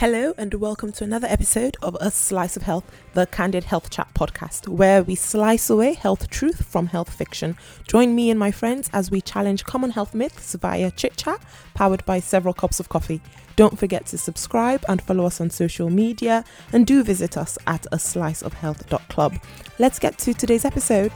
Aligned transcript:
Hello, 0.00 0.32
and 0.38 0.54
welcome 0.54 0.92
to 0.92 1.04
another 1.04 1.26
episode 1.28 1.76
of 1.82 1.94
A 2.00 2.10
Slice 2.10 2.56
of 2.56 2.62
Health, 2.62 2.90
the 3.12 3.26
Candid 3.26 3.64
Health 3.64 3.90
Chat 3.90 4.08
podcast, 4.14 4.66
where 4.66 5.02
we 5.02 5.14
slice 5.14 5.68
away 5.68 5.92
health 5.92 6.30
truth 6.30 6.64
from 6.64 6.86
health 6.86 7.12
fiction. 7.12 7.54
Join 7.86 8.14
me 8.14 8.30
and 8.30 8.40
my 8.40 8.50
friends 8.50 8.88
as 8.94 9.10
we 9.10 9.20
challenge 9.20 9.64
common 9.64 9.90
health 9.90 10.14
myths 10.14 10.54
via 10.54 10.90
chit 10.90 11.18
chat, 11.18 11.42
powered 11.74 12.02
by 12.06 12.18
several 12.18 12.54
cups 12.54 12.80
of 12.80 12.88
coffee. 12.88 13.20
Don't 13.56 13.78
forget 13.78 14.06
to 14.06 14.16
subscribe 14.16 14.82
and 14.88 15.02
follow 15.02 15.26
us 15.26 15.38
on 15.38 15.50
social 15.50 15.90
media, 15.90 16.46
and 16.72 16.86
do 16.86 17.04
visit 17.04 17.36
us 17.36 17.58
at 17.66 17.86
a 17.92 17.98
slice 17.98 18.40
of 18.40 18.54
sliceofhealth.club. 18.54 19.34
Let's 19.78 19.98
get 19.98 20.16
to 20.20 20.32
today's 20.32 20.64
episode. 20.64 21.12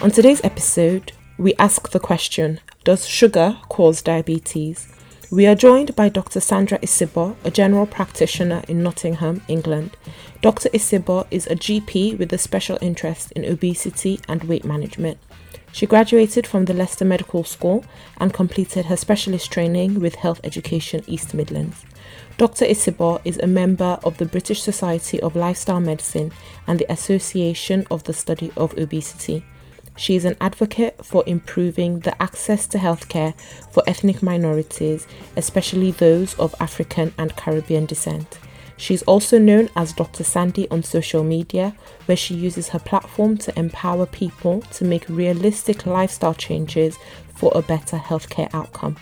On 0.00 0.10
today's 0.10 0.40
episode, 0.42 1.12
we 1.38 1.54
ask 1.60 1.90
the 1.90 2.00
question 2.00 2.58
Does 2.82 3.06
sugar 3.06 3.58
cause 3.68 4.02
diabetes? 4.02 4.91
We 5.32 5.46
are 5.46 5.54
joined 5.54 5.96
by 5.96 6.10
Dr. 6.10 6.40
Sandra 6.40 6.78
Isibo, 6.80 7.36
a 7.42 7.50
general 7.50 7.86
practitioner 7.86 8.62
in 8.68 8.82
Nottingham, 8.82 9.40
England. 9.48 9.96
Dr. 10.42 10.68
Isibo 10.74 11.26
is 11.30 11.46
a 11.46 11.56
GP 11.56 12.18
with 12.18 12.34
a 12.34 12.36
special 12.36 12.76
interest 12.82 13.32
in 13.32 13.46
obesity 13.46 14.20
and 14.28 14.44
weight 14.44 14.66
management. 14.66 15.16
She 15.72 15.86
graduated 15.86 16.46
from 16.46 16.66
the 16.66 16.74
Leicester 16.74 17.06
Medical 17.06 17.44
School 17.44 17.82
and 18.18 18.34
completed 18.34 18.84
her 18.84 18.96
specialist 18.98 19.50
training 19.50 20.00
with 20.00 20.16
Health 20.16 20.42
Education 20.44 21.02
East 21.06 21.32
Midlands. 21.32 21.86
Dr. 22.36 22.66
Isibo 22.66 23.22
is 23.24 23.38
a 23.38 23.46
member 23.46 23.98
of 24.04 24.18
the 24.18 24.26
British 24.26 24.60
Society 24.60 25.18
of 25.22 25.34
Lifestyle 25.34 25.80
Medicine 25.80 26.30
and 26.66 26.78
the 26.78 26.92
Association 26.92 27.86
of 27.90 28.04
the 28.04 28.12
Study 28.12 28.52
of 28.54 28.76
Obesity. 28.76 29.42
She 29.96 30.16
is 30.16 30.24
an 30.24 30.36
advocate 30.40 31.04
for 31.04 31.22
improving 31.26 32.00
the 32.00 32.20
access 32.20 32.66
to 32.68 32.78
healthcare 32.78 33.34
for 33.70 33.82
ethnic 33.86 34.22
minorities, 34.22 35.06
especially 35.36 35.90
those 35.90 36.34
of 36.38 36.54
African 36.60 37.12
and 37.18 37.36
Caribbean 37.36 37.86
descent. 37.86 38.38
She's 38.76 39.02
also 39.02 39.38
known 39.38 39.68
as 39.76 39.92
Dr. 39.92 40.24
Sandy 40.24 40.68
on 40.70 40.82
social 40.82 41.22
media, 41.22 41.76
where 42.06 42.16
she 42.16 42.34
uses 42.34 42.70
her 42.70 42.78
platform 42.78 43.36
to 43.38 43.56
empower 43.58 44.06
people 44.06 44.62
to 44.72 44.84
make 44.84 45.08
realistic 45.08 45.86
lifestyle 45.86 46.34
changes 46.34 46.98
for 47.34 47.52
a 47.54 47.62
better 47.62 47.96
healthcare 47.96 48.52
outcome. 48.52 48.96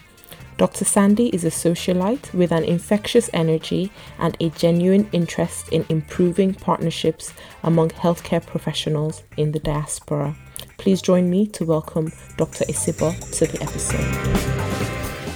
Dr. 0.59 0.85
Sandy 0.85 1.29
is 1.29 1.45
a 1.45 1.51
socialite 1.51 2.35
with 2.35 2.53
an 2.53 2.65
infectious 2.65 3.31
energy 3.33 3.91
and 4.19 4.37
a 4.41 4.51
genuine 4.51 5.09
interest 5.13 5.71
in 5.71 5.87
improving 5.89 6.53
partnerships 6.53 7.33
among 7.63 7.89
healthcare 7.89 8.45
professionals 8.45 9.23
in 9.39 9.53
the 9.53 9.61
diaspora. 9.61 10.37
Please 10.81 11.03
join 11.03 11.29
me 11.29 11.47
to 11.49 11.67
welcome 11.67 12.11
Dr. 12.39 12.65
Isibo 12.65 13.13
to 13.37 13.47
the 13.47 13.63
episode. 13.63 14.01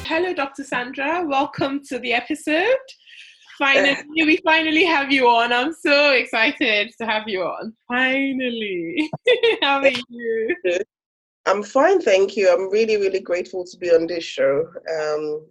Hello, 0.06 0.32
Dr. 0.32 0.64
Sandra. 0.64 1.22
Welcome 1.22 1.82
to 1.84 1.98
the 1.98 2.14
episode. 2.14 2.78
Finally, 3.58 3.98
we 4.16 4.38
finally 4.38 4.86
have 4.86 5.12
you 5.12 5.28
on. 5.28 5.52
I'm 5.52 5.74
so 5.74 6.12
excited 6.12 6.92
to 6.98 7.06
have 7.06 7.28
you 7.28 7.42
on. 7.42 7.74
Finally. 7.86 9.10
How 9.60 9.80
are 9.80 9.90
you? 10.08 10.56
I'm 11.44 11.62
fine, 11.62 12.00
thank 12.00 12.38
you. 12.38 12.50
I'm 12.50 12.70
really, 12.70 12.96
really 12.96 13.20
grateful 13.20 13.66
to 13.66 13.76
be 13.76 13.90
on 13.90 14.06
this 14.06 14.24
show. 14.24 14.64
Um, 14.98 15.46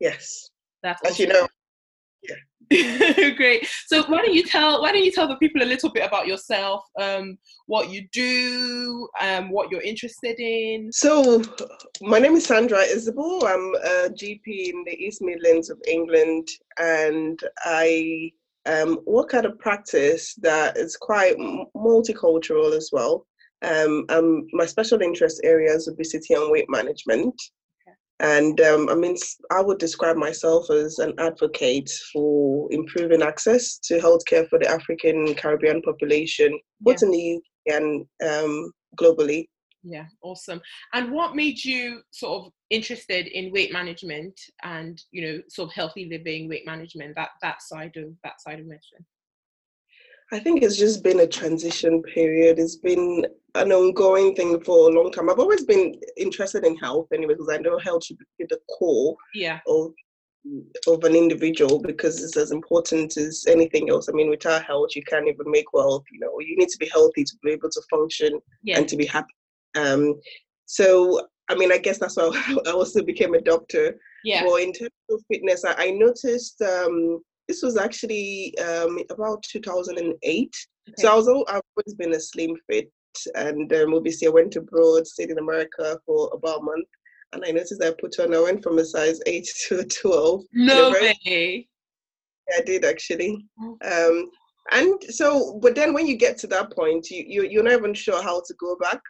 yes. 0.00 0.48
That's 0.82 1.02
awesome. 1.02 1.12
As 1.12 1.18
you 1.18 1.26
know, 1.26 1.46
Great. 3.36 3.68
So 3.86 4.02
why 4.06 4.22
don't 4.22 4.34
you 4.34 4.42
tell 4.42 4.82
why 4.82 4.92
don't 4.92 5.04
you 5.04 5.12
tell 5.12 5.28
the 5.28 5.36
people 5.36 5.62
a 5.62 5.64
little 5.64 5.90
bit 5.90 6.04
about 6.04 6.26
yourself, 6.26 6.82
um, 7.00 7.38
what 7.66 7.90
you 7.90 8.06
do, 8.12 9.08
um, 9.20 9.50
what 9.50 9.70
you're 9.70 9.82
interested 9.82 10.40
in? 10.40 10.90
So 10.92 11.42
my 12.00 12.18
name 12.18 12.34
is 12.34 12.46
Sandra 12.46 12.78
Isibo. 12.78 13.44
I'm 13.44 13.74
a 13.84 14.10
GP 14.10 14.70
in 14.70 14.84
the 14.84 14.96
East 14.98 15.22
Midlands 15.22 15.70
of 15.70 15.80
England, 15.86 16.48
and 16.78 17.38
I 17.64 18.32
um, 18.66 18.98
work 19.06 19.34
at 19.34 19.46
a 19.46 19.52
practice 19.52 20.34
that 20.42 20.76
is 20.76 20.96
quite 20.96 21.36
multicultural 21.76 22.76
as 22.76 22.90
well. 22.92 23.26
Um, 23.62 24.04
um, 24.08 24.46
my 24.52 24.66
special 24.66 25.00
interest 25.00 25.40
area 25.44 25.72
is 25.72 25.88
obesity 25.88 26.34
and 26.34 26.50
weight 26.50 26.68
management. 26.68 27.34
And 28.20 28.58
um, 28.62 28.88
I 28.88 28.94
mean, 28.94 29.16
I 29.50 29.60
would 29.60 29.78
describe 29.78 30.16
myself 30.16 30.70
as 30.70 30.98
an 30.98 31.12
advocate 31.18 31.90
for 32.12 32.66
improving 32.70 33.22
access 33.22 33.78
to 33.84 33.98
healthcare 33.98 34.48
for 34.48 34.58
the 34.58 34.68
African 34.68 35.34
Caribbean 35.34 35.82
population, 35.82 36.58
both 36.80 37.02
yeah. 37.02 37.06
in 37.06 37.12
the 37.12 37.36
UK 37.36 37.74
and 37.74 38.06
um, 38.26 38.72
globally. 38.98 39.48
Yeah, 39.82 40.06
awesome. 40.22 40.60
And 40.94 41.12
what 41.12 41.36
made 41.36 41.62
you 41.62 42.00
sort 42.10 42.46
of 42.46 42.52
interested 42.70 43.26
in 43.28 43.52
weight 43.52 43.72
management 43.72 44.34
and 44.64 45.00
you 45.12 45.22
know 45.22 45.42
sort 45.48 45.68
of 45.68 45.74
healthy 45.74 46.08
living, 46.10 46.48
weight 46.48 46.66
management, 46.66 47.14
that 47.16 47.30
that 47.42 47.62
side 47.62 47.96
of 47.96 48.10
that 48.24 48.40
side 48.40 48.60
of 48.60 48.66
medicine? 48.66 49.04
I 50.32 50.40
think 50.40 50.62
it's 50.62 50.76
just 50.76 51.04
been 51.04 51.20
a 51.20 51.26
transition 51.26 52.02
period. 52.02 52.58
It's 52.58 52.76
been 52.76 53.24
an 53.54 53.72
ongoing 53.72 54.34
thing 54.34 54.60
for 54.60 54.90
a 54.90 54.92
long 54.92 55.12
time. 55.12 55.30
I've 55.30 55.38
always 55.38 55.64
been 55.64 55.94
interested 56.16 56.64
in 56.64 56.76
health 56.76 57.06
anyway, 57.12 57.34
because 57.34 57.50
I 57.52 57.58
know 57.58 57.78
health 57.78 58.04
should 58.04 58.18
be 58.38 58.46
the 58.48 58.58
core 58.78 59.16
yeah. 59.34 59.60
of 59.66 59.92
of 60.86 61.02
an 61.04 61.16
individual 61.16 61.80
because 61.80 62.22
it's 62.22 62.36
as 62.36 62.52
important 62.52 63.16
as 63.16 63.44
anything 63.48 63.90
else. 63.90 64.08
I 64.08 64.12
mean, 64.12 64.30
without 64.30 64.64
health, 64.64 64.90
you 64.94 65.02
can't 65.02 65.26
even 65.28 65.50
make 65.50 65.72
wealth. 65.72 66.04
You 66.12 66.20
know, 66.20 66.38
you 66.40 66.56
need 66.56 66.68
to 66.68 66.78
be 66.78 66.88
healthy 66.92 67.24
to 67.24 67.36
be 67.42 67.52
able 67.52 67.70
to 67.70 67.82
function 67.90 68.40
yeah. 68.62 68.78
and 68.78 68.88
to 68.88 68.96
be 68.96 69.06
happy. 69.06 69.34
Um, 69.76 70.20
so, 70.66 71.26
I 71.48 71.54
mean, 71.54 71.72
I 71.72 71.78
guess 71.78 71.98
that's 71.98 72.16
why 72.16 72.30
I 72.66 72.70
also 72.70 73.02
became 73.02 73.34
a 73.34 73.40
doctor. 73.40 73.98
Yeah. 74.24 74.44
Well, 74.44 74.56
in 74.56 74.72
terms 74.72 74.90
of 75.10 75.22
fitness, 75.30 75.64
I, 75.64 75.74
I 75.76 75.90
noticed 75.90 76.60
um, 76.62 77.20
this 77.48 77.62
was 77.62 77.76
actually 77.76 78.56
um, 78.58 78.98
about 79.10 79.42
2008. 79.44 80.54
Okay. 80.88 80.94
So 80.98 81.12
I 81.12 81.14
was 81.14 81.28
I've 81.48 81.62
always 81.76 81.94
been 81.96 82.14
a 82.14 82.20
slim 82.20 82.56
fit, 82.68 82.90
and 83.34 83.72
um, 83.72 83.94
obviously 83.94 84.28
I 84.28 84.30
went 84.30 84.56
abroad, 84.56 85.06
stayed 85.06 85.30
in 85.30 85.38
America 85.38 85.98
for 86.06 86.30
about 86.32 86.60
a 86.60 86.64
month, 86.64 86.88
and 87.32 87.44
I 87.44 87.50
noticed 87.50 87.82
I 87.82 87.92
put 87.98 88.18
on. 88.20 88.34
I 88.34 88.40
went 88.40 88.62
from 88.62 88.78
a 88.78 88.84
size 88.84 89.20
eight 89.26 89.48
to 89.68 89.80
a 89.80 89.84
12. 89.84 90.42
No 90.52 90.90
way. 90.90 91.68
I 92.56 92.60
did 92.62 92.84
actually. 92.84 93.44
Oh. 93.60 93.78
Um, 93.84 94.30
and 94.72 95.00
so, 95.04 95.58
but 95.62 95.76
then 95.76 95.94
when 95.94 96.06
you 96.06 96.16
get 96.16 96.38
to 96.38 96.48
that 96.48 96.72
point, 96.72 97.08
you, 97.10 97.24
you 97.26 97.48
you're 97.48 97.62
not 97.62 97.74
even 97.74 97.94
sure 97.94 98.20
how 98.20 98.42
to 98.44 98.54
go 98.58 98.76
back, 98.76 99.00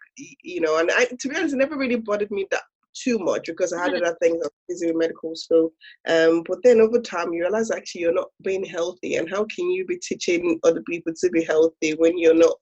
you 0.43 0.61
know. 0.61 0.79
And 0.79 0.91
I, 0.91 1.07
to 1.07 1.29
be 1.29 1.37
honest, 1.37 1.55
it 1.55 1.59
never 1.59 1.79
really 1.79 1.97
bothered 1.97 2.31
me 2.31 2.47
that 2.51 2.63
too 3.03 3.19
much 3.19 3.47
because 3.47 3.73
I 3.73 3.83
had 3.83 3.93
mm-hmm. 3.93 4.05
other 4.05 4.17
things 4.21 4.41
I 4.43 4.47
was 4.47 4.53
busy 4.69 4.87
with 4.87 4.97
medical 4.97 5.35
school. 5.35 5.73
Um, 6.09 6.43
but 6.49 6.59
then 6.63 6.81
over 6.81 7.01
time, 7.01 7.33
you 7.33 7.43
realize 7.43 7.71
actually 7.71 8.03
you're 8.03 8.13
not 8.13 8.31
being 8.43 8.65
healthy, 8.65 9.17
and 9.17 9.29
how 9.31 9.45
can 9.45 9.71
you 9.71 9.85
be 9.87 9.99
teaching 9.99 10.59
other 10.65 10.83
people 10.83 11.13
to 11.17 11.31
be 11.31 11.45
healthy 11.45 11.95
when 11.95 12.19
you're 12.19 12.35
not 12.35 12.57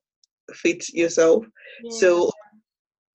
fit 0.52 0.88
yourself? 0.90 1.44
Yeah. 1.82 1.98
So 1.98 2.30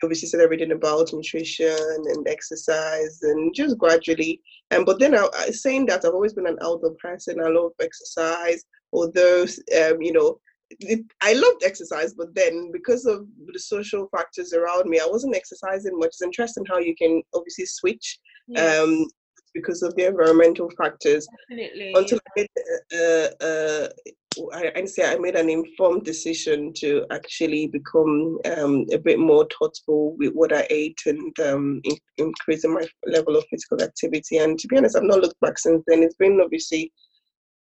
obviously 0.04 0.28
said 0.28 0.40
everything 0.40 0.72
about 0.72 1.12
nutrition 1.14 1.76
and 1.78 2.28
exercise 2.28 3.20
and 3.24 3.54
just 3.54 3.78
gradually 3.78 4.42
and 4.72 4.86
but 4.86 5.00
then 5.00 5.16
I, 5.16 5.28
I 5.38 5.50
saying 5.52 5.88
that 5.88 6.06
I've 6.06 6.14
always 6.14 6.34
been 6.34 6.48
an 6.48 6.58
outdoor 6.62 6.96
person 7.02 7.42
I 7.44 7.50
love 7.50 7.72
exercise 7.82 8.64
although 8.94 9.44
um, 9.44 10.02
you 10.02 10.14
know 10.14 10.40
it, 10.70 11.06
I 11.22 11.34
loved 11.34 11.64
exercise, 11.64 12.14
but 12.14 12.34
then 12.36 12.72
because 12.72 13.06
of 13.06 13.26
the 13.52 13.60
social 13.60 14.08
factors 14.16 14.54
around 14.54 14.90
me, 14.90 15.00
I 15.00 15.08
wasn't 15.08 15.36
exercising 15.36 15.98
much. 15.98 16.10
It's 16.10 16.22
interesting 16.22 16.66
how 16.68 16.80
you 16.80 16.96
can 16.96 17.22
obviously 17.34 17.66
switch 17.66 18.20
yes. 18.48 18.80
um, 18.80 19.08
because 19.54 19.82
of 19.82 19.96
the 19.96 20.08
environmental 20.08 20.70
factors. 20.78 21.28
Definitely. 21.50 21.94
Until 21.96 22.20
I 22.20 22.32
made, 22.38 22.48
uh, 22.94 23.46
uh, 23.46 23.90
I, 24.54 24.72
I 24.76 24.86
say 24.86 25.12
I 25.12 25.18
made 25.18 25.36
an 25.36 25.50
informed 25.50 26.06
decision 26.06 26.72
to 26.78 27.06
actually 27.12 27.68
become 27.68 28.38
um, 28.58 28.86
a 28.94 28.98
bit 28.98 29.20
more 29.20 29.48
thoughtful 29.58 30.16
with 30.18 30.34
what 30.34 30.54
I 30.54 30.68
ate 30.70 31.00
and 31.08 31.38
um, 31.40 31.82
in, 31.84 31.98
increasing 32.18 32.74
my 32.74 32.88
level 33.08 33.36
of 33.36 33.46
physical 33.50 33.82
activity. 33.82 34.38
And 34.38 34.60
to 34.60 34.68
be 34.68 34.78
honest, 34.78 34.96
I've 34.96 35.04
not 35.04 35.22
looked 35.22 35.40
back 35.42 35.58
since 35.58 35.84
then. 35.88 36.04
It's 36.04 36.16
been 36.16 36.40
obviously 36.44 36.92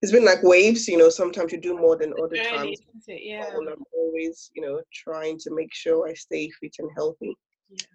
it's 0.02 0.12
been 0.12 0.26
like 0.26 0.44
waves, 0.44 0.88
you 0.88 0.98
know, 0.98 1.10
sometimes 1.10 1.52
you 1.52 1.60
do 1.60 1.78
more 1.78 1.98
than 1.98 2.14
other 2.22 2.38
times. 2.38 2.80
Yeah. 3.08 3.50
And 3.54 3.68
I'm 3.68 3.84
always, 3.98 4.50
you 4.56 4.62
know, 4.62 4.82
trying 4.94 5.38
to 5.40 5.54
make 5.54 5.74
sure 5.74 6.08
I 6.08 6.14
stay 6.14 6.50
fit 6.60 6.76
and 6.80 6.90
healthy. 6.96 7.36
Yeah. 7.70 7.86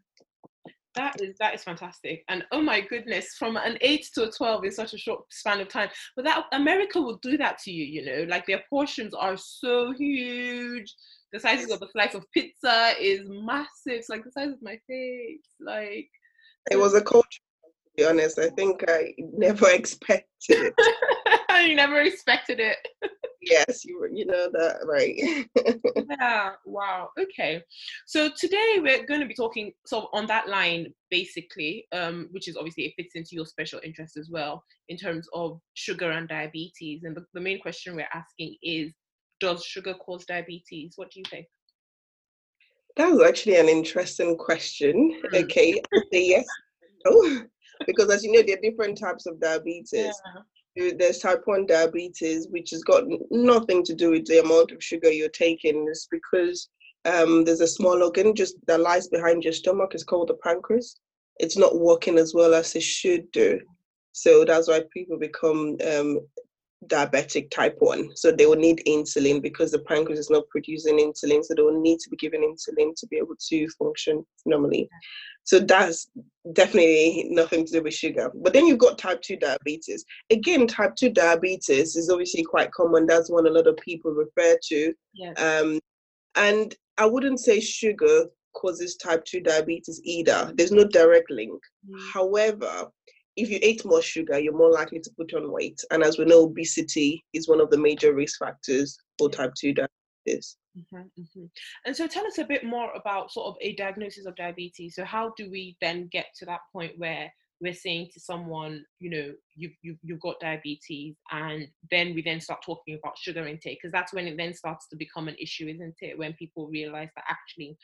That 0.95 1.21
is 1.21 1.35
that 1.41 1.55
is 1.55 1.65
fantastic. 1.65 2.23
And 2.29 2.45
oh 2.53 2.61
my 2.61 2.81
goodness, 2.81 3.35
from 3.37 3.56
an 3.56 3.79
eight 3.81 4.09
to 4.15 4.29
a 4.29 4.31
twelve 4.31 4.65
in 4.65 4.71
such 4.71 4.95
a 4.95 4.99
short 4.99 5.25
span 5.31 5.61
of 5.61 5.69
time. 5.69 5.89
But 6.15 6.25
that 6.27 6.45
America 6.53 7.01
will 7.01 7.17
do 7.17 7.37
that 7.39 7.59
to 7.62 7.73
you, 7.73 7.85
you 7.85 8.06
know, 8.06 8.27
like 8.29 8.47
their 8.47 8.62
portions 8.71 9.12
are 9.12 9.37
so 9.37 9.93
huge. 9.93 10.95
The 11.33 11.41
sizes 11.41 11.73
of 11.73 11.81
the 11.81 11.89
slice 11.91 12.15
of 12.15 12.25
pizza 12.33 12.93
is 13.01 13.23
massive. 13.29 13.71
It's 13.87 14.09
like 14.09 14.23
the 14.23 14.31
size 14.31 14.53
of 14.53 14.62
my 14.62 14.79
face. 14.87 15.49
Like 15.61 16.09
it 16.71 16.79
was 16.79 16.95
a 16.95 17.03
culture 17.03 17.41
be 17.96 18.05
honest. 18.05 18.38
I 18.38 18.49
think 18.50 18.85
I 18.88 19.14
never 19.19 19.70
expected 19.73 20.73
it. 20.75 20.75
you 21.69 21.76
never 21.76 22.00
expected 22.00 22.61
it. 22.61 22.79
Yes, 23.46 23.85
you 23.85 24.08
you 24.11 24.25
know 24.25 24.49
that 24.55 24.79
right. 24.87 25.14
yeah. 26.19 26.52
Wow. 26.64 27.11
Okay. 27.20 27.62
So 28.06 28.31
today 28.38 28.79
we're 28.79 29.05
going 29.05 29.20
to 29.20 29.26
be 29.26 29.35
talking 29.35 29.70
sort 29.87 30.05
of 30.05 30.11
on 30.14 30.26
that 30.29 30.49
line, 30.49 30.94
basically, 31.11 31.87
um, 31.93 32.29
which 32.31 32.49
is 32.49 32.56
obviously 32.56 32.85
it 32.85 32.94
fits 32.96 33.17
into 33.17 33.32
your 33.32 33.44
special 33.44 33.81
interest 33.85 34.17
as 34.17 34.31
well 34.31 34.64
in 34.88 34.96
terms 34.96 35.29
of 35.35 35.61
sugar 35.75 36.11
and 36.12 36.26
diabetes. 36.26 37.05
And 37.05 37.14
the, 37.14 37.26
the 37.35 37.41
main 37.43 37.61
question 37.61 37.94
we're 37.94 38.08
asking 38.14 38.56
is, 38.62 38.94
does 39.41 39.62
sugar 39.62 39.93
cause 39.93 40.25
diabetes? 40.25 40.94
What 40.96 41.11
do 41.11 41.20
you 41.20 41.25
think? 41.31 41.46
That 42.96 43.11
was 43.12 43.29
actually 43.29 43.56
an 43.56 43.69
interesting 43.69 44.38
question. 44.38 45.20
Mm. 45.35 45.44
Okay, 45.44 45.82
yes, 46.12 46.46
no, 47.05 47.44
because 47.87 48.11
as 48.11 48.25
you 48.25 48.32
know, 48.32 48.43
there 48.43 48.56
are 48.56 48.71
different 48.71 48.99
types 48.99 49.26
of 49.26 49.41
diabetes. 49.41 49.93
Yeah 49.93 50.43
there's 50.76 51.19
type 51.19 51.43
1 51.44 51.67
diabetes, 51.67 52.49
which 52.49 52.71
has 52.71 52.82
got 52.82 53.05
nothing 53.31 53.85
to 53.85 53.94
do 53.94 54.11
with 54.11 54.26
the 54.26 54.41
amount 54.41 54.73
of 54.73 54.82
sugar 54.82 55.11
you're 55.11 55.29
taking. 55.29 55.87
It's 55.88 56.09
because 56.11 56.69
um, 57.05 57.44
there's 57.44 57.61
a 57.61 57.67
small 57.67 58.03
organ 58.03 58.35
just 58.35 58.56
that 58.67 58.81
lies 58.81 59.09
behind 59.09 59.44
your 59.44 59.53
stomach. 59.53 59.94
It's 59.94 60.05
called 60.05 60.29
the 60.29 60.35
pancreas. 60.35 60.99
It's 61.38 61.56
not 61.56 61.79
working 61.79 62.19
as 62.19 62.35
well 62.35 62.55
as 62.55 62.75
it 62.75 62.82
should 62.82 63.31
do. 63.31 63.61
So 64.12 64.44
that's 64.44 64.69
why 64.69 64.82
people 64.93 65.19
become 65.19 65.77
um, 65.87 66.20
diabetic 66.89 67.51
type 67.51 67.77
1. 67.79 68.17
So 68.17 68.31
they 68.31 68.47
will 68.47 68.57
need 68.57 68.83
insulin 68.87 69.43
because 69.43 69.71
the 69.71 69.81
pancreas 69.81 70.19
is 70.19 70.31
not 70.31 70.49
producing 70.49 70.99
insulin. 70.99 71.45
So 71.45 71.55
they 71.55 71.63
will 71.63 71.81
need 71.81 72.01
to 72.01 72.11
be 72.11 72.17
given 72.17 72.43
insulin 72.43 72.95
to 72.97 73.07
be 73.07 73.17
able 73.17 73.37
to 73.49 73.69
function 73.79 74.25
normally. 74.47 74.89
So 75.45 75.61
that's 75.61 76.09
definitely 76.55 77.29
nothing 77.31 77.67
to 77.67 77.73
do 77.73 77.83
with 77.83 77.95
sugar. 77.95 78.31
But 78.35 78.55
then 78.55 78.67
you've 78.67 78.79
got 78.79 78.99
type 78.99 79.21
2 79.23 79.37
diabetes. 79.37 80.05
Again, 80.31 80.67
type 80.67 80.97
2 80.97 81.11
diabetes 81.11 81.97
is 81.97 82.11
obviously 82.11 82.43
quite 82.43 82.73
common. 82.73 83.07
That's 83.07 83.31
one 83.31 83.47
a 83.47 83.51
lot 83.51 83.67
of 83.67 83.77
people 83.77 84.13
refer 84.13 84.59
to. 84.69 84.95
Yes. 85.13 85.41
Um, 85.41 85.81
and 86.35 86.75
I 86.99 87.07
wouldn't 87.07 87.41
say 87.41 87.61
sugar 87.61 88.27
causes 88.55 88.97
type 88.97 89.25
2 89.27 89.41
diabetes 89.41 90.01
either. 90.05 90.53
There's 90.57 90.73
no 90.73 90.85
direct 90.85 91.31
link. 91.31 91.61
Mm. 91.89 92.13
However, 92.13 92.89
if 93.37 93.51
you 93.51 93.59
eat 93.63 93.85
more 93.85 94.03
sugar, 94.03 94.39
you're 94.39 94.57
more 94.57 94.71
likely 94.71 95.01
to 95.01 95.11
put 95.17 95.35
on 95.35 95.51
weight. 95.51 95.81
And 95.91 96.03
as 96.03 96.19
we 96.19 96.25
know, 96.25 96.45
obesity 96.45 97.25
is 97.33 97.49
one 97.49 97.61
of 97.61 97.71
the 97.71 97.79
major 97.79 98.15
risk 98.15 98.39
factors 98.39 98.97
for 99.19 99.29
type 99.29 99.53
2 99.59 99.75
diabetes. 99.75 100.57
Mm-hmm, 100.79 101.21
mm-hmm. 101.21 101.45
And 101.85 101.97
so 101.97 102.07
tell 102.07 102.27
us 102.27 102.39
a 102.39 102.45
bit 102.45 102.65
more 102.65 102.93
about 102.95 103.33
sort 103.33 103.49
of 103.49 103.57
a 103.61 103.75
diagnosis 103.77 104.27
of 104.27 104.37
diabetes. 104.37 104.95
So 104.95 105.05
how 105.05 105.33
do 105.37 105.51
we 105.51 105.77
then 105.81 106.09
get 106.11 106.27
to 106.39 106.47
that 106.47 106.61
point 106.73 106.93
where 106.97 107.33
we're 107.61 107.73
saying 107.73 108.11
to 108.13 108.21
someone, 108.21 108.85
you 108.99 109.11
know, 109.11 109.33
you've, 109.55 109.73
you've, 109.83 109.99
you've 110.03 110.21
got 110.21 110.41
diabetes, 110.41 111.15
and 111.31 111.69
then 111.91 112.15
we 112.15 112.21
then 112.21 112.41
start 112.41 112.63
talking 112.65 112.99
about 112.99 113.17
sugar 113.17 113.47
intake, 113.47 113.79
because 113.81 113.93
that's 113.93 114.13
when 114.13 114.27
it 114.27 114.37
then 114.37 114.53
starts 114.53 114.89
to 114.89 114.97
become 114.97 115.29
an 115.29 115.37
issue, 115.41 115.69
isn't 115.69 115.95
it? 116.01 116.19
When 116.19 116.33
people 116.35 116.69
realize 116.69 117.09
that 117.15 117.25
actually 117.29 117.77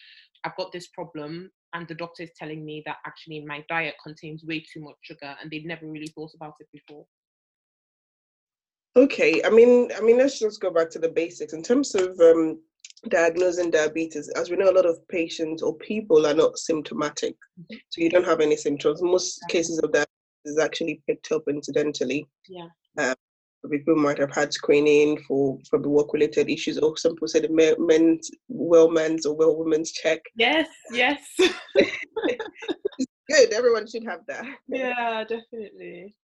I've 0.45 0.57
got 0.57 0.73
this 0.73 0.89
problem, 0.89 1.51
and 1.73 1.87
the 1.89 1.95
doctor 1.95 2.23
is 2.23 2.31
telling 2.37 2.65
me 2.65 2.83
that 2.87 2.97
actually 3.07 3.45
my 3.45 3.65
diet 3.69 3.95
contains 4.03 4.45
way 4.45 4.61
too 4.61 4.81
much 4.81 4.97
sugar, 5.03 5.37
and 5.41 5.51
they've 5.51 5.67
never 5.67 5.87
really 5.87 6.09
thought 6.09 6.33
about 6.35 6.55
it 6.61 6.69
before. 6.73 7.05
Okay, 8.97 9.43
I 9.45 9.51
mean, 9.51 9.91
I 9.97 10.01
mean, 10.01 10.19
let's 10.19 10.39
just 10.39 10.61
go 10.61 10.71
back 10.71 10.91
to 10.91 10.99
the 10.99 11.09
basics 11.09 11.53
in 11.53 11.63
terms 11.63 11.95
of 11.95 12.19
um, 12.19 12.61
diagnosing 13.09 13.71
diabetes, 13.71 14.29
as 14.31 14.51
we 14.51 14.57
know, 14.57 14.71
a 14.71 14.73
lot 14.73 14.87
of 14.87 15.07
patients 15.09 15.63
or 15.63 15.77
people 15.77 16.27
are 16.27 16.35
not 16.35 16.59
symptomatic. 16.59 17.37
Mm-hmm. 17.61 17.77
So 17.89 18.01
you 18.01 18.11
don't 18.11 18.27
have 18.27 18.41
any 18.41 18.57
symptoms. 18.57 19.01
Most 19.01 19.41
cases 19.49 19.79
of 19.79 19.93
diabetes 19.93 20.09
is 20.45 20.59
actually 20.59 21.03
picked 21.07 21.31
up 21.33 21.45
incidentally. 21.49 22.27
Yeah. 22.49 22.67
Um, 22.99 23.15
people 23.69 23.97
might 23.97 24.19
have 24.19 24.35
had 24.35 24.53
screening 24.53 25.23
for 25.27 25.59
the 25.73 25.89
work 25.89 26.13
related 26.13 26.49
issues, 26.49 26.79
or 26.79 26.97
some 26.97 27.15
people 27.15 27.29
the 27.29 27.77
men's 27.79 28.31
well 28.49 28.91
men's 28.91 29.27
or 29.27 29.37
well 29.37 29.57
women's 29.57 29.93
check. 29.93 30.21
Yes, 30.37 30.69
yes. 30.93 31.21
good. 33.31 33.53
Everyone 33.53 33.87
should 33.87 34.05
have 34.05 34.21
that. 34.29 34.45
Yeah, 34.69 35.25
definitely. 35.25 36.15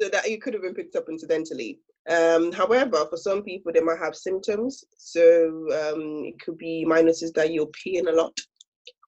So 0.00 0.08
that 0.08 0.28
you 0.28 0.38
could 0.38 0.54
have 0.54 0.62
been 0.62 0.74
picked 0.74 0.96
up 0.96 1.08
incidentally. 1.08 1.78
Um, 2.10 2.52
however, 2.52 3.06
for 3.08 3.16
some 3.16 3.42
people, 3.42 3.72
they 3.72 3.80
might 3.80 3.98
have 3.98 4.14
symptoms. 4.14 4.84
So 4.98 5.66
um, 5.72 6.24
it 6.24 6.38
could 6.40 6.58
be 6.58 6.84
minuses 6.86 7.32
that 7.34 7.52
you're 7.52 7.68
peeing 7.68 8.08
a 8.08 8.12
lot 8.12 8.36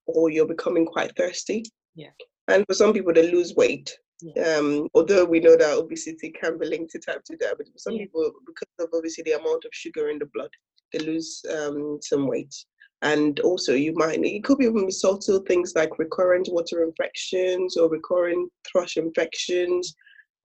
or 0.07 0.31
you're 0.31 0.47
becoming 0.47 0.87
quite 0.87 1.15
thirsty. 1.17 1.65
Yeah. 1.95 2.11
And 2.49 2.65
for 2.67 2.75
some 2.75 2.93
people, 2.93 3.13
they 3.13 3.31
lose 3.31 3.55
weight. 3.57 3.97
Yeah. 4.23 4.57
Um, 4.57 4.89
although 4.95 5.25
we 5.25 5.41
know 5.41 5.57
that 5.57 5.77
obesity 5.77 6.31
can 6.31 6.59
be 6.59 6.67
linked 6.67 6.93
to 6.93 6.99
type 6.99 7.23
2 7.25 7.37
diabetes, 7.37 7.73
some 7.77 7.95
yeah. 7.95 8.05
people, 8.05 8.33
because 8.47 8.69
of 8.81 8.89
obviously 8.95 9.25
the 9.25 9.39
amount 9.39 9.65
of 9.65 9.71
sugar 9.73 10.09
in 10.09 10.19
the 10.19 10.27
blood, 10.33 10.51
they 10.93 11.01
lose 11.01 11.43
um, 11.55 11.99
some 12.03 12.27
weight. 12.27 12.55
And 13.03 13.39
also, 13.41 13.75
you 13.75 13.93
might, 13.95 14.25
it 14.25 14.45
could 14.45 14.59
be 14.59 14.65
even 14.65 14.91
subtle 14.91 15.41
things 15.41 15.75
like 15.77 15.99
recurrent 15.99 16.49
water 16.51 16.83
infections 16.83 17.77
or 17.77 17.91
recurrent 17.91 18.51
thrush 18.73 18.97
infections 18.97 19.95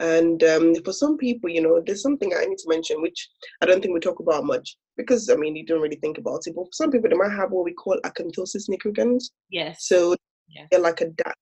and 0.01 0.43
um, 0.43 0.73
for 0.83 0.93
some 0.93 1.15
people, 1.15 1.47
you 1.47 1.61
know, 1.61 1.79
there's 1.85 2.01
something 2.01 2.33
I 2.33 2.45
need 2.45 2.57
to 2.57 2.69
mention, 2.69 3.03
which 3.03 3.29
I 3.61 3.67
don't 3.67 3.81
think 3.81 3.93
we 3.93 3.99
talk 3.99 4.19
about 4.19 4.43
much 4.43 4.75
because, 4.97 5.29
I 5.29 5.35
mean, 5.35 5.55
you 5.55 5.63
don't 5.63 5.81
really 5.81 5.97
think 5.97 6.17
about 6.17 6.41
it. 6.47 6.55
But 6.55 6.65
for 6.65 6.73
some 6.73 6.89
people, 6.89 7.07
they 7.07 7.15
might 7.15 7.31
have 7.31 7.51
what 7.51 7.65
we 7.65 7.73
call 7.73 7.99
acanthosis 8.03 8.67
nigricans. 8.67 9.25
Yes. 9.51 9.85
So 9.87 10.15
yeah. 10.49 10.65
they're 10.71 10.79
like 10.79 11.01
a 11.01 11.09
dark 11.09 11.35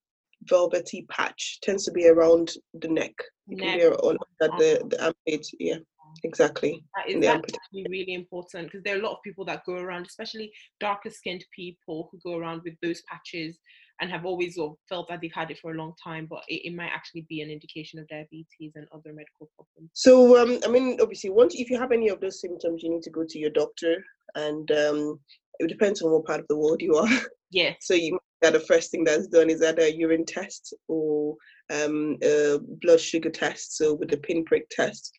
velvety 0.44 1.06
patch, 1.10 1.60
tends 1.62 1.86
to 1.86 1.92
be 1.92 2.08
around 2.08 2.52
the 2.74 2.88
neck. 2.88 3.14
Neck. 3.48 3.82
on 4.04 4.18
at 4.42 4.52
the, 4.58 4.86
the 4.90 5.04
armpit. 5.04 5.48
Yeah. 5.60 5.78
Exactly. 6.24 6.84
That 6.96 7.10
is 7.10 7.26
actually 7.26 7.86
really 7.90 8.14
important 8.14 8.66
because 8.68 8.84
there 8.84 8.96
are 8.96 9.00
a 9.00 9.04
lot 9.04 9.14
of 9.14 9.24
people 9.24 9.46
that 9.46 9.66
go 9.66 9.74
around, 9.74 10.08
especially 10.08 10.52
darker 10.80 11.10
skinned 11.10 11.46
people 11.56 12.10
who 12.12 12.20
go 12.24 12.38
around 12.38 12.62
with 12.64 12.74
those 12.82 13.02
patches 13.10 13.60
and 14.02 14.10
have 14.10 14.26
always 14.26 14.58
of 14.58 14.76
felt 14.88 15.08
that 15.10 15.20
they've 15.22 15.32
had 15.34 15.52
it 15.52 15.60
for 15.60 15.72
a 15.72 15.78
long 15.78 15.94
time, 16.02 16.26
but 16.30 16.42
it, 16.48 16.68
it, 16.68 16.76
might 16.76 16.92
actually 16.94 17.26
be 17.30 17.42
an 17.42 17.50
indication 17.50 18.00
of 18.00 18.08
diabetes 18.08 18.72
and 18.76 18.88
other 18.94 19.14
medical 19.14 19.50
problems. 19.56 19.92
So, 19.94 20.42
um, 20.42 20.60
I 20.66 20.70
mean, 20.70 20.98
obviously, 21.02 21.30
once 21.30 21.56
if 21.56 21.70
you 21.70 21.78
have 21.78 21.92
any 21.92 22.08
of 22.08 22.22
those 22.22 22.40
symptoms, 22.40 22.82
you 22.82 22.90
need 22.90 23.04
to 23.04 23.10
go 23.10 23.26
to 23.28 23.40
your 23.40 23.50
doctor, 23.50 24.02
and 24.36 24.72
um, 24.72 25.20
it 25.60 25.68
depends 25.68 26.02
on 26.02 26.12
what 26.12 26.26
part 26.26 26.40
of 26.40 26.48
the 26.48 26.58
world 26.58 26.82
you 26.82 26.96
are. 26.96 27.10
Yeah. 27.52 27.74
so 27.82 27.94
you 27.94 28.18
that 28.42 28.54
the 28.54 28.60
first 28.60 28.92
thing 28.92 29.04
that's 29.04 29.28
done 29.28 29.50
is 29.50 29.62
either 29.62 29.82
a 29.84 29.92
urine 29.92 30.26
test 30.26 30.74
or 30.88 31.36
um, 31.72 32.18
a 32.24 32.60
blood 32.82 33.00
sugar 33.00 33.30
test, 33.30 33.78
so 33.78 33.94
with 33.94 34.10
the 34.10 34.18
pinprick 34.18 34.70
test, 34.70 35.12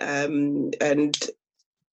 um, 0.00 0.70
and 0.80 1.16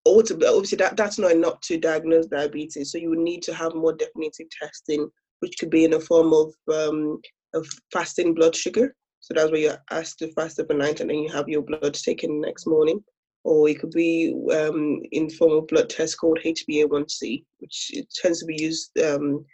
obviously 0.05 0.77
that, 0.77 0.95
that's 0.95 1.19
not 1.19 1.31
enough 1.31 1.59
to 1.61 1.77
diagnose 1.77 2.27
diabetes. 2.27 2.91
So 2.91 2.97
you 2.97 3.09
would 3.09 3.19
need 3.19 3.43
to 3.43 3.53
have 3.53 3.75
more 3.75 3.93
definitive 3.93 4.47
testing 4.61 5.09
which 5.39 5.57
could 5.57 5.69
be 5.69 5.85
in 5.85 5.93
a 5.93 5.99
form 5.99 6.33
of, 6.33 6.53
um, 6.73 7.19
of 7.53 7.67
fasting 7.91 8.33
blood 8.33 8.55
sugar. 8.55 8.95
So 9.21 9.33
that's 9.33 9.51
where 9.51 9.59
you're 9.59 9.83
asked 9.91 10.19
to 10.19 10.31
fast 10.33 10.59
overnight 10.59 10.99
and 10.99 11.09
then 11.09 11.19
you 11.19 11.31
have 11.31 11.49
your 11.49 11.61
blood 11.61 11.93
taken 11.93 12.41
next 12.41 12.67
morning. 12.67 13.03
Or 13.43 13.69
it 13.69 13.79
could 13.79 13.91
be 13.91 14.33
um, 14.53 15.01
in 15.11 15.29
form 15.29 15.53
of 15.53 15.67
blood 15.67 15.89
test 15.89 16.17
called 16.19 16.39
HbA1c, 16.43 17.43
which 17.59 17.91
tends 18.21 18.39
to 18.39 18.45
be 18.45 18.61
used 18.61 18.97
um, 18.99 19.45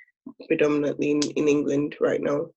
predominantly 0.47 1.11
in, 1.11 1.21
in 1.35 1.47
England 1.47 1.95
right 1.99 2.21
now. 2.21 2.47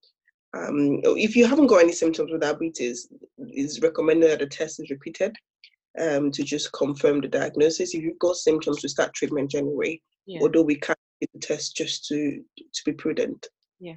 Um, 0.57 1.01
if 1.05 1.37
you 1.37 1.47
haven't 1.47 1.67
got 1.67 1.83
any 1.83 1.93
symptoms 1.93 2.33
with 2.33 2.41
diabetes, 2.41 3.09
it's 3.39 3.81
recommended 3.81 4.31
that 4.31 4.39
the 4.39 4.47
test 4.47 4.81
is 4.81 4.91
repeated 4.91 5.37
um, 6.01 6.31
to 6.31 6.43
just 6.43 6.73
confirm 6.73 7.21
the 7.21 7.29
diagnosis. 7.29 7.95
If 7.95 8.03
you've 8.03 8.19
got 8.19 8.37
symptoms, 8.37 8.83
we 8.83 8.89
start 8.89 9.15
treatment 9.15 9.55
anyway. 9.55 10.01
Yeah. 10.27 10.41
Although 10.43 10.63
we 10.63 10.77
can 10.77 10.97
do 11.21 11.27
the 11.35 11.41
test 11.41 11.77
just 11.77 12.07
to 12.07 12.43
to 12.57 12.83
be 12.85 12.93
prudent. 12.93 13.47
Yeah. 13.81 13.95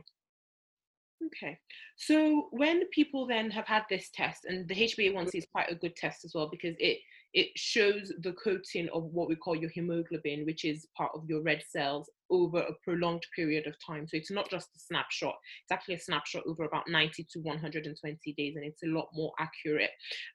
Okay. 1.26 1.58
So 1.98 2.48
when 2.52 2.88
people 2.90 3.28
then 3.28 3.52
have 3.52 3.68
had 3.68 3.84
this 3.90 4.10
test, 4.14 4.46
and 4.46 4.68
the 4.68 4.76
HbA1c 4.76 5.36
is 5.36 5.48
quite 5.52 5.72
a 5.72 5.76
good 5.76 5.96
test 5.96 6.26
as 6.26 6.34
well 6.34 6.50
because 6.50 6.76
it 6.80 6.98
it 7.34 7.50
shows 7.56 8.12
the 8.22 8.34
coating 8.34 8.90
of 8.94 9.04
what 9.06 9.30
we 9.30 9.36
call 9.36 9.56
your 9.56 9.70
hemoglobin, 9.70 10.46
which 10.46 10.66
is 10.66 10.88
part 10.98 11.12
of 11.16 11.24
your 11.28 11.42
red 11.42 11.64
cells 11.70 12.10
over 12.30 12.60
a 12.60 12.74
prolonged 12.84 13.24
period 13.36 13.68
of 13.68 13.76
time. 13.86 14.08
So 14.08 14.18
it's 14.18 14.32
not 14.32 14.50
just 14.50 14.68
a 14.76 14.80
snapshot, 14.80 15.36
it's 15.64 15.72
actually 15.72 15.96
a 15.96 16.00
snapshot 16.00 16.44
over 16.46 16.66
about 16.66 16.90
90 16.90 17.26
to 17.32 17.40
120 17.40 18.34
days, 18.34 18.56
and 18.56 18.66
it's 18.66 18.84
a 18.84 18.88
lot 18.88 19.10
more 19.14 19.32
accurate 19.40 19.92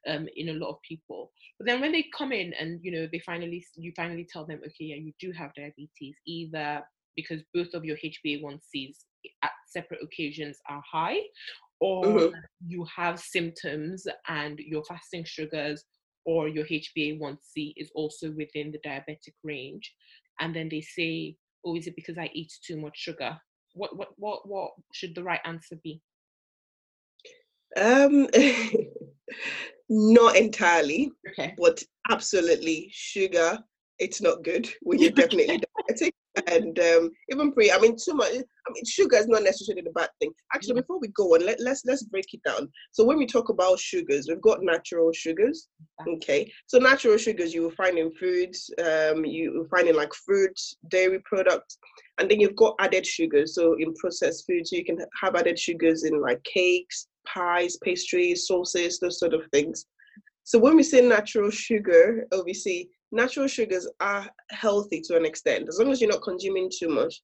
um, 0.07 0.27
in 0.35 0.49
a 0.49 0.53
lot 0.53 0.69
of 0.69 0.81
people. 0.87 1.31
But 1.59 1.67
then 1.67 1.81
when 1.81 1.91
they 1.91 2.05
come 2.17 2.31
in 2.31 2.53
and 2.53 2.79
you 2.83 2.91
know 2.91 3.07
they 3.11 3.19
finally 3.19 3.63
you 3.75 3.91
finally 3.95 4.27
tell 4.31 4.45
them, 4.45 4.59
okay, 4.65 4.75
yeah, 4.79 4.95
you 4.95 5.13
do 5.19 5.31
have 5.31 5.53
diabetes, 5.55 6.15
either 6.25 6.83
because 7.15 7.41
both 7.53 7.73
of 7.73 7.83
your 7.83 7.97
HbA1cs 7.97 9.05
at 9.43 9.51
separate 9.67 10.01
occasions 10.03 10.57
are 10.69 10.83
high, 10.89 11.17
or 11.79 12.03
mm-hmm. 12.03 12.35
you 12.65 12.85
have 12.95 13.19
symptoms 13.19 14.07
and 14.27 14.59
your 14.59 14.83
fasting 14.83 15.23
sugars 15.25 15.83
or 16.27 16.49
your 16.49 16.65
HbA1c 16.65 17.73
is 17.77 17.89
also 17.95 18.31
within 18.31 18.71
the 18.71 18.79
diabetic 18.85 19.33
range. 19.43 19.95
And 20.41 20.53
then 20.53 20.67
they 20.69 20.81
say, 20.81 21.37
oh, 21.65 21.75
is 21.77 21.87
it 21.87 21.95
because 21.95 22.17
I 22.17 22.29
eat 22.33 22.51
too 22.61 22.77
much 22.77 22.97
sugar? 22.97 23.37
What 23.73 23.95
what 23.97 24.09
what 24.17 24.47
what 24.47 24.71
should 24.93 25.15
the 25.15 25.23
right 25.23 25.39
answer 25.45 25.77
be? 25.83 26.01
Um 27.77 28.27
Not 29.89 30.35
entirely. 30.35 31.11
Okay. 31.29 31.53
But 31.57 31.81
absolutely, 32.11 32.89
sugar, 32.91 33.59
it's 33.99 34.21
not 34.21 34.43
good 34.43 34.69
when 34.81 34.99
you're 34.99 35.11
definitely 35.23 35.61
diabetic. 35.61 36.11
And 36.45 36.77
um, 36.79 37.11
even 37.31 37.51
pre, 37.51 37.71
I 37.71 37.79
mean, 37.79 37.95
too 37.95 38.13
much. 38.13 38.29
I 38.29 38.71
mean, 38.73 38.83
sugar 38.85 39.17
is 39.17 39.27
not 39.27 39.43
necessarily 39.43 39.81
the 39.81 39.91
bad 39.91 40.09
thing. 40.19 40.31
Actually, 40.53 40.75
mm. 40.75 40.81
before 40.81 40.99
we 40.99 41.07
go 41.09 41.35
on, 41.35 41.45
let, 41.45 41.59
let's 41.59 41.83
let's 41.85 42.03
break 42.03 42.25
it 42.33 42.41
down. 42.43 42.69
So 42.91 43.03
when 43.03 43.17
we 43.17 43.25
talk 43.25 43.49
about 43.49 43.79
sugars, 43.79 44.27
we've 44.27 44.41
got 44.41 44.61
natural 44.61 45.11
sugars. 45.13 45.69
Okay, 46.07 46.51
so 46.67 46.77
natural 46.77 47.17
sugars 47.17 47.53
you 47.53 47.63
will 47.63 47.71
find 47.71 47.97
in 47.97 48.11
foods. 48.13 48.69
Um, 48.79 49.25
you 49.25 49.53
will 49.53 49.67
find 49.69 49.87
in 49.87 49.95
like 49.95 50.13
fruits, 50.13 50.75
dairy 50.89 51.21
products, 51.25 51.77
and 52.19 52.29
then 52.29 52.39
you've 52.39 52.55
got 52.55 52.75
added 52.79 53.05
sugars. 53.05 53.55
So 53.55 53.75
in 53.79 53.93
processed 53.95 54.45
foods, 54.45 54.71
you 54.71 54.85
can 54.85 54.99
have 55.21 55.35
added 55.35 55.57
sugars 55.57 56.03
in 56.03 56.21
like 56.21 56.43
cakes, 56.43 57.07
pies, 57.25 57.77
pastries, 57.83 58.45
sauces, 58.47 58.99
those 58.99 59.19
sort 59.19 59.33
of 59.33 59.41
things. 59.51 59.85
So 60.43 60.57
when 60.59 60.77
we 60.77 60.83
say 60.83 61.01
natural 61.01 61.49
sugar, 61.49 62.25
obviously 62.31 62.89
natural 63.11 63.47
sugars 63.47 63.87
are 63.99 64.29
healthy 64.51 65.01
to 65.01 65.15
an 65.15 65.25
extent, 65.25 65.67
as 65.67 65.79
long 65.79 65.91
as 65.91 66.01
you're 66.01 66.11
not 66.11 66.21
consuming 66.21 66.69
too 66.75 66.89
much. 66.89 67.21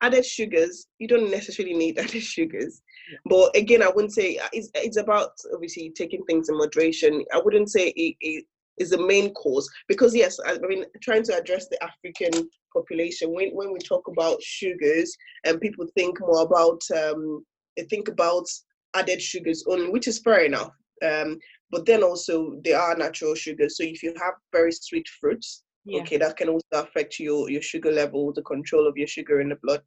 Added 0.00 0.26
sugars, 0.26 0.86
you 0.98 1.08
don't 1.08 1.30
necessarily 1.30 1.74
need 1.74 1.98
added 1.98 2.22
sugars. 2.22 2.82
Yeah. 3.10 3.18
But 3.26 3.56
again, 3.56 3.82
I 3.82 3.88
wouldn't 3.88 4.12
say 4.12 4.38
uh, 4.38 4.48
it's, 4.52 4.70
it's 4.74 4.96
about 4.96 5.30
obviously 5.52 5.92
taking 5.96 6.24
things 6.24 6.48
in 6.48 6.58
moderation. 6.58 7.24
I 7.32 7.40
wouldn't 7.42 7.70
say 7.70 7.88
it, 7.88 8.16
it 8.20 8.44
is 8.78 8.90
the 8.90 9.06
main 9.06 9.32
cause 9.34 9.70
because 9.88 10.14
yes, 10.14 10.38
I, 10.44 10.58
mean 10.58 10.84
trying 11.00 11.22
to 11.24 11.36
address 11.36 11.68
the 11.68 11.82
African 11.82 12.48
population 12.72 13.32
when 13.32 13.50
when 13.50 13.72
we 13.72 13.78
talk 13.78 14.08
about 14.08 14.42
sugars 14.42 15.16
and 15.44 15.60
people 15.60 15.86
think 15.94 16.20
more 16.20 16.42
about 16.42 16.82
um, 16.94 17.44
they 17.76 17.84
think 17.84 18.08
about 18.08 18.46
added 18.94 19.20
sugars 19.20 19.64
only, 19.68 19.90
which 19.90 20.08
is 20.08 20.18
fair 20.18 20.44
enough. 20.44 20.72
Um, 21.02 21.38
but 21.70 21.86
then 21.86 22.02
also 22.02 22.60
there 22.62 22.78
are 22.78 22.96
natural 22.96 23.34
sugars. 23.34 23.76
So 23.76 23.84
if 23.84 24.02
you 24.02 24.14
have 24.20 24.34
very 24.52 24.72
sweet 24.72 25.08
fruits, 25.20 25.64
yeah. 25.84 26.00
okay, 26.00 26.16
that 26.18 26.36
can 26.36 26.48
also 26.48 26.66
affect 26.72 27.18
your 27.18 27.50
your 27.50 27.62
sugar 27.62 27.92
level, 27.92 28.32
the 28.32 28.42
control 28.42 28.86
of 28.86 28.96
your 28.96 29.08
sugar 29.08 29.40
in 29.40 29.48
the 29.48 29.56
blood. 29.62 29.82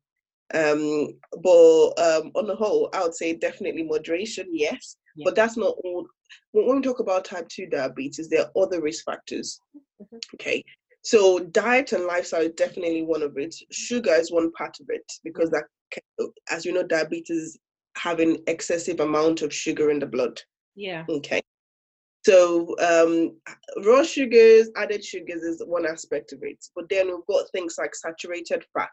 Um, 0.54 1.10
but 1.44 1.88
um, 2.00 2.32
on 2.36 2.48
the 2.48 2.56
whole, 2.56 2.90
I 2.94 3.04
would 3.04 3.16
say 3.16 3.36
definitely 3.36 3.84
moderation, 3.84 4.48
yes. 4.52 4.98
Yeah. 5.16 5.24
But 5.26 5.36
that's 5.36 5.58
not 5.58 5.76
all. 5.84 6.08
When 6.52 6.76
we 6.78 6.82
talk 6.82 7.00
about 7.00 7.26
type 7.26 7.48
two 7.50 7.66
diabetes, 7.68 8.30
there 8.30 8.44
are 8.46 8.64
other 8.64 8.82
risk 8.82 9.06
factors. 9.06 9.60
Mm-hmm. 10.02 10.18
Okay, 10.36 10.64
so 11.02 11.40
diet 11.40 11.94
and 11.94 12.06
lifestyle 12.06 12.42
is 12.42 12.54
definitely 12.56 13.04
one 13.04 13.24
of 13.24 13.38
it. 13.38 13.56
Sugar 13.72 14.14
is 14.14 14.32
one 14.32 14.52
part 14.52 14.78
of 14.80 14.88
it 14.90 15.10
because 15.24 15.50
that, 15.52 15.64
can, 15.92 16.04
as 16.52 16.66
you 16.66 16.74
know, 16.74 16.84
diabetes 16.84 17.58
having 17.98 18.38
excessive 18.48 19.00
amount 19.00 19.42
of 19.42 19.54
sugar 19.54 19.90
in 19.90 20.00
the 20.00 20.06
blood. 20.06 20.40
Yeah. 20.78 21.06
Okay. 21.10 21.42
So 22.24 22.76
um, 22.80 23.38
raw 23.86 24.04
sugars, 24.04 24.70
added 24.76 25.04
sugars 25.04 25.44
is 25.44 25.62
one 25.66 25.86
aspect 25.86 26.34
of 26.34 26.40
it, 26.44 26.64
but 26.76 26.88
then 26.90 27.08
we've 27.08 27.26
got 27.28 27.50
things 27.52 27.76
like 27.78 27.96
saturated 27.96 28.66
fat. 28.74 28.90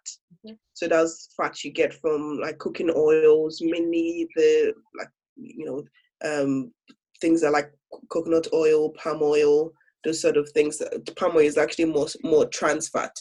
Mm-hmm. 0.47 0.55
So 0.73 0.89
that's 0.89 1.31
fat 1.37 1.63
you 1.63 1.73
get 1.73 1.93
from 1.95 2.39
like 2.41 2.59
cooking 2.59 2.91
oils, 2.91 3.61
mainly 3.61 4.29
the 4.37 4.73
like 4.99 5.09
you 5.37 5.67
know 5.67 5.83
um, 6.25 6.73
things 7.21 7.43
that 7.43 7.51
like 7.51 7.73
coconut 8.09 8.47
oil, 8.53 8.91
palm 8.91 9.19
oil, 9.21 9.73
those 10.05 10.23
sort 10.23 10.37
of 10.37 10.49
things. 10.51 10.81
Palm 11.17 11.33
oil 11.37 11.41
is 11.41 11.59
actually 11.59 11.87
more 11.87 12.07
more 12.23 12.47
trans 12.47 12.89
fat. 12.89 13.17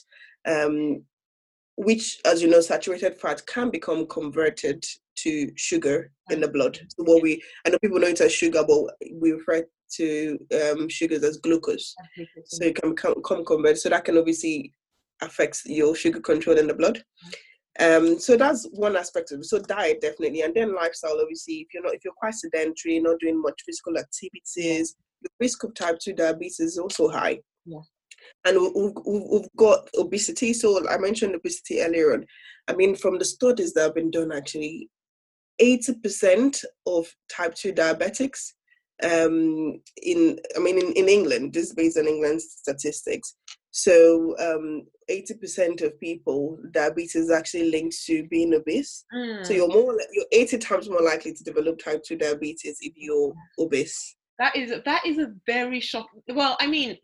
Um, 0.47 1.03
which, 1.75 2.19
as 2.23 2.41
you 2.41 2.47
know, 2.47 2.61
saturated 2.61 3.19
fat 3.19 3.45
can 3.47 3.71
become 3.71 4.05
converted 4.05 4.85
to 5.17 5.51
sugar 5.55 6.11
in 6.29 6.41
the 6.41 6.47
blood. 6.47 6.79
So 6.89 7.03
what 7.03 7.21
we, 7.21 7.41
I 7.65 7.69
know 7.69 7.79
people 7.79 7.99
know 7.99 8.07
it 8.07 8.21
as 8.21 8.33
sugar, 8.33 8.63
but 8.67 8.95
we 9.13 9.31
refer 9.31 9.65
to 9.97 10.39
um, 10.71 10.89
sugars 10.89 11.23
as 11.23 11.37
glucose. 11.37 11.95
So 12.45 12.65
it 12.65 12.75
can 12.75 12.91
become, 12.91 13.15
become 13.15 13.45
converted. 13.45 13.79
So 13.79 13.89
that 13.89 14.05
can 14.05 14.17
obviously 14.17 14.73
affect 15.21 15.61
your 15.65 15.95
sugar 15.95 16.19
control 16.19 16.57
in 16.57 16.67
the 16.67 16.73
blood. 16.73 17.03
Um, 17.79 18.19
so 18.19 18.37
that's 18.37 18.67
one 18.73 18.95
aspect 18.95 19.31
of 19.31 19.39
it. 19.39 19.45
So 19.45 19.59
diet 19.59 20.01
definitely, 20.01 20.41
and 20.41 20.53
then 20.53 20.75
lifestyle. 20.75 21.19
Obviously, 21.19 21.55
if 21.55 21.67
you're 21.73 21.83
not, 21.83 21.95
if 21.95 22.03
you're 22.05 22.13
quite 22.13 22.35
sedentary, 22.35 22.99
not 22.99 23.19
doing 23.19 23.41
much 23.41 23.59
physical 23.65 23.97
activities, 23.97 24.95
the 25.23 25.29
risk 25.39 25.63
of 25.63 25.73
type 25.73 25.97
two 25.99 26.13
diabetes 26.13 26.59
is 26.59 26.77
also 26.77 27.09
high. 27.09 27.39
Yeah 27.65 27.79
and 28.45 28.59
we've, 28.59 28.93
we've 29.05 29.49
got 29.57 29.87
obesity. 29.97 30.53
So 30.53 30.87
I 30.87 30.97
mentioned 30.97 31.35
obesity 31.35 31.81
earlier 31.81 32.13
on. 32.13 32.25
I 32.67 32.73
mean, 32.73 32.95
from 32.95 33.19
the 33.19 33.25
studies 33.25 33.73
that 33.73 33.81
have 33.83 33.95
been 33.95 34.11
done, 34.11 34.31
actually, 34.31 34.89
80% 35.61 36.63
of 36.85 37.07
type 37.29 37.55
2 37.55 37.73
diabetics 37.73 38.53
um, 39.03 39.81
in, 40.01 40.39
I 40.55 40.59
mean, 40.59 40.77
in, 40.77 40.93
in 40.93 41.09
England, 41.09 41.53
this 41.53 41.67
is 41.67 41.73
based 41.73 41.97
on 41.97 42.07
England's 42.07 42.45
statistics. 42.59 43.35
So 43.71 44.35
um, 44.39 44.83
80% 45.09 45.81
of 45.81 45.99
people, 45.99 46.59
diabetes 46.71 47.15
is 47.15 47.31
actually 47.31 47.71
linked 47.71 47.97
to 48.05 48.27
being 48.27 48.53
obese. 48.53 49.03
Mm. 49.13 49.45
So 49.45 49.53
you're 49.53 49.67
more, 49.67 49.97
you're 50.13 50.25
80 50.31 50.57
times 50.59 50.89
more 50.89 51.01
likely 51.01 51.33
to 51.33 51.43
develop 51.43 51.79
type 51.79 52.03
2 52.03 52.17
diabetes 52.17 52.77
if 52.81 52.93
you're 52.95 53.33
obese. 53.59 54.15
That 54.39 54.55
is 54.55 54.73
that 54.83 55.05
is 55.05 55.19
a 55.19 55.31
very 55.45 55.79
shocking. 55.79 56.21
Well, 56.33 56.57
I 56.59 56.65
mean, 56.65 56.97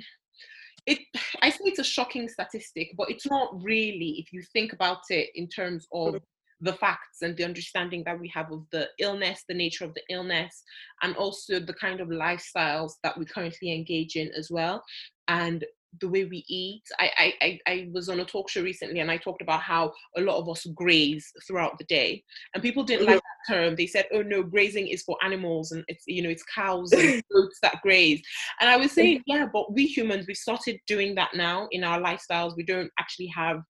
it 0.85 0.99
i 1.41 1.49
say 1.49 1.59
it's 1.65 1.79
a 1.79 1.83
shocking 1.83 2.27
statistic 2.27 2.89
but 2.97 3.09
it's 3.09 3.27
not 3.27 3.49
really 3.61 4.15
if 4.17 4.31
you 4.31 4.41
think 4.53 4.73
about 4.73 4.99
it 5.09 5.29
in 5.35 5.47
terms 5.47 5.87
of 5.91 6.15
the 6.61 6.73
facts 6.73 7.21
and 7.21 7.35
the 7.37 7.43
understanding 7.43 8.03
that 8.05 8.19
we 8.19 8.27
have 8.33 8.51
of 8.51 8.65
the 8.71 8.87
illness 8.99 9.43
the 9.47 9.53
nature 9.53 9.85
of 9.85 9.93
the 9.93 10.03
illness 10.09 10.63
and 11.03 11.15
also 11.15 11.59
the 11.59 11.73
kind 11.73 12.01
of 12.01 12.09
lifestyles 12.09 12.93
that 13.03 13.17
we 13.17 13.25
currently 13.25 13.73
engage 13.73 14.15
in 14.15 14.29
as 14.37 14.49
well 14.51 14.83
and 15.27 15.63
the 16.01 16.07
way 16.07 16.25
we 16.25 16.45
eat. 16.47 16.83
I, 16.99 17.33
I, 17.41 17.59
I 17.67 17.87
was 17.91 18.09
on 18.09 18.19
a 18.19 18.25
talk 18.25 18.49
show 18.49 18.61
recently 18.61 18.99
and 18.99 19.09
I 19.09 19.17
talked 19.17 19.41
about 19.41 19.61
how 19.61 19.91
a 20.17 20.21
lot 20.21 20.37
of 20.37 20.47
us 20.47 20.65
graze 20.75 21.31
throughout 21.47 21.77
the 21.77 21.85
day. 21.85 22.23
And 22.53 22.61
people 22.61 22.83
didn't 22.83 23.07
mm-hmm. 23.07 23.13
like 23.13 23.21
that 23.47 23.53
term. 23.53 23.75
They 23.75 23.87
said, 23.87 24.05
oh 24.13 24.21
no, 24.21 24.43
grazing 24.43 24.87
is 24.87 25.03
for 25.03 25.17
animals 25.23 25.71
and 25.71 25.83
it's, 25.87 26.03
you 26.07 26.21
know, 26.21 26.29
it's 26.29 26.43
cows 26.43 26.91
and 26.91 27.23
goats 27.33 27.59
that 27.61 27.81
graze. 27.81 28.21
And 28.61 28.69
I 28.69 28.77
was 28.77 28.91
saying, 28.91 29.23
yeah, 29.25 29.47
but 29.51 29.73
we 29.73 29.87
humans, 29.87 30.25
we 30.27 30.35
started 30.35 30.79
doing 30.87 31.15
that 31.15 31.31
now 31.33 31.67
in 31.71 31.83
our 31.83 31.99
lifestyles. 31.99 32.55
We 32.55 32.63
don't 32.63 32.91
actually 32.99 33.31
have 33.35 33.61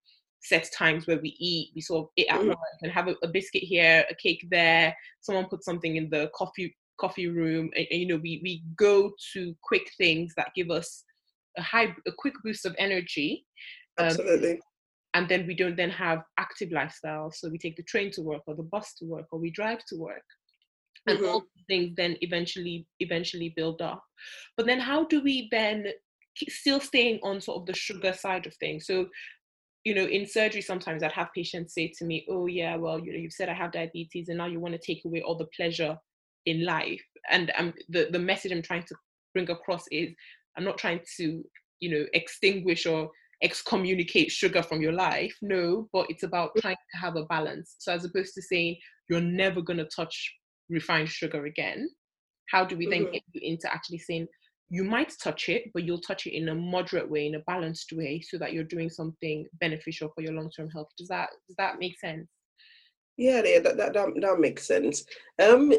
set 0.41 0.69
times 0.75 1.07
where 1.07 1.19
we 1.19 1.35
eat. 1.39 1.71
We 1.75 1.81
sort 1.81 2.05
of 2.05 2.09
eat 2.15 2.27
at 2.29 2.39
mm-hmm. 2.39 2.49
work 2.49 2.57
and 2.81 2.91
have 2.91 3.07
a, 3.07 3.15
a 3.23 3.27
biscuit 3.27 3.63
here, 3.63 4.05
a 4.09 4.15
cake 4.15 4.47
there. 4.49 4.95
Someone 5.21 5.45
put 5.45 5.63
something 5.63 5.95
in 5.95 6.09
the 6.09 6.29
coffee 6.35 6.75
coffee 6.99 7.27
room 7.27 7.69
and, 7.75 7.87
and 7.89 7.99
you 8.01 8.07
know 8.07 8.17
we 8.17 8.39
we 8.43 8.61
go 8.75 9.11
to 9.33 9.55
quick 9.63 9.89
things 9.97 10.33
that 10.35 10.51
give 10.55 10.69
us 10.69 11.05
a 11.57 11.61
high 11.61 11.95
a 12.07 12.11
quick 12.17 12.33
boost 12.43 12.65
of 12.65 12.75
energy 12.77 13.45
um, 13.97 14.07
absolutely 14.07 14.59
and 15.15 15.27
then 15.27 15.47
we 15.47 15.55
don't 15.55 15.77
then 15.77 15.89
have 15.89 16.21
active 16.37 16.71
lifestyle 16.71 17.31
so 17.31 17.49
we 17.49 17.57
take 17.57 17.75
the 17.75 17.83
train 17.83 18.11
to 18.11 18.21
work 18.21 18.41
or 18.45 18.55
the 18.55 18.63
bus 18.63 18.93
to 18.93 19.05
work 19.05 19.25
or 19.31 19.39
we 19.39 19.49
drive 19.49 19.79
to 19.85 19.95
work 19.95 20.23
and 21.07 21.17
mm-hmm. 21.17 21.27
all 21.27 21.43
things 21.67 21.93
then 21.95 22.15
eventually 22.21 22.85
eventually 22.99 23.53
build 23.55 23.81
up 23.81 24.03
but 24.57 24.65
then 24.65 24.79
how 24.79 25.05
do 25.05 25.23
we 25.23 25.47
then 25.51 25.85
still 26.47 26.79
staying 26.79 27.19
on 27.23 27.41
sort 27.41 27.61
of 27.61 27.65
the 27.65 27.73
sugar 27.73 28.13
side 28.13 28.45
of 28.45 28.53
things 28.55 28.85
so 28.85 29.07
you 29.85 29.95
know 29.95 30.05
in 30.05 30.27
surgery 30.27 30.61
sometimes 30.61 31.03
i'd 31.03 31.11
have 31.11 31.29
patients 31.33 31.73
say 31.73 31.91
to 31.97 32.05
me 32.05 32.25
oh 32.29 32.47
yeah 32.47 32.75
well 32.75 32.99
you 32.99 33.13
know 33.13 33.17
you've 33.19 33.31
said 33.31 33.49
i 33.49 33.53
have 33.53 33.71
diabetes 33.71 34.27
and 34.27 34.37
now 34.37 34.45
you 34.45 34.59
want 34.59 34.73
to 34.73 34.79
take 34.85 35.03
away 35.05 35.21
all 35.21 35.37
the 35.37 35.47
pleasure 35.55 35.97
in 36.45 36.65
life 36.65 37.01
and 37.29 37.51
um, 37.57 37.73
the, 37.89 38.07
the 38.11 38.19
message 38.19 38.51
i'm 38.51 38.61
trying 38.61 38.83
to 38.83 38.95
bring 39.33 39.49
across 39.49 39.83
is 39.91 40.13
I'm 40.57 40.63
not 40.63 40.77
trying 40.77 40.99
to, 41.17 41.43
you 41.79 41.89
know, 41.89 42.05
extinguish 42.13 42.85
or 42.85 43.09
excommunicate 43.41 44.31
sugar 44.31 44.61
from 44.61 44.81
your 44.81 44.91
life. 44.91 45.35
No, 45.41 45.87
but 45.93 46.07
it's 46.09 46.23
about 46.23 46.51
trying 46.59 46.75
to 46.75 46.97
have 46.99 47.15
a 47.15 47.25
balance. 47.25 47.75
So 47.79 47.93
as 47.93 48.03
opposed 48.03 48.33
to 48.35 48.41
saying 48.41 48.77
you're 49.09 49.21
never 49.21 49.61
going 49.61 49.77
to 49.77 49.87
touch 49.95 50.35
refined 50.69 51.09
sugar 51.09 51.45
again, 51.45 51.89
how 52.49 52.65
do 52.65 52.75
we 52.75 52.87
then 52.87 53.03
mm-hmm. 53.03 53.13
get 53.13 53.23
you 53.33 53.41
into 53.43 53.73
actually 53.73 53.99
saying 53.99 54.27
you 54.69 54.83
might 54.83 55.13
touch 55.21 55.49
it, 55.49 55.71
but 55.73 55.83
you'll 55.83 56.01
touch 56.01 56.27
it 56.27 56.35
in 56.35 56.49
a 56.49 56.55
moderate 56.55 57.09
way, 57.09 57.25
in 57.25 57.35
a 57.35 57.39
balanced 57.41 57.91
way, 57.91 58.21
so 58.21 58.37
that 58.37 58.53
you're 58.53 58.63
doing 58.63 58.89
something 58.89 59.47
beneficial 59.59 60.11
for 60.13 60.21
your 60.21 60.33
long-term 60.33 60.69
health. 60.69 60.89
Does 60.97 61.07
that 61.07 61.29
does 61.47 61.55
that 61.57 61.79
make 61.79 61.99
sense? 61.99 62.27
Yeah, 63.17 63.41
yeah, 63.43 63.59
that, 63.59 63.77
that 63.77 63.93
that 63.93 64.09
that 64.21 64.39
makes 64.39 64.67
sense. 64.67 65.03
Um, 65.41 65.73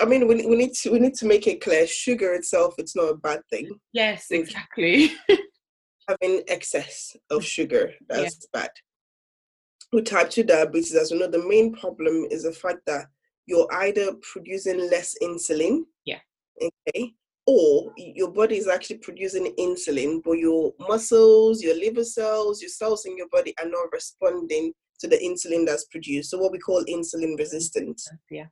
I 0.00 0.04
mean, 0.04 0.26
we 0.28 0.46
we 0.46 0.56
need 0.56 0.72
to 0.74 0.92
we 0.92 1.00
need 1.00 1.14
to 1.14 1.26
make 1.26 1.46
it 1.46 1.60
clear. 1.60 1.86
Sugar 1.86 2.32
itself, 2.34 2.74
it's 2.78 2.96
not 2.96 3.10
a 3.10 3.16
bad 3.16 3.40
thing. 3.50 3.68
Yes, 3.92 4.26
exactly. 4.30 5.12
Having 6.08 6.44
excess 6.48 7.14
of 7.30 7.44
sugar, 7.44 7.92
that's 8.08 8.48
yeah. 8.54 8.60
bad. 8.60 8.70
With 9.92 10.06
type 10.06 10.30
two 10.30 10.44
diabetes, 10.44 10.94
as 10.94 11.10
we 11.10 11.18
know, 11.18 11.28
the 11.28 11.46
main 11.46 11.74
problem 11.74 12.26
is 12.30 12.44
the 12.44 12.52
fact 12.52 12.78
that 12.86 13.06
you're 13.46 13.68
either 13.72 14.12
producing 14.32 14.88
less 14.90 15.14
insulin. 15.22 15.80
Yeah. 16.04 16.20
Okay. 16.62 17.12
Or 17.50 17.94
your 17.96 18.30
body 18.30 18.58
is 18.58 18.68
actually 18.68 18.98
producing 18.98 19.54
insulin, 19.58 20.20
but 20.22 20.32
your 20.32 20.74
muscles, 20.86 21.62
your 21.62 21.74
liver 21.74 22.04
cells, 22.04 22.60
your 22.60 22.68
cells 22.68 23.06
in 23.06 23.16
your 23.16 23.28
body 23.32 23.54
are 23.58 23.68
not 23.68 23.90
responding 23.90 24.74
to 25.00 25.08
the 25.08 25.16
insulin 25.16 25.64
that's 25.64 25.86
produced. 25.86 26.30
So 26.30 26.36
what 26.36 26.52
we 26.52 26.58
call 26.58 26.84
insulin 26.84 27.38
resistance. 27.38 28.06
Yeah. 28.30 28.48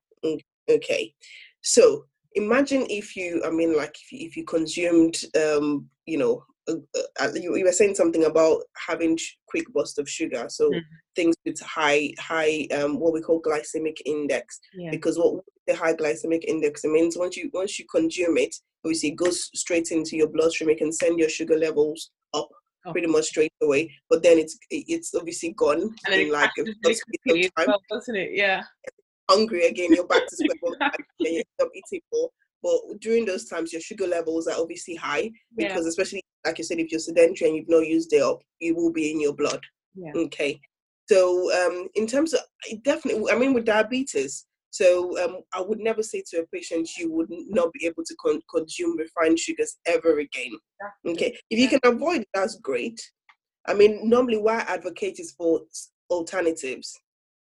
Okay. 0.70 1.12
So 1.60 2.06
imagine 2.36 2.86
if 2.88 3.16
you, 3.16 3.42
I 3.44 3.50
mean, 3.50 3.76
like 3.76 3.94
if 4.02 4.12
you, 4.12 4.26
if 4.26 4.34
you 4.34 4.44
consumed, 4.46 5.20
um, 5.36 5.90
you 6.06 6.16
know, 6.16 6.42
you, 6.68 7.56
you, 7.56 7.64
were 7.64 7.72
saying 7.72 7.94
something 7.94 8.24
about 8.24 8.62
having 8.88 9.16
sh- 9.16 9.36
quick 9.46 9.66
burst 9.72 9.98
of 9.98 10.08
sugar, 10.08 10.46
so 10.48 10.70
mm. 10.70 10.80
things 11.14 11.36
with 11.44 11.60
high 11.60 12.12
high 12.18 12.66
um, 12.76 12.98
what 12.98 13.12
we 13.12 13.20
call 13.20 13.40
glycemic 13.40 13.96
index. 14.04 14.58
Yeah. 14.74 14.90
Because 14.90 15.18
what 15.18 15.44
the 15.66 15.74
high 15.74 15.94
glycemic 15.94 16.44
index 16.44 16.84
it 16.84 16.90
means 16.90 17.16
once 17.16 17.36
you 17.36 17.50
once 17.52 17.78
you 17.78 17.86
consume 17.90 18.36
it, 18.38 18.54
obviously 18.84 19.10
it 19.10 19.16
goes 19.16 19.50
straight 19.54 19.90
into 19.90 20.16
your 20.16 20.28
bloodstream. 20.28 20.70
It 20.70 20.78
can 20.78 20.92
send 20.92 21.18
your 21.18 21.28
sugar 21.28 21.56
levels 21.56 22.10
up 22.34 22.48
oh. 22.86 22.92
pretty 22.92 23.08
much 23.08 23.26
straight 23.26 23.52
away. 23.62 23.92
But 24.10 24.22
then 24.22 24.38
it's 24.38 24.58
it's 24.70 25.14
obviously 25.14 25.52
gone 25.52 25.94
and 26.06 26.14
in 26.14 26.32
like 26.32 26.50
a 26.58 26.64
time. 26.64 27.66
Well, 27.68 27.82
doesn't 27.90 28.16
it? 28.16 28.30
Yeah. 28.32 28.62
Hungry 29.30 29.66
again, 29.66 29.92
you're 29.92 30.06
back 30.06 30.22
to 30.26 30.36
square 30.36 30.56
one 30.60 30.76
and 30.80 30.92
you 31.20 31.42
stop 31.58 31.70
eating 31.74 32.00
more. 32.12 32.30
But 32.62 33.00
during 33.00 33.24
those 33.24 33.44
times, 33.46 33.72
your 33.72 33.82
sugar 33.82 34.06
levels 34.06 34.46
are 34.48 34.58
obviously 34.58 34.96
high 34.96 35.30
because, 35.56 35.84
yeah. 35.84 35.88
especially 35.88 36.24
like 36.46 36.58
you 36.58 36.64
said, 36.64 36.78
if 36.78 36.90
you're 36.90 37.00
sedentary 37.00 37.50
and 37.50 37.56
you've 37.56 37.68
not 37.68 37.86
used 37.86 38.12
it 38.12 38.22
up, 38.22 38.40
it 38.60 38.74
will 38.74 38.92
be 38.92 39.10
in 39.10 39.20
your 39.20 39.34
blood. 39.34 39.60
Yeah. 39.94 40.12
Okay. 40.14 40.60
So, 41.08 41.52
um, 41.52 41.88
in 41.94 42.06
terms 42.06 42.32
of 42.32 42.40
definitely, 42.82 43.30
I 43.30 43.36
mean, 43.36 43.52
with 43.54 43.64
diabetes, 43.64 44.46
so 44.70 45.22
um, 45.24 45.40
I 45.54 45.60
would 45.60 45.78
never 45.78 46.02
say 46.02 46.22
to 46.30 46.40
a 46.40 46.46
patient 46.52 46.90
you 46.98 47.10
would 47.12 47.28
not 47.30 47.72
be 47.72 47.86
able 47.86 48.04
to 48.04 48.16
con- 48.20 48.42
consume 48.54 48.98
refined 48.98 49.38
sugars 49.38 49.78
ever 49.86 50.18
again. 50.18 50.52
Okay, 51.06 51.36
if 51.50 51.58
you 51.58 51.68
can 51.68 51.80
avoid 51.84 52.22
it, 52.22 52.28
that's 52.34 52.56
great. 52.56 53.00
I 53.66 53.74
mean, 53.74 54.08
normally 54.08 54.38
why 54.38 54.58
I 54.58 54.74
advocate 54.74 55.18
is 55.18 55.32
for 55.32 55.62
alternatives. 56.10 56.98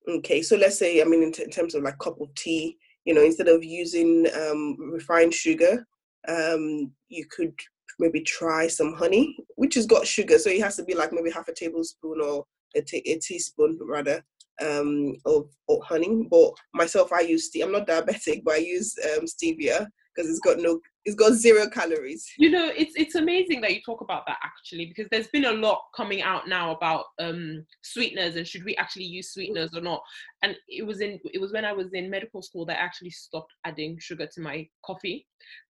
Okay, 0.09 0.43
so 0.43 0.57
let's 0.57 0.79
say 0.79 1.01
I 1.01 1.05
mean 1.05 1.23
in, 1.23 1.33
t- 1.33 1.45
in 1.45 1.51
terms 1.51 1.75
of 1.75 1.83
like 1.83 1.99
cup 1.99 2.21
of 2.21 2.35
tea, 2.35 2.77
you 3.05 3.15
know, 3.15 3.23
instead 3.23 3.49
of 3.49 3.65
using 3.65 4.27
um, 4.39 4.77
refined 4.79 5.33
sugar, 5.33 5.87
um, 6.29 6.93
you 7.09 7.25
could 7.31 7.55
maybe 7.99 8.21
try 8.21 8.69
some 8.69 8.95
honey, 8.95 9.37
which 9.57 9.75
has 9.75 9.87
got 9.87 10.07
sugar, 10.07 10.39
so 10.39 10.51
it 10.51 10.63
has 10.63 10.77
to 10.77 10.85
be 10.85 10.95
like 10.95 11.13
maybe 11.13 11.31
half 11.31 11.49
a 11.49 11.55
tablespoon 11.55 12.21
or 12.23 12.45
a, 12.75 12.83
t- 12.83 13.03
a 13.07 13.19
teaspoon 13.19 13.79
rather 13.83 14.23
um, 14.63 15.15
of, 15.25 15.49
of 15.69 15.83
honey. 15.83 16.27
But 16.31 16.53
myself, 16.75 17.13
I 17.13 17.21
use 17.21 17.51
I'm 17.63 17.73
not 17.73 17.87
diabetic, 17.87 18.43
but 18.45 18.55
I 18.55 18.59
use 18.59 18.95
um, 19.05 19.25
stevia 19.27 19.87
because 20.17 20.31
it's 20.31 20.41
got 20.41 20.59
no 20.59 20.81
it's 21.05 21.15
got 21.15 21.35
zero 21.35 21.69
calories. 21.69 22.27
You 22.39 22.51
know 22.51 22.71
it's 22.77 22.95
it's 22.97 23.15
amazing 23.15 23.61
that 23.61 23.75
you 23.75 23.81
talk 23.83 24.01
about 24.01 24.25
that 24.27 24.39
actually 24.43 24.87
because 24.87 25.09
there's 25.11 25.29
been 25.29 25.45
a 25.45 25.53
lot 25.53 25.83
coming 25.97 26.23
out 26.23 26.49
now 26.49 26.75
about 26.75 27.07
um 27.21 27.65
sweeteners 27.83 28.37
and 28.37 28.47
should 28.47 28.65
we 28.65 28.77
actually 28.77 29.05
use 29.05 29.33
sweeteners 29.33 29.75
or 29.75 29.81
not? 29.81 30.03
And 30.43 30.57
it 30.69 30.87
was 30.87 31.01
in 31.01 31.21
it 31.33 31.41
was 31.41 31.53
when 31.53 31.65
i 31.65 31.73
was 31.73 31.93
in 31.93 32.11
medical 32.11 32.43
school 32.43 32.67
that 32.67 32.79
i 32.79 32.83
actually 32.83 33.11
stopped 33.11 33.53
adding 33.65 33.99
sugar 34.01 34.27
to 34.27 34.41
my 34.41 34.69
coffee. 34.85 35.27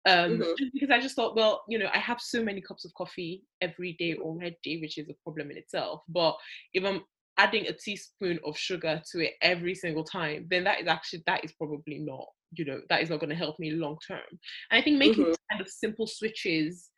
Um 0.05 0.39
mm-hmm. 0.39 0.65
because 0.73 0.91
i 0.91 0.99
just 0.99 1.15
thought 1.15 1.35
well 1.35 1.63
you 1.67 1.79
know 1.79 1.89
i 1.93 1.99
have 1.99 2.19
so 2.19 2.43
many 2.43 2.61
cups 2.61 2.85
of 2.85 2.93
coffee 2.93 3.43
every 3.61 3.93
day 3.97 4.15
already 4.15 4.79
which 4.81 4.97
is 4.97 5.09
a 5.09 5.23
problem 5.23 5.49
in 5.51 5.57
itself. 5.57 6.01
But 6.09 6.35
if 6.73 6.83
i'm 6.83 7.01
adding 7.37 7.67
a 7.67 7.73
teaspoon 7.73 8.39
of 8.45 8.57
sugar 8.57 9.01
to 9.11 9.19
it 9.19 9.33
every 9.41 9.75
single 9.75 10.03
time, 10.03 10.47
then 10.49 10.63
that 10.63 10.81
is 10.81 10.87
actually 10.87 11.23
that 11.25 11.43
is 11.43 11.51
probably 11.53 11.99
not, 11.99 12.25
you 12.51 12.65
know, 12.65 12.79
that 12.89 13.01
is 13.01 13.09
not 13.09 13.19
going 13.19 13.29
to 13.29 13.35
help 13.35 13.57
me 13.59 13.71
long 13.71 13.97
term. 14.07 14.21
And 14.71 14.79
I 14.79 14.81
think 14.81 14.97
making 14.97 15.23
mm-hmm. 15.23 15.33
kind 15.51 15.61
of 15.61 15.67
simple 15.67 16.07
switches 16.07 16.89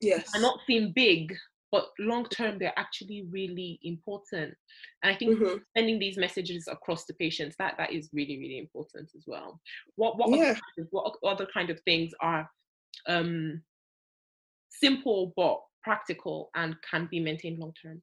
yes 0.00 0.34
are 0.34 0.40
not 0.40 0.60
seem 0.66 0.92
big, 0.94 1.34
but 1.72 1.86
long 1.98 2.26
term 2.26 2.58
they're 2.58 2.78
actually 2.78 3.26
really 3.30 3.80
important. 3.82 4.54
And 5.02 5.14
I 5.14 5.16
think 5.16 5.38
mm-hmm. 5.38 5.56
sending 5.76 5.98
these 5.98 6.16
messages 6.16 6.68
across 6.70 7.04
to 7.06 7.14
patients 7.14 7.56
that 7.58 7.74
that 7.78 7.92
is 7.92 8.08
really 8.12 8.38
really 8.38 8.58
important 8.58 9.10
as 9.16 9.24
well. 9.26 9.60
What 9.96 10.16
what 10.16 10.30
yeah. 10.30 10.54
other, 10.78 10.88
what 10.90 11.16
other 11.24 11.46
kind 11.52 11.70
of 11.70 11.80
things 11.80 12.12
are 12.20 12.48
um 13.08 13.62
simple 14.70 15.32
but 15.36 15.58
practical 15.82 16.50
and 16.54 16.76
can 16.88 17.08
be 17.10 17.18
maintained 17.18 17.58
long 17.58 17.72
term? 17.82 18.00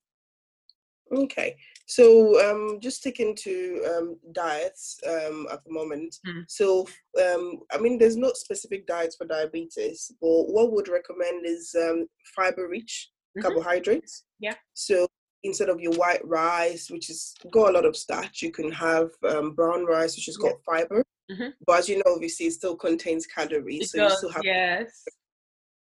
Okay, 1.16 1.56
so 1.86 2.40
um, 2.50 2.80
just 2.82 2.98
sticking 2.98 3.36
to 3.36 3.86
um, 3.96 4.18
diets 4.32 5.00
um, 5.08 5.48
at 5.52 5.64
the 5.64 5.72
moment. 5.72 6.16
Mm. 6.28 6.44
So, 6.48 6.88
um, 7.24 7.60
I 7.72 7.78
mean, 7.78 8.00
there's 8.00 8.18
not 8.18 8.36
specific 8.36 8.88
diets 8.88 9.16
for 9.16 9.28
diabetes, 9.28 10.12
but 10.20 10.46
what 10.48 10.72
would 10.72 10.88
recommend 10.88 11.46
is 11.46 11.76
um, 11.80 12.08
fiber-rich 12.36 13.12
mm-hmm. 13.38 13.42
carbohydrates. 13.42 14.24
Yeah. 14.40 14.56
So 14.74 15.08
instead 15.44 15.70
of 15.70 15.80
your 15.80 15.94
white 15.94 16.26
rice, 16.26 16.90
which 16.90 17.10
is 17.10 17.36
got 17.52 17.70
a 17.70 17.74
lot 17.74 17.86
of 17.86 17.96
starch, 17.96 18.42
you 18.42 18.52
can 18.52 18.72
have 18.72 19.10
um, 19.30 19.54
brown 19.54 19.86
rice, 19.86 20.16
which 20.16 20.26
has 20.26 20.38
yeah. 20.42 20.50
got 20.50 20.64
fiber. 20.66 21.04
Mm-hmm. 21.32 21.50
But 21.68 21.80
as 21.80 21.90
you 21.90 21.98
know, 21.98 22.14
obviously, 22.14 22.48
it 22.48 22.54
still 22.54 22.76
contains 22.76 23.28
calories, 23.28 23.84
it 23.84 23.90
so 23.90 23.98
does, 24.00 24.12
you 24.12 24.18
still 24.18 24.32
have 24.32 24.44
yes. 24.44 25.04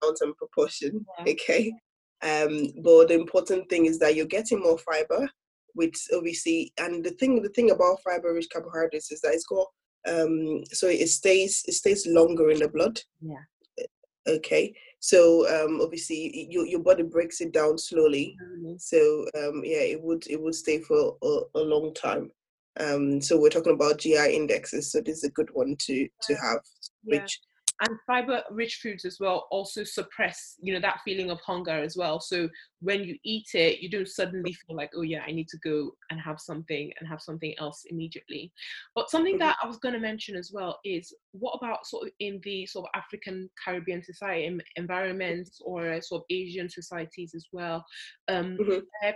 amount 0.02 0.18
and 0.22 0.36
proportion. 0.36 1.06
Yeah. 1.20 1.34
Okay. 1.34 1.74
Um, 2.21 2.73
but 2.84 3.08
the 3.08 3.15
important 3.15 3.69
thing 3.69 3.86
is 3.86 3.99
that 3.99 4.15
you're 4.15 4.25
getting 4.25 4.60
more 4.60 4.77
fiber, 4.77 5.29
which 5.73 5.97
obviously, 6.15 6.73
and 6.77 7.03
the 7.03 7.12
thing 7.12 7.41
the 7.41 7.49
thing 7.49 7.71
about 7.71 8.01
fiber-rich 8.03 8.47
carbohydrates 8.51 9.12
is 9.12 9.21
that 9.21 9.34
it's 9.34 9.45
got 9.45 9.67
um, 10.08 10.63
so 10.71 10.88
it 10.88 11.08
stays 11.08 11.63
it 11.67 11.73
stays 11.73 12.08
longer 12.08 12.49
in 12.51 12.60
the 12.60 12.67
blood. 12.67 12.99
Yeah. 13.21 13.86
Okay. 14.27 14.73
So 14.99 15.47
um, 15.47 15.79
obviously, 15.82 16.47
your 16.49 16.65
your 16.65 16.82
body 16.82 17.03
breaks 17.03 17.41
it 17.41 17.53
down 17.53 17.77
slowly. 17.77 18.36
Mm-hmm. 18.43 18.73
So 18.77 19.25
um, 19.38 19.62
yeah, 19.63 19.82
it 19.82 20.01
would 20.01 20.27
it 20.29 20.41
would 20.41 20.55
stay 20.55 20.79
for 20.79 21.17
a, 21.21 21.39
a 21.55 21.62
long 21.62 21.93
time. 21.93 22.32
Um, 22.79 23.21
so 23.21 23.39
we're 23.39 23.49
talking 23.49 23.73
about 23.73 23.99
GI 23.99 24.36
indexes, 24.36 24.91
so 24.91 25.01
this 25.01 25.17
is 25.17 25.23
a 25.25 25.32
good 25.32 25.49
one 25.53 25.75
to 25.79 26.08
to 26.23 26.34
have, 26.36 26.60
yeah. 27.03 27.21
which 27.21 27.39
and 27.82 27.98
fiber 28.06 28.44
rich 28.52 28.80
foods 28.82 29.06
as 29.06 29.20
well 29.20 29.48
also 29.52 29.84
suppress 29.84 30.56
you 30.62 30.74
know 30.74 30.80
that 30.80 31.00
feeling 31.06 31.32
of 31.32 31.39
hunger 31.42 31.72
as 31.72 31.96
well. 31.96 32.20
So 32.20 32.50
when 32.82 33.04
you 33.04 33.18
eat 33.24 33.50
it 33.54 33.80
you 33.80 33.89
don't 33.89 34.08
suddenly 34.08 34.54
feel 34.54 34.76
like 34.76 34.92
oh 34.96 35.02
yeah 35.02 35.22
i 35.28 35.32
need 35.32 35.48
to 35.50 35.58
go 35.58 35.92
and 36.10 36.20
have 36.20 36.39
something 36.39 36.92
and 37.00 37.08
have 37.08 37.22
something 37.22 37.54
else 37.60 37.84
immediately. 37.89 38.52
But 38.96 39.10
something 39.10 39.38
that 39.39 39.58
i 39.63 39.68
was 39.68 39.78
going 39.78 39.94
to 39.94 40.00
mention 40.00 40.36
as 40.36 40.52
well 40.54 40.80
is 40.84 41.13
what 41.32 41.58
about 41.62 41.86
sort 41.86 42.08
of 42.08 42.13
in 42.20 42.39
the 42.44 42.65
sort 42.65 42.88
of 42.88 43.00
african 43.00 43.50
caribbean 43.63 44.04
society 44.04 44.60
environments 44.76 45.62
or 45.63 46.02
sort 46.02 46.22
of 46.22 46.26
asian 46.30 46.70
societies 46.70 47.34
as 47.36 47.48
well? 47.52 47.86
Um 48.28 48.58
mm-hmm. 48.60 49.10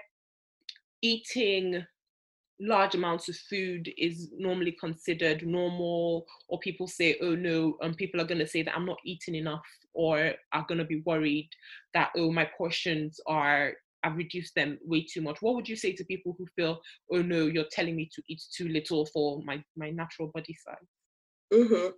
eating 1.01 1.85
large 2.59 2.95
amounts 2.95 3.29
of 3.29 3.35
food 3.35 3.91
is 3.97 4.29
normally 4.37 4.75
considered 4.79 5.45
normal 5.45 6.25
or 6.47 6.59
people 6.59 6.87
say 6.87 7.17
oh 7.21 7.35
no 7.35 7.75
and 7.81 7.91
um, 7.91 7.95
people 7.95 8.21
are 8.21 8.25
going 8.25 8.39
to 8.39 8.47
say 8.47 8.61
that 8.61 8.75
i'm 8.75 8.85
not 8.85 8.97
eating 9.05 9.35
enough 9.35 9.65
or 9.93 10.33
are 10.53 10.65
going 10.67 10.77
to 10.77 10.85
be 10.85 11.01
worried 11.05 11.49
that 11.93 12.09
oh 12.15 12.31
my 12.31 12.47
portions 12.57 13.19
are 13.27 13.73
i've 14.03 14.15
reduced 14.15 14.53
them 14.55 14.77
way 14.85 15.03
too 15.03 15.21
much 15.21 15.41
what 15.41 15.55
would 15.55 15.67
you 15.67 15.75
say 15.75 15.91
to 15.93 16.05
people 16.05 16.35
who 16.37 16.45
feel 16.55 16.79
oh 17.11 17.21
no 17.21 17.47
you're 17.47 17.65
telling 17.71 17.95
me 17.95 18.09
to 18.13 18.21
eat 18.29 18.41
too 18.55 18.67
little 18.69 19.05
for 19.07 19.41
my 19.43 19.61
my 19.75 19.89
natural 19.89 20.29
body 20.33 20.55
size 20.65 20.87
mm-hmm. 21.53 21.89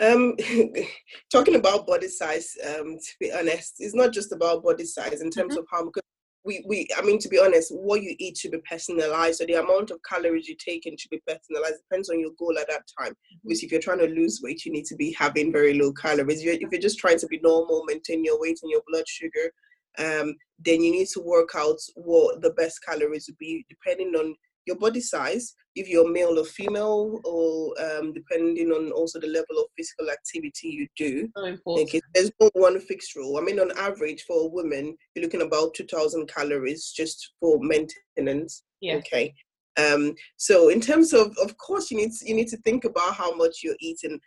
Um, 0.00 0.34
talking 1.30 1.56
about 1.56 1.86
body 1.86 2.08
size, 2.08 2.56
um, 2.66 2.96
to 2.96 3.12
be 3.20 3.30
honest, 3.30 3.74
it's 3.80 3.94
not 3.94 4.14
just 4.14 4.32
about 4.32 4.62
body 4.62 4.86
size 4.86 5.20
in 5.20 5.30
terms 5.30 5.52
mm-hmm. 5.52 5.60
of 5.60 5.66
how 5.70 5.84
because 5.84 6.02
we, 6.44 6.64
we 6.66 6.88
I 6.96 7.02
mean 7.02 7.18
to 7.18 7.28
be 7.28 7.38
honest, 7.38 7.74
what 7.74 8.02
you 8.02 8.14
eat 8.18 8.38
should 8.38 8.52
be 8.52 8.62
personalized. 8.68 9.38
So 9.38 9.46
the 9.46 9.54
amount 9.54 9.90
of 9.90 10.00
calories 10.08 10.48
you 10.48 10.56
take 10.56 10.86
in 10.86 10.96
should 10.96 11.10
be 11.10 11.22
personalized. 11.26 11.82
Depends 11.88 12.08
on 12.08 12.20
your 12.20 12.30
goal 12.38 12.58
at 12.58 12.68
that 12.68 12.84
time. 12.98 13.12
Mm-hmm. 13.12 13.48
Because 13.48 13.62
if 13.62 13.70
you're 13.70 13.80
trying 13.80 13.98
to 13.98 14.06
lose 14.06 14.40
weight, 14.42 14.64
you 14.64 14.72
need 14.72 14.86
to 14.86 14.96
be 14.96 15.12
having 15.12 15.52
very 15.52 15.78
low 15.78 15.92
calories. 15.92 16.44
If 16.44 16.70
you're 16.72 16.80
just 16.80 16.98
trying 16.98 17.18
to 17.18 17.26
be 17.26 17.40
normal, 17.42 17.84
maintain 17.86 18.24
your 18.24 18.40
weight 18.40 18.58
and 18.62 18.70
your 18.70 18.82
blood 18.88 19.06
sugar, 19.06 19.52
um, 19.98 20.34
then 20.64 20.82
you 20.82 20.92
need 20.92 21.08
to 21.08 21.20
work 21.20 21.50
out 21.56 21.78
what 21.94 22.42
the 22.42 22.50
best 22.50 22.82
calories 22.84 23.26
would 23.28 23.38
be 23.38 23.66
depending 23.68 24.14
on 24.14 24.34
your 24.66 24.76
body 24.76 25.00
size, 25.00 25.54
if 25.74 25.88
you're 25.88 26.10
male 26.10 26.38
or 26.38 26.44
female, 26.44 27.20
or 27.24 27.74
um, 27.80 28.12
depending 28.12 28.70
on 28.70 28.90
also 28.92 29.20
the 29.20 29.26
level 29.26 29.58
of 29.58 29.66
physical 29.76 30.10
activity 30.10 30.68
you 30.68 30.86
do. 30.96 31.28
Okay, 31.66 32.00
there's 32.14 32.30
no 32.40 32.50
one 32.54 32.80
fixed 32.80 33.14
rule. 33.16 33.38
I 33.38 33.42
mean, 33.42 33.60
on 33.60 33.76
average, 33.78 34.24
for 34.26 34.44
a 34.44 34.48
woman, 34.48 34.96
you're 35.14 35.24
looking 35.24 35.42
about 35.42 35.74
2,000 35.74 36.28
calories 36.28 36.92
just 36.94 37.32
for 37.40 37.58
maintenance. 37.60 38.62
Yeah. 38.80 38.96
Okay. 38.96 39.34
Um, 39.78 40.14
so 40.36 40.68
in 40.68 40.80
terms 40.80 41.12
of, 41.12 41.34
of 41.42 41.56
course, 41.58 41.90
you 41.90 41.96
need 41.96 42.12
to, 42.12 42.28
you 42.28 42.34
need 42.34 42.48
to 42.48 42.56
think 42.58 42.84
about 42.84 43.14
how 43.14 43.34
much 43.34 43.60
you're 43.62 43.76
eating. 43.80 44.18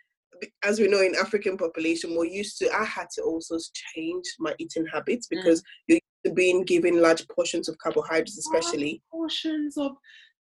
As 0.64 0.80
we 0.80 0.88
know, 0.88 1.00
in 1.00 1.14
African 1.14 1.56
population, 1.56 2.16
we're 2.16 2.24
used 2.24 2.58
to. 2.58 2.74
I 2.74 2.84
had 2.84 3.06
to 3.14 3.22
also 3.22 3.56
change 3.94 4.24
my 4.38 4.54
eating 4.58 4.86
habits 4.92 5.26
mm. 5.26 5.36
because 5.36 5.60
mm. 5.60 5.64
you're 5.88 6.00
being 6.32 6.64
given 6.64 7.02
large 7.02 7.26
portions 7.28 7.68
of 7.68 7.76
carbohydrates, 7.78 8.38
especially 8.38 9.02
large 9.12 9.20
portions 9.20 9.76
of 9.76 9.92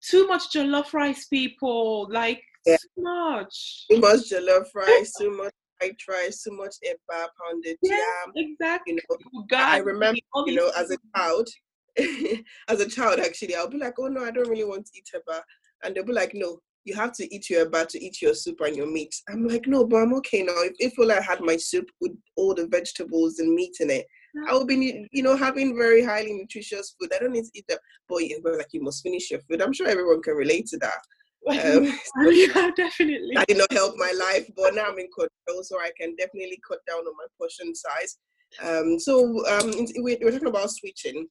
too 0.02 0.28
much 0.28 0.54
jollof 0.54 0.94
rice, 0.94 1.26
people 1.26 2.08
like 2.12 2.42
yeah. 2.66 2.78
too 2.78 3.04
much, 3.04 3.86
too 3.90 4.00
much 4.00 4.30
jollof 4.30 4.66
rice, 4.76 5.14
too 5.20 5.36
much 5.36 5.54
white 5.82 5.98
rice, 6.10 6.44
too 6.44 6.52
much 6.52 6.76
eba 6.86 7.28
pounded 7.40 7.78
yeah, 7.82 7.98
yam. 7.98 8.34
Exactly. 8.36 8.94
You 8.94 9.00
know, 9.10 9.46
God, 9.50 9.70
I 9.70 9.78
remember, 9.78 10.20
you 10.46 10.56
know, 10.56 10.72
as 10.78 10.92
a 10.92 10.98
child, 11.16 11.48
as 12.68 12.80
a 12.80 12.90
child, 12.90 13.20
actually, 13.20 13.56
I'll 13.56 13.70
be 13.70 13.78
like, 13.78 13.96
oh 14.00 14.08
no, 14.08 14.24
I 14.24 14.32
don't 14.32 14.50
really 14.50 14.64
want 14.64 14.86
to 14.86 14.92
eat 14.98 15.10
eba, 15.16 15.42
and 15.84 15.96
they'll 15.96 16.06
be 16.06 16.14
like, 16.14 16.32
no, 16.34 16.60
you 16.86 16.96
have 16.96 17.14
to 17.14 17.34
eat 17.34 17.50
your 17.50 17.66
eba 17.66 17.88
to 17.88 18.04
eat 18.04 18.22
your 18.22 18.34
soup 18.34 18.62
and 18.62 18.76
your 18.76 18.88
meat. 18.88 19.14
I'm 19.30 19.48
like, 19.48 19.68
no, 19.68 19.86
but 19.86 19.98
I'm 19.98 20.14
okay 20.16 20.44
now. 20.44 20.56
If, 20.58 20.74
if 20.80 21.00
all 21.00 21.12
I 21.12 21.22
had 21.22 21.42
my 21.42 21.58
soup 21.58 21.90
with 22.02 22.12
all 22.36 22.54
the 22.54 22.68
vegetables 22.68 23.40
and 23.40 23.54
meat 23.54 23.78
in 23.80 23.90
it, 23.90 24.06
I 24.50 24.54
would 24.54 24.68
be, 24.68 25.08
you 25.12 25.24
know, 25.24 25.36
having 25.36 25.78
very 25.78 26.04
highly 26.04 26.34
nutritious 26.34 26.96
food. 27.00 27.12
I 27.14 27.20
don't 27.20 27.34
need 27.34 27.46
to 27.46 27.52
eat 27.54 27.66
that. 27.70 27.80
But 28.10 28.24
you 28.24 28.42
like 28.44 28.68
you 28.72 28.82
must 28.82 29.04
finish 29.04 29.30
your 29.32 29.40
food. 29.42 29.62
I'm 29.62 29.74
sure 29.74 29.88
everyone 29.88 30.22
can 30.22 30.36
relate 30.36 30.68
to 30.68 30.78
that. 30.80 31.00
Um, 31.46 31.94
yeah, 32.32 32.72
definitely. 32.78 33.32
That 33.36 33.48
did 33.50 33.58
not 33.58 33.74
help 33.74 33.96
my 33.98 34.14
life, 34.18 34.50
but 34.56 34.76
now 34.76 34.86
I'm 34.86 34.98
in 34.98 35.10
control, 35.12 35.62
so 35.62 35.78
I 35.78 35.92
can 36.00 36.16
definitely 36.16 36.58
cut 36.66 36.80
down 36.88 37.00
on 37.00 37.14
my 37.18 37.26
portion 37.38 37.76
size. 37.76 38.18
Um, 38.62 38.98
so 38.98 39.46
um, 39.50 39.74
we, 40.02 40.18
we're 40.22 40.32
talking 40.32 40.48
about 40.48 40.72
switching. 40.72 41.28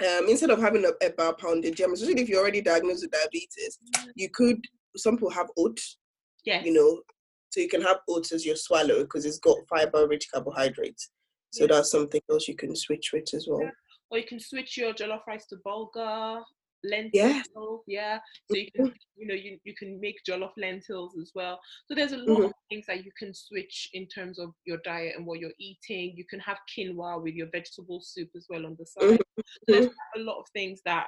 Um, 0.00 0.30
instead 0.30 0.48
of 0.48 0.62
having 0.62 0.86
a, 0.86 0.92
eba 1.06 1.38
pounded 1.38 1.78
yam, 1.78 1.92
especially 1.92 2.22
if 2.22 2.30
you're 2.30 2.40
already 2.40 2.62
diagnosed 2.62 3.02
with 3.02 3.10
diabetes, 3.10 3.78
you 4.14 4.30
could. 4.32 4.64
Some 4.96 5.16
people 5.16 5.28
have 5.28 5.48
oats. 5.58 5.98
Yeah. 6.46 6.62
You 6.62 6.72
know, 6.72 7.02
so 7.50 7.60
you 7.60 7.68
can 7.68 7.82
have 7.82 7.98
oats 8.08 8.32
as 8.32 8.46
your 8.46 8.56
swallow 8.56 9.02
because 9.02 9.26
it's 9.26 9.38
got 9.40 9.58
fiber-rich 9.68 10.28
carbohydrates. 10.32 11.10
So 11.50 11.64
yeah. 11.64 11.68
that's 11.74 11.90
something 11.90 12.20
else 12.30 12.48
you 12.48 12.56
can 12.56 12.74
switch 12.76 13.10
with 13.12 13.34
as 13.34 13.46
well. 13.48 13.62
Yeah. 13.62 13.70
Or 14.10 14.18
you 14.18 14.26
can 14.26 14.40
switch 14.40 14.76
your 14.76 14.92
jollof 14.92 15.26
rice 15.26 15.46
to 15.46 15.56
bulgur, 15.66 16.42
lentils. 16.84 17.82
Yeah. 17.86 18.18
yeah. 18.18 18.18
So 18.50 18.56
you 18.56 18.68
can, 18.74 18.86
mm-hmm. 18.86 18.96
you 19.16 19.26
know, 19.26 19.34
you, 19.34 19.58
you 19.64 19.74
can 19.76 20.00
make 20.00 20.16
jollof 20.28 20.52
lentils 20.56 21.16
as 21.20 21.32
well. 21.34 21.60
So 21.86 21.94
there's 21.94 22.12
a 22.12 22.18
lot 22.18 22.26
mm-hmm. 22.26 22.44
of 22.44 22.52
things 22.68 22.86
that 22.86 23.04
you 23.04 23.12
can 23.18 23.32
switch 23.34 23.90
in 23.92 24.06
terms 24.06 24.38
of 24.38 24.50
your 24.64 24.78
diet 24.84 25.14
and 25.16 25.26
what 25.26 25.38
you're 25.38 25.50
eating. 25.58 26.14
You 26.16 26.24
can 26.28 26.40
have 26.40 26.58
quinoa 26.76 27.22
with 27.22 27.34
your 27.34 27.48
vegetable 27.52 28.00
soup 28.02 28.30
as 28.36 28.46
well 28.48 28.66
on 28.66 28.76
the 28.78 28.86
side. 28.86 29.18
Mm-hmm. 29.18 29.40
So 29.40 29.64
there's 29.66 29.86
mm-hmm. 29.86 30.20
a 30.20 30.24
lot 30.24 30.38
of 30.40 30.46
things 30.52 30.80
that 30.84 31.06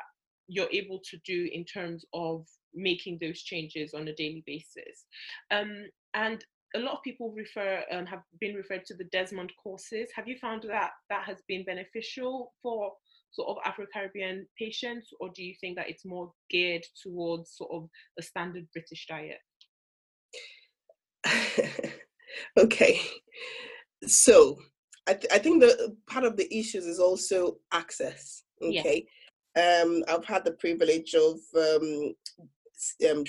you're 0.48 0.70
able 0.70 1.00
to 1.10 1.16
do 1.24 1.48
in 1.52 1.64
terms 1.64 2.04
of 2.12 2.46
making 2.74 3.18
those 3.20 3.42
changes 3.42 3.94
on 3.94 4.08
a 4.08 4.14
daily 4.14 4.42
basis. 4.46 5.06
Um, 5.50 5.86
and 6.14 6.44
a 6.74 6.78
lot 6.78 6.94
of 6.94 7.02
people 7.02 7.32
refer 7.36 7.82
um, 7.90 8.06
have 8.06 8.22
been 8.40 8.54
referred 8.54 8.84
to 8.86 8.94
the 8.94 9.04
Desmond 9.12 9.52
courses. 9.62 10.08
Have 10.14 10.26
you 10.26 10.36
found 10.38 10.64
that 10.68 10.90
that 11.10 11.24
has 11.24 11.38
been 11.48 11.64
beneficial 11.64 12.52
for 12.62 12.92
sort 13.32 13.48
of 13.48 13.56
Afro 13.64 13.86
Caribbean 13.92 14.46
patients, 14.58 15.08
or 15.20 15.30
do 15.34 15.42
you 15.42 15.54
think 15.60 15.76
that 15.76 15.88
it's 15.88 16.04
more 16.04 16.32
geared 16.50 16.84
towards 17.02 17.56
sort 17.56 17.70
of 17.72 17.88
a 18.18 18.22
standard 18.22 18.66
British 18.72 19.06
diet? 19.06 19.38
okay, 22.58 23.00
so 24.06 24.58
I, 25.08 25.14
th- 25.14 25.32
I 25.32 25.38
think 25.38 25.62
the 25.62 25.96
part 26.08 26.24
of 26.24 26.36
the 26.36 26.52
issues 26.56 26.86
is 26.86 26.98
also 26.98 27.58
access. 27.72 28.42
Okay, 28.62 29.06
yeah. 29.56 29.82
um, 29.82 30.04
I've 30.08 30.24
had 30.24 30.44
the 30.44 30.52
privilege 30.52 31.14
of 31.14 31.38
um, 31.56 32.14
um, 33.10 33.24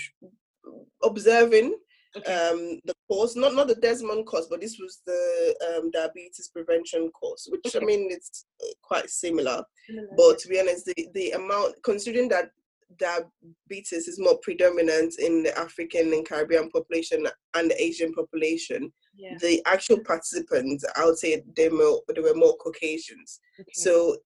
observing 1.03 1.75
okay. 2.17 2.33
um, 2.33 2.79
the 2.85 2.93
course, 3.07 3.35
not 3.35 3.53
not 3.53 3.67
the 3.67 3.75
Desmond 3.75 4.25
course, 4.25 4.47
but 4.49 4.61
this 4.61 4.77
was 4.79 5.01
the 5.05 5.55
um, 5.67 5.91
diabetes 5.91 6.49
prevention 6.53 7.09
course, 7.11 7.47
which 7.49 7.75
okay. 7.75 7.79
I 7.79 7.85
mean 7.85 8.09
it's 8.11 8.45
quite 8.81 9.09
similar. 9.09 9.63
Mm-hmm. 9.91 10.15
But 10.17 10.39
to 10.39 10.47
be 10.47 10.59
honest, 10.59 10.85
the, 10.85 11.07
the 11.13 11.31
amount, 11.31 11.75
considering 11.83 12.29
that 12.29 12.51
diabetes 12.97 14.07
is 14.07 14.19
more 14.19 14.37
predominant 14.41 15.15
in 15.19 15.43
the 15.43 15.57
African 15.57 16.13
and 16.13 16.27
Caribbean 16.27 16.69
population 16.69 17.25
and 17.55 17.71
the 17.71 17.83
Asian 17.83 18.13
population, 18.13 18.91
yeah. 19.15 19.35
the 19.39 19.61
actual 19.65 19.99
participants, 19.99 20.85
I 20.95 21.05
would 21.05 21.17
say 21.17 21.43
they 21.55 21.69
were 21.69 21.99
they 22.13 22.21
were 22.21 22.35
more 22.35 22.55
Caucasians. 22.57 23.39
Okay. 23.59 23.69
So, 23.73 24.17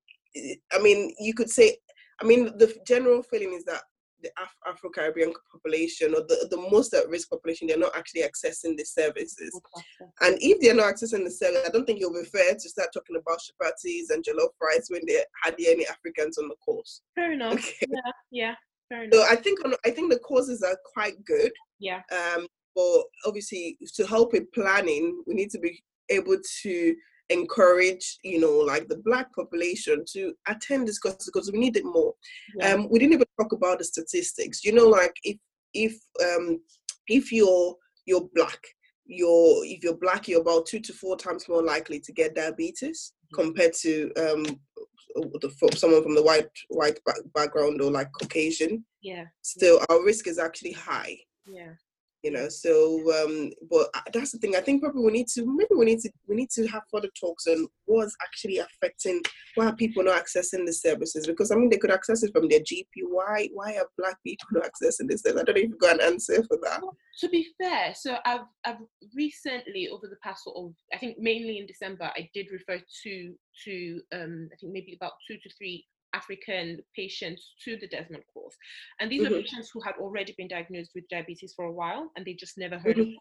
I 0.72 0.80
mean, 0.80 1.14
you 1.20 1.34
could 1.34 1.50
say, 1.50 1.78
I 2.22 2.26
mean, 2.26 2.58
the 2.58 2.74
general 2.86 3.24
feeling 3.24 3.54
is 3.54 3.64
that 3.66 3.84
the 4.24 4.30
Af- 4.42 4.56
Afro 4.68 4.90
Caribbean 4.90 5.34
population 5.52 6.14
or 6.14 6.22
the, 6.22 6.48
the 6.50 6.58
most 6.72 6.94
at 6.94 7.08
risk 7.10 7.30
population, 7.30 7.68
they're 7.68 7.78
not 7.78 7.96
actually 7.96 8.22
accessing 8.22 8.76
the 8.76 8.84
services. 8.84 9.52
Okay. 9.56 10.10
And 10.22 10.38
if 10.42 10.60
they're 10.60 10.76
not 10.76 10.94
accessing 10.94 11.24
the 11.24 11.32
service, 11.32 11.62
I 11.66 11.70
don't 11.70 11.86
think 11.86 12.02
it'll 12.02 12.14
be 12.14 12.24
fair 12.24 12.54
to 12.54 12.70
start 12.70 12.90
talking 12.94 13.16
about 13.16 13.40
chapatis 13.40 14.10
and 14.10 14.24
jollof 14.24 14.50
rice 14.62 14.88
when 14.90 15.02
there 15.06 15.24
hardly 15.44 15.68
any 15.68 15.86
Africans 15.88 16.38
on 16.38 16.48
the 16.48 16.56
course. 16.56 17.02
Fair 17.16 17.34
enough. 17.34 17.54
Okay. 17.54 17.88
Yeah, 17.88 18.12
yeah, 18.32 18.56
fair 18.90 19.04
enough. 19.04 19.14
So 19.14 19.26
I 19.32 19.36
think 19.36 19.64
on, 19.66 19.74
I 19.86 19.92
think 19.92 20.12
the 20.12 20.20
courses 20.20 20.64
are 20.64 20.78
quite 20.94 21.24
good. 21.26 21.52
Yeah. 21.80 22.02
Um, 22.12 22.48
but 22.76 23.04
obviously, 23.26 23.78
to 23.96 24.06
help 24.06 24.34
with 24.34 24.52
planning, 24.52 25.24
we 25.28 25.34
need 25.34 25.50
to 25.52 25.60
be 25.60 25.84
able 26.10 26.38
to 26.62 26.96
encourage 27.30 28.18
you 28.24 28.40
know 28.40 28.58
like 28.58 28.88
the 28.88 28.98
black 28.98 29.34
population 29.36 30.04
to 30.14 30.34
attend 30.48 30.88
this 30.88 31.00
course 31.00 31.26
because 31.26 31.52
we 31.52 31.60
need 31.60 31.76
it 31.76 31.86
more. 31.86 32.14
Yeah. 32.56 32.74
um 32.74 32.90
we 32.90 33.00
didn't 33.00 33.14
even 33.14 33.28
talk 33.40 33.52
about 33.52 33.80
the 33.80 33.86
statistics. 33.86 34.64
You 34.64 34.74
know 34.74 34.88
like 34.88 35.16
if 35.24 35.38
if 35.74 35.98
um 36.24 36.60
if 37.08 37.32
you're 37.32 37.76
you're 38.06 38.28
black 38.34 38.60
you're 39.06 39.66
if 39.66 39.84
you're 39.84 39.98
black 39.98 40.28
you're 40.28 40.42
about 40.42 40.66
two 40.66 40.80
to 40.80 40.94
four 40.94 41.18
times 41.18 41.48
more 41.48 41.64
likely 41.64 42.00
to 42.00 42.12
get 42.12 42.36
diabetes 42.36 43.14
mm-hmm. 43.26 43.42
compared 43.42 43.74
to 43.82 44.12
um 44.18 44.46
the, 45.16 45.52
someone 45.76 46.04
from 46.04 46.16
the 46.16 46.24
white 46.24 46.50
white 46.70 47.00
background 47.34 47.82
or 47.82 47.92
like 47.92 48.10
caucasian. 48.20 48.86
Yeah. 49.02 49.26
Still 49.42 49.82
our 49.90 50.04
risk 50.04 50.28
is 50.28 50.38
actually 50.38 50.74
high. 50.74 51.18
Yeah 51.48 51.74
you 52.24 52.32
know 52.32 52.50
so 52.50 53.02
um 53.24 53.52
but 53.70 53.88
that's 54.14 54.32
the 54.32 54.38
thing. 54.38 54.56
I 54.56 54.62
think 54.62 54.82
probably 54.82 55.04
we 55.04 55.12
need 55.12 55.28
to 55.30 55.46
maybe 55.46 55.76
we 55.76 55.86
need 55.86 56.00
to 56.00 56.12
we 56.28 56.36
need 56.36 56.50
to 56.52 56.68
have 56.68 56.84
further 56.92 57.10
talks 57.20 57.48
on 57.48 57.68
what's 57.86 58.16
actually 58.24 58.60
affecting 58.60 59.22
why 59.56 59.72
people 59.72 60.04
not 60.04 60.24
accessing 60.24 60.66
the 60.66 60.74
services? 60.74 61.28
Because 61.28 61.52
i 61.52 61.56
mean 61.56 61.70
they 61.70 61.78
could 61.78 61.92
access 61.92 62.24
it 62.24 62.34
from 62.34 62.48
their 62.48 62.60
gp 62.60 62.86
why 63.10 63.50
why 63.54 63.76
are 63.76 63.88
black 63.98 64.22
people 64.24 64.48
not 64.52 64.64
accessing 64.64 65.08
this? 65.08 65.24
I 65.26 65.32
don't 65.32 65.48
know 65.48 65.54
if 65.56 65.58
you've 65.58 65.80
got 65.80 65.96
an 65.96 66.14
answer 66.14 66.44
for 66.44 66.58
that. 66.64 66.82
To 67.22 67.30
be 67.30 67.48
fair 67.62 67.94
so 67.96 68.18
i've 68.26 68.46
i've 68.66 68.78
recently 69.16 69.90
over 69.92 70.08
the 70.08 70.18
past 70.24 70.44
sort 70.44 70.58
of 70.58 70.74
i 70.94 70.98
think 70.98 71.18
mainly 71.18 71.58
in 71.58 71.66
december 71.66 72.12
i 72.16 72.30
did 72.34 72.48
refer 72.52 72.80
to 73.04 73.34
to 73.66 74.02
um 74.14 74.50
i 74.54 74.56
think 74.60 74.72
maybe 74.72 74.96
about 74.96 75.14
two 75.28 75.38
to 75.38 75.50
three 75.58 75.84
African 76.14 76.80
patients 76.96 77.54
to 77.66 77.78
the 77.78 77.88
Desmond 77.88 78.24
course. 78.34 78.56
And 79.00 79.12
these 79.12 79.24
mm-hmm. 79.24 79.34
were 79.34 79.42
patients 79.42 79.70
who 79.74 79.82
had 79.82 79.96
already 80.00 80.34
been 80.38 80.48
diagnosed 80.48 80.92
with 80.96 81.08
diabetes 81.10 81.54
for 81.56 81.66
a 81.66 81.72
while 81.72 82.12
and 82.16 82.26
they 82.26 82.34
just 82.34 82.58
never 82.58 82.78
heard 82.78 82.98
mm-hmm. 82.98 83.02
of 83.02 83.08
it. 83.08 83.20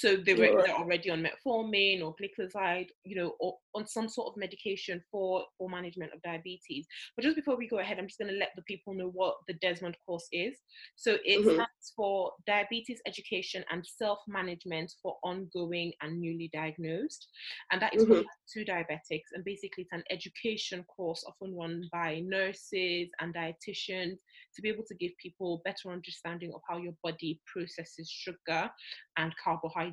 So 0.00 0.16
they 0.16 0.32
were 0.32 0.46
either 0.46 0.72
already 0.72 1.10
on 1.10 1.22
metformin 1.22 2.02
or 2.02 2.14
gliclazide, 2.16 2.88
you 3.04 3.16
know, 3.16 3.34
or 3.38 3.58
on 3.74 3.86
some 3.86 4.08
sort 4.08 4.28
of 4.28 4.38
medication 4.38 5.02
for 5.10 5.44
for 5.58 5.68
management 5.68 6.14
of 6.14 6.22
diabetes. 6.22 6.86
But 7.14 7.24
just 7.24 7.36
before 7.36 7.56
we 7.58 7.68
go 7.68 7.80
ahead, 7.80 7.98
I'm 7.98 8.06
just 8.06 8.18
going 8.18 8.32
to 8.32 8.38
let 8.38 8.52
the 8.56 8.62
people 8.62 8.94
know 8.94 9.10
what 9.12 9.34
the 9.46 9.54
Desmond 9.54 9.96
course 10.06 10.26
is. 10.32 10.56
So 10.96 11.18
it 11.24 11.40
mm-hmm. 11.40 11.50
stands 11.50 11.92
for 11.94 12.32
Diabetes 12.46 13.02
Education 13.06 13.62
and 13.70 13.84
Self 13.86 14.20
Management 14.26 14.90
for 15.02 15.18
Ongoing 15.22 15.92
and 16.00 16.18
Newly 16.18 16.48
Diagnosed, 16.50 17.28
and 17.70 17.82
that 17.82 17.94
is 17.94 18.04
mm-hmm. 18.04 18.22
for 18.22 18.24
two 18.50 18.64
diabetics. 18.64 19.28
And 19.34 19.44
basically, 19.44 19.84
it's 19.84 19.92
an 19.92 20.04
education 20.10 20.82
course 20.84 21.22
often 21.28 21.54
run 21.54 21.82
by 21.92 22.22
nurses 22.24 23.10
and 23.20 23.34
dietitians 23.34 24.16
to 24.54 24.62
be 24.62 24.70
able 24.70 24.84
to 24.84 24.94
give 24.94 25.12
people 25.22 25.60
better 25.64 25.92
understanding 25.92 26.52
of 26.54 26.62
how 26.68 26.78
your 26.78 26.94
body 27.02 27.38
processes 27.52 28.10
sugar 28.10 28.70
and 29.16 29.34
carbohydrates 29.42 29.89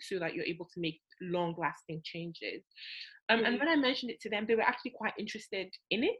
so 0.00 0.18
that 0.18 0.34
you're 0.34 0.44
able 0.44 0.66
to 0.66 0.80
make 0.80 1.00
long 1.20 1.54
lasting 1.58 2.00
changes. 2.04 2.62
Um, 3.28 3.40
and 3.40 3.56
mm-hmm. 3.56 3.58
when 3.58 3.68
I 3.68 3.76
mentioned 3.76 4.12
it 4.12 4.20
to 4.20 4.30
them, 4.30 4.44
they 4.46 4.54
were 4.54 4.62
actually 4.62 4.92
quite 4.92 5.12
interested 5.18 5.68
in 5.90 6.04
it. 6.04 6.14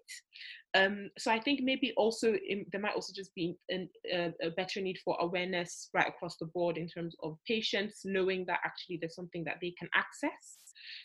Um, 0.77 1.09
so 1.19 1.31
I 1.31 1.39
think 1.39 1.61
maybe 1.63 1.93
also 1.97 2.35
in, 2.49 2.67
there 2.73 2.81
might 2.81 2.95
also 2.95 3.13
just 3.15 3.35
be 3.35 3.57
an, 3.69 3.89
a, 4.13 4.33
a, 4.43 4.51
better 4.51 4.81
need 4.81 4.99
for 5.05 5.17
awareness 5.21 5.89
right 5.95 6.09
across 6.09 6.37
the 6.39 6.47
board 6.47 6.77
in 6.77 6.89
terms 6.89 7.15
of 7.23 7.39
patients 7.47 8.03
knowing 8.05 8.45
that 8.47 8.59
actually 8.65 8.99
there's 9.01 9.15
something 9.15 9.45
that 9.45 9.57
they 9.63 9.73
can 9.79 9.89
access, 9.95 10.59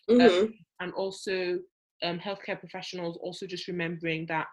um, 0.09 0.17
mm-hmm. 0.17 0.45
um, 0.45 0.53
and 0.81 0.93
also 0.93 1.59
um, 2.03 2.19
healthcare 2.19 2.59
professionals 2.59 3.17
also 3.21 3.45
just 3.45 3.67
remembering 3.67 4.25
that 4.27 4.47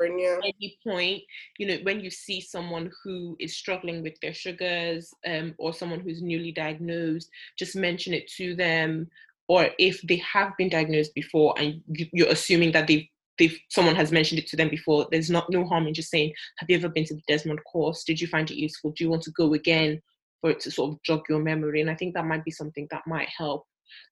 schizophrenia. 0.00 0.38
At 0.38 0.44
any 0.44 0.78
point, 0.86 1.22
you 1.58 1.66
know, 1.66 1.78
when 1.82 2.00
you 2.00 2.10
see 2.10 2.40
someone 2.40 2.90
who 3.02 3.36
is 3.40 3.56
struggling 3.56 4.02
with 4.02 4.14
their 4.20 4.34
sugars 4.34 5.12
um, 5.26 5.54
or 5.58 5.72
someone 5.72 6.00
who's 6.00 6.22
newly 6.22 6.52
diagnosed, 6.52 7.30
just 7.58 7.76
mention 7.76 8.14
it 8.14 8.28
to 8.36 8.54
them. 8.54 9.08
Or 9.48 9.68
if 9.78 10.00
they 10.02 10.16
have 10.16 10.56
been 10.56 10.68
diagnosed 10.68 11.14
before 11.14 11.54
and 11.58 11.82
you're 11.88 12.28
assuming 12.28 12.72
that 12.72 12.86
they've 12.86 13.06
they've 13.38 13.58
someone 13.68 13.96
has 13.96 14.12
mentioned 14.12 14.38
it 14.38 14.46
to 14.48 14.56
them 14.56 14.68
before, 14.68 15.08
there's 15.10 15.30
not 15.30 15.50
no 15.50 15.64
harm 15.64 15.86
in 15.86 15.94
just 15.94 16.10
saying, 16.10 16.32
"Have 16.58 16.70
you 16.70 16.76
ever 16.76 16.88
been 16.88 17.04
to 17.06 17.14
the 17.14 17.22
Desmond 17.26 17.60
course? 17.64 18.04
Did 18.04 18.20
you 18.20 18.28
find 18.28 18.50
it 18.50 18.56
useful? 18.56 18.92
Do 18.92 19.04
you 19.04 19.10
want 19.10 19.22
to 19.24 19.32
go 19.32 19.54
again?" 19.54 20.00
For 20.40 20.50
it 20.50 20.60
to 20.60 20.70
sort 20.70 20.92
of 20.92 21.02
jog 21.02 21.24
your 21.28 21.40
memory, 21.40 21.82
and 21.82 21.90
I 21.90 21.94
think 21.94 22.14
that 22.14 22.24
might 22.24 22.44
be 22.44 22.50
something 22.50 22.88
that 22.90 23.06
might 23.06 23.28
help. 23.28 23.66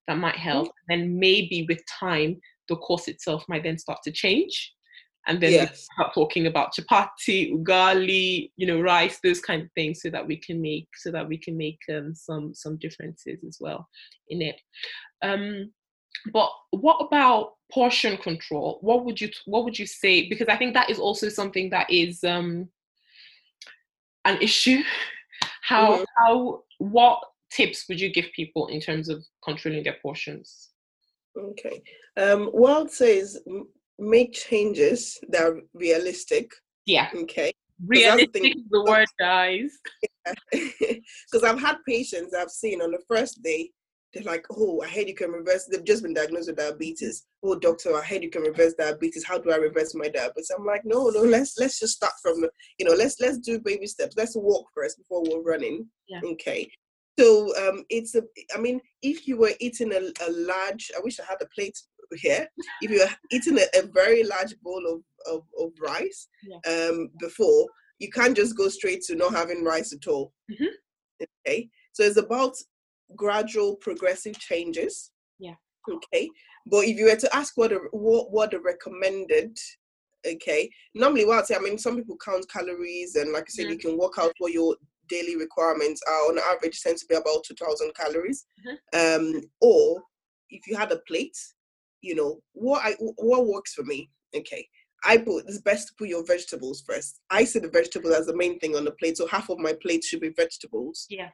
That 0.08 0.18
might 0.18 0.36
help. 0.36 0.66
Mm-hmm. 0.66 0.92
And 0.92 1.16
maybe 1.16 1.64
with 1.66 1.80
time, 1.86 2.38
the 2.68 2.76
course 2.76 3.08
itself 3.08 3.44
might 3.48 3.62
then 3.62 3.78
start 3.78 4.00
to 4.04 4.12
change 4.12 4.74
and 5.28 5.40
then 5.40 5.52
yes. 5.52 5.86
start 5.94 6.14
talking 6.14 6.46
about 6.46 6.72
chapati, 6.74 7.52
ugali, 7.52 8.50
you 8.56 8.66
know, 8.66 8.80
rice, 8.80 9.20
those 9.22 9.40
kind 9.40 9.62
of 9.62 9.68
things, 9.72 10.02
so 10.02 10.10
that 10.10 10.26
we 10.26 10.36
can 10.36 10.60
make 10.60 10.88
so 10.96 11.10
that 11.12 11.28
we 11.28 11.38
can 11.38 11.56
make 11.56 11.78
um, 11.94 12.14
some 12.14 12.54
some 12.54 12.76
differences 12.78 13.44
as 13.46 13.58
well 13.60 13.88
in 14.28 14.42
it. 14.42 14.60
Um, 15.22 15.72
but 16.32 16.50
what 16.70 17.06
about 17.06 17.52
portion 17.70 18.16
control? 18.16 18.78
What 18.80 19.04
would 19.04 19.20
you 19.20 19.30
what 19.46 19.64
would 19.64 19.78
you 19.78 19.86
say? 19.86 20.28
Because 20.28 20.48
I 20.48 20.56
think 20.56 20.74
that 20.74 20.90
is 20.90 20.98
also 20.98 21.28
something 21.28 21.70
that 21.70 21.90
is 21.90 22.24
um, 22.24 22.68
an 24.24 24.38
issue 24.40 24.82
how 25.68 25.92
mm-hmm. 25.92 26.04
how 26.16 26.62
what 26.78 27.20
tips 27.50 27.86
would 27.88 28.00
you 28.00 28.10
give 28.12 28.26
people 28.34 28.68
in 28.68 28.80
terms 28.80 29.08
of 29.08 29.24
controlling 29.44 29.84
their 29.84 29.96
portions? 30.02 30.70
Okay. 31.36 31.82
Um, 32.16 32.46
what 32.46 32.80
I'd 32.80 32.90
say 32.90 33.18
is 33.18 33.40
make 33.98 34.32
changes 34.32 35.18
that 35.28 35.42
are 35.42 35.60
realistic. 35.74 36.50
Yeah. 36.86 37.08
Okay. 37.14 37.52
Realistic 37.84 38.44
is 38.44 38.62
the 38.70 38.84
word, 38.84 39.06
guys. 39.18 39.70
Because 40.50 41.44
I've 41.44 41.60
had 41.60 41.76
patients 41.86 42.34
I've 42.34 42.50
seen 42.50 42.80
on 42.82 42.90
the 42.90 43.02
first 43.08 43.42
day, 43.42 43.70
they're 44.12 44.22
like, 44.22 44.46
oh, 44.50 44.80
I 44.82 44.88
heard 44.88 45.06
you 45.06 45.14
can 45.14 45.30
reverse. 45.30 45.66
They've 45.66 45.84
just 45.84 46.02
been 46.02 46.14
diagnosed 46.14 46.48
with 46.48 46.56
diabetes. 46.56 47.26
Oh, 47.42 47.58
doctor, 47.58 47.94
I 47.94 48.02
heard 48.02 48.22
you 48.22 48.30
can 48.30 48.42
reverse 48.42 48.74
diabetes. 48.74 49.24
How 49.24 49.38
do 49.38 49.52
I 49.52 49.56
reverse 49.56 49.94
my 49.94 50.08
diabetes? 50.08 50.50
I'm 50.56 50.64
like, 50.64 50.82
no, 50.84 51.10
no. 51.10 51.20
Let's 51.20 51.58
let's 51.58 51.78
just 51.78 51.96
start 51.96 52.14
from 52.22 52.40
the, 52.40 52.50
you 52.78 52.86
know, 52.86 52.94
let's 52.94 53.20
let's 53.20 53.38
do 53.38 53.60
baby 53.60 53.86
steps. 53.86 54.16
Let's 54.16 54.34
walk 54.34 54.66
first 54.74 54.96
before 54.98 55.22
we're 55.24 55.42
running. 55.42 55.86
Yeah. 56.08 56.20
Okay. 56.24 56.70
So 57.18 57.52
um, 57.68 57.84
it's 57.90 58.14
a. 58.14 58.22
I 58.54 58.58
mean, 58.58 58.80
if 59.02 59.28
you 59.28 59.36
were 59.36 59.52
eating 59.60 59.92
a, 59.92 59.98
a 60.26 60.30
large, 60.30 60.90
I 60.96 61.00
wish 61.02 61.20
I 61.20 61.24
had 61.24 61.42
a 61.42 61.48
plate 61.54 61.78
here. 62.16 62.48
If 62.82 62.90
you're 62.90 63.08
eating 63.30 63.58
a, 63.58 63.78
a 63.78 63.86
very 63.86 64.24
large 64.24 64.54
bowl 64.62 64.82
of 64.86 65.02
of, 65.32 65.42
of 65.58 65.72
rice 65.80 66.28
yeah. 66.42 66.88
um, 66.88 67.10
before, 67.18 67.66
you 67.98 68.10
can't 68.10 68.36
just 68.36 68.56
go 68.56 68.68
straight 68.68 69.02
to 69.02 69.16
not 69.16 69.34
having 69.34 69.64
rice 69.64 69.92
at 69.92 70.06
all. 70.06 70.32
Mm-hmm. 70.50 71.26
Okay. 71.46 71.68
So 71.92 72.04
it's 72.04 72.16
about 72.16 72.54
gradual, 73.16 73.76
progressive 73.76 74.38
changes. 74.38 75.10
Yeah. 75.38 75.54
Okay. 75.90 76.30
But 76.66 76.84
if 76.84 76.98
you 76.98 77.06
were 77.06 77.16
to 77.16 77.36
ask 77.36 77.56
what 77.56 77.72
a, 77.72 77.80
what 77.92 78.30
what 78.30 78.50
the 78.50 78.60
recommended 78.60 79.56
okay 80.26 80.68
normally 80.94 81.24
what 81.24 81.38
i 81.38 81.42
say 81.42 81.54
i 81.54 81.60
mean 81.60 81.78
some 81.78 81.96
people 81.96 82.16
count 82.22 82.44
calories 82.50 83.14
and 83.14 83.32
like 83.32 83.44
i 83.44 83.50
said 83.50 83.66
mm-hmm. 83.66 83.72
you 83.72 83.78
can 83.78 83.96
work 83.96 84.14
out 84.18 84.32
what 84.38 84.52
your 84.52 84.74
daily 85.08 85.36
requirements 85.36 86.02
are 86.08 86.28
on 86.28 86.38
average 86.52 86.80
tends 86.80 87.02
to 87.02 87.06
be 87.06 87.14
about 87.14 87.44
2000 87.44 87.94
calories 87.94 88.46
mm-hmm. 88.66 89.34
um 89.36 89.40
or 89.60 90.02
if 90.50 90.66
you 90.66 90.76
had 90.76 90.92
a 90.92 90.98
plate 91.06 91.36
you 92.00 92.14
know 92.14 92.40
what 92.52 92.84
i 92.84 92.94
what 93.16 93.46
works 93.46 93.74
for 93.74 93.82
me 93.84 94.10
okay 94.34 94.66
i 95.04 95.16
put 95.16 95.44
it's 95.46 95.60
best 95.60 95.88
to 95.88 95.94
put 95.98 96.08
your 96.08 96.24
vegetables 96.24 96.82
first 96.86 97.20
i 97.30 97.44
see 97.44 97.58
the 97.58 97.68
vegetables 97.68 98.14
as 98.14 98.26
the 98.26 98.36
main 98.36 98.58
thing 98.58 98.76
on 98.76 98.84
the 98.84 98.90
plate 98.92 99.16
so 99.16 99.26
half 99.26 99.48
of 99.48 99.58
my 99.58 99.72
plate 99.82 100.04
should 100.04 100.20
be 100.20 100.30
vegetables 100.30 101.06
yeah 101.08 101.30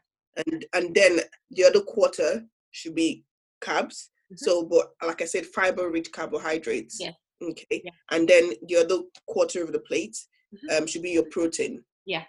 and 0.47 0.65
and 0.75 0.95
then 0.95 1.21
the 1.53 1.65
other 1.65 1.81
quarter 1.81 2.45
should 2.73 2.95
be 2.95 3.25
carbs 3.63 4.09
mm-hmm. 4.31 4.37
so 4.37 4.65
but 4.65 4.93
like 5.07 5.23
i 5.23 5.25
said 5.25 5.47
fiber 5.47 5.91
rich 5.91 6.11
carbohydrates 6.13 6.99
yeah 7.01 7.13
okay 7.43 7.83
yeah. 7.85 7.91
and 8.11 8.29
then 8.29 8.53
the 8.69 8.77
other 8.77 8.99
quarter 9.27 9.63
of 9.63 9.73
the 9.73 9.81
plate 9.81 10.17
mm-hmm. 10.55 10.83
um 10.83 10.87
should 10.87 11.03
be 11.03 11.11
your 11.11 11.27
protein 11.31 11.83
yeah 12.07 12.25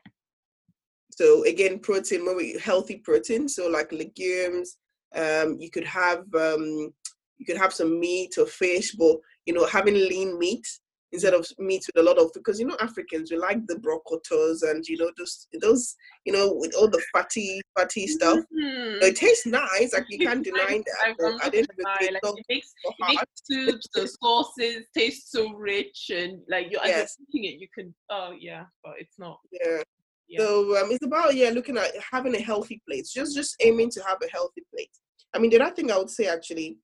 so 1.15 1.45
again, 1.45 1.79
protein, 1.79 2.25
healthy 2.59 2.97
protein. 2.97 3.47
So 3.47 3.69
like 3.69 3.91
legumes, 3.91 4.77
um, 5.15 5.57
you 5.59 5.71
could 5.71 5.85
have 5.85 6.25
um, 6.35 6.93
you 7.37 7.45
can 7.45 7.57
have 7.57 7.73
some 7.73 7.99
meat 7.99 8.37
or 8.37 8.45
fish, 8.45 8.93
but 8.93 9.17
you 9.45 9.53
know, 9.53 9.65
having 9.65 9.95
lean 9.95 10.37
meat 10.39 10.65
instead 11.11 11.33
of 11.33 11.47
meat 11.59 11.83
with 11.87 12.01
a 12.01 12.05
lot 12.05 12.17
of 12.17 12.31
because 12.33 12.59
you 12.59 12.65
know 12.65 12.75
Africans 12.81 13.31
we 13.31 13.37
like 13.37 13.65
the 13.67 13.75
broccotos 13.75 14.69
and 14.69 14.85
you 14.87 14.97
know 14.97 15.09
those 15.17 15.47
those 15.61 15.95
you 16.25 16.33
know 16.33 16.53
with 16.53 16.75
all 16.75 16.89
the 16.89 17.01
fatty 17.13 17.61
fatty 17.77 18.05
stuff. 18.07 18.37
Mm-hmm. 18.37 19.03
it 19.03 19.15
tastes 19.15 19.45
nice, 19.45 19.93
like 19.93 20.05
you 20.09 20.19
can't 20.19 20.43
deny 20.43 20.81
that. 20.85 21.39
I 21.43 21.49
didn't 21.49 21.71
like, 21.83 22.01
it 22.01 22.45
makes, 22.49 22.73
it 22.83 22.95
makes 22.99 23.23
soups, 23.43 23.87
the 23.93 24.07
sauces 24.21 24.85
taste 24.95 25.31
so 25.31 25.53
rich 25.53 26.11
and 26.13 26.41
like 26.49 26.67
you're 26.69 26.85
yes. 26.85 27.17
eating 27.33 27.51
it, 27.51 27.59
you 27.59 27.67
can 27.73 27.93
oh 28.09 28.33
yeah, 28.39 28.65
but 28.83 28.93
it's 28.99 29.17
not. 29.17 29.39
Yeah. 29.51 30.39
So 30.39 30.75
um, 30.81 30.91
it's 30.91 31.05
about 31.05 31.35
yeah, 31.35 31.49
looking 31.49 31.77
at 31.77 31.91
having 32.11 32.35
a 32.35 32.41
healthy 32.41 32.81
plate. 32.87 33.07
Just 33.13 33.35
just 33.35 33.55
aiming 33.61 33.91
to 33.91 34.01
have 34.03 34.17
a 34.23 34.31
healthy 34.31 34.63
plate. 34.73 34.89
I 35.33 35.39
mean, 35.39 35.51
the 35.51 35.61
other 35.61 35.75
thing 35.75 35.91
I 35.91 35.97
would 35.97 36.09
say 36.09 36.27
actually, 36.27 36.77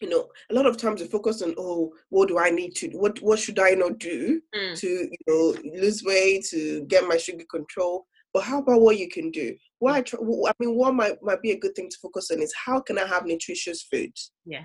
you 0.00 0.08
know, 0.08 0.28
a 0.50 0.54
lot 0.54 0.66
of 0.66 0.76
times 0.76 1.00
we 1.00 1.08
focus 1.08 1.42
on 1.42 1.54
oh, 1.58 1.92
what 2.10 2.28
do 2.28 2.38
I 2.38 2.50
need 2.50 2.74
to 2.76 2.88
what 2.90 3.20
what 3.20 3.38
should 3.38 3.58
I 3.58 3.70
not 3.70 3.98
do 3.98 4.40
mm. 4.54 4.78
to 4.78 4.88
you 4.88 5.18
know 5.26 5.54
lose 5.80 6.04
weight 6.04 6.44
to 6.50 6.84
get 6.84 7.06
my 7.06 7.16
sugar 7.16 7.44
control. 7.50 8.06
But 8.32 8.44
how 8.44 8.60
about 8.60 8.80
what 8.80 8.96
you 8.96 9.08
can 9.08 9.32
do? 9.32 9.56
What 9.80 9.94
I, 9.94 10.02
try, 10.02 10.20
I 10.20 10.52
mean, 10.60 10.76
what 10.76 10.94
might 10.94 11.20
might 11.22 11.42
be 11.42 11.50
a 11.50 11.58
good 11.58 11.74
thing 11.74 11.88
to 11.88 11.98
focus 12.00 12.30
on 12.30 12.40
is 12.40 12.54
how 12.64 12.80
can 12.80 12.98
I 12.98 13.06
have 13.06 13.26
nutritious 13.26 13.82
food? 13.82 14.12
Yeah. 14.44 14.64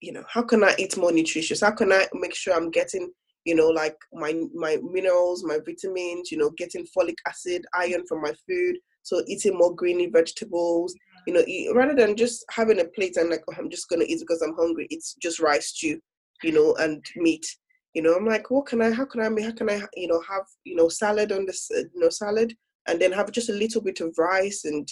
You 0.00 0.12
know, 0.12 0.24
how 0.28 0.42
can 0.42 0.64
I 0.64 0.74
eat 0.78 0.96
more 0.96 1.12
nutritious? 1.12 1.60
How 1.60 1.70
can 1.70 1.92
I 1.92 2.06
make 2.14 2.34
sure 2.34 2.54
I'm 2.54 2.70
getting 2.70 3.12
you 3.44 3.54
know, 3.54 3.68
like 3.68 3.96
my 4.12 4.34
my 4.54 4.78
minerals, 4.82 5.44
my 5.44 5.58
vitamins, 5.64 6.30
you 6.30 6.38
know, 6.38 6.50
getting 6.50 6.86
folic 6.96 7.16
acid, 7.26 7.64
iron 7.74 8.04
from 8.06 8.22
my 8.22 8.32
food. 8.46 8.76
So 9.02 9.22
eating 9.26 9.56
more 9.56 9.74
greeny 9.74 10.08
vegetables, 10.08 10.94
you 11.26 11.32
know, 11.32 11.42
eat, 11.46 11.74
rather 11.74 11.94
than 11.94 12.16
just 12.16 12.44
having 12.50 12.80
a 12.80 12.84
plate 12.84 13.16
and 13.16 13.30
like, 13.30 13.42
oh, 13.48 13.54
I'm 13.58 13.70
just 13.70 13.88
gonna 13.88 14.04
eat 14.04 14.20
because 14.20 14.42
I'm 14.42 14.54
hungry. 14.54 14.86
It's 14.90 15.14
just 15.14 15.40
rice 15.40 15.68
stew, 15.68 16.00
you 16.42 16.52
know, 16.52 16.74
and 16.76 17.04
meat. 17.16 17.46
You 17.94 18.02
know, 18.02 18.14
I'm 18.14 18.26
like, 18.26 18.50
what 18.50 18.66
can 18.66 18.80
I? 18.82 18.90
How 18.90 19.04
can 19.04 19.20
I? 19.20 19.42
How 19.42 19.52
can 19.52 19.68
I? 19.68 19.82
You 19.94 20.08
know, 20.08 20.22
have 20.28 20.44
you 20.64 20.76
know 20.76 20.88
salad 20.88 21.32
on 21.32 21.46
this, 21.46 21.70
uh, 21.76 21.80
you 21.94 22.00
know, 22.00 22.10
salad, 22.10 22.54
and 22.88 23.00
then 23.00 23.12
have 23.12 23.32
just 23.32 23.50
a 23.50 23.54
little 23.54 23.82
bit 23.82 24.00
of 24.00 24.14
rice 24.18 24.64
and 24.64 24.88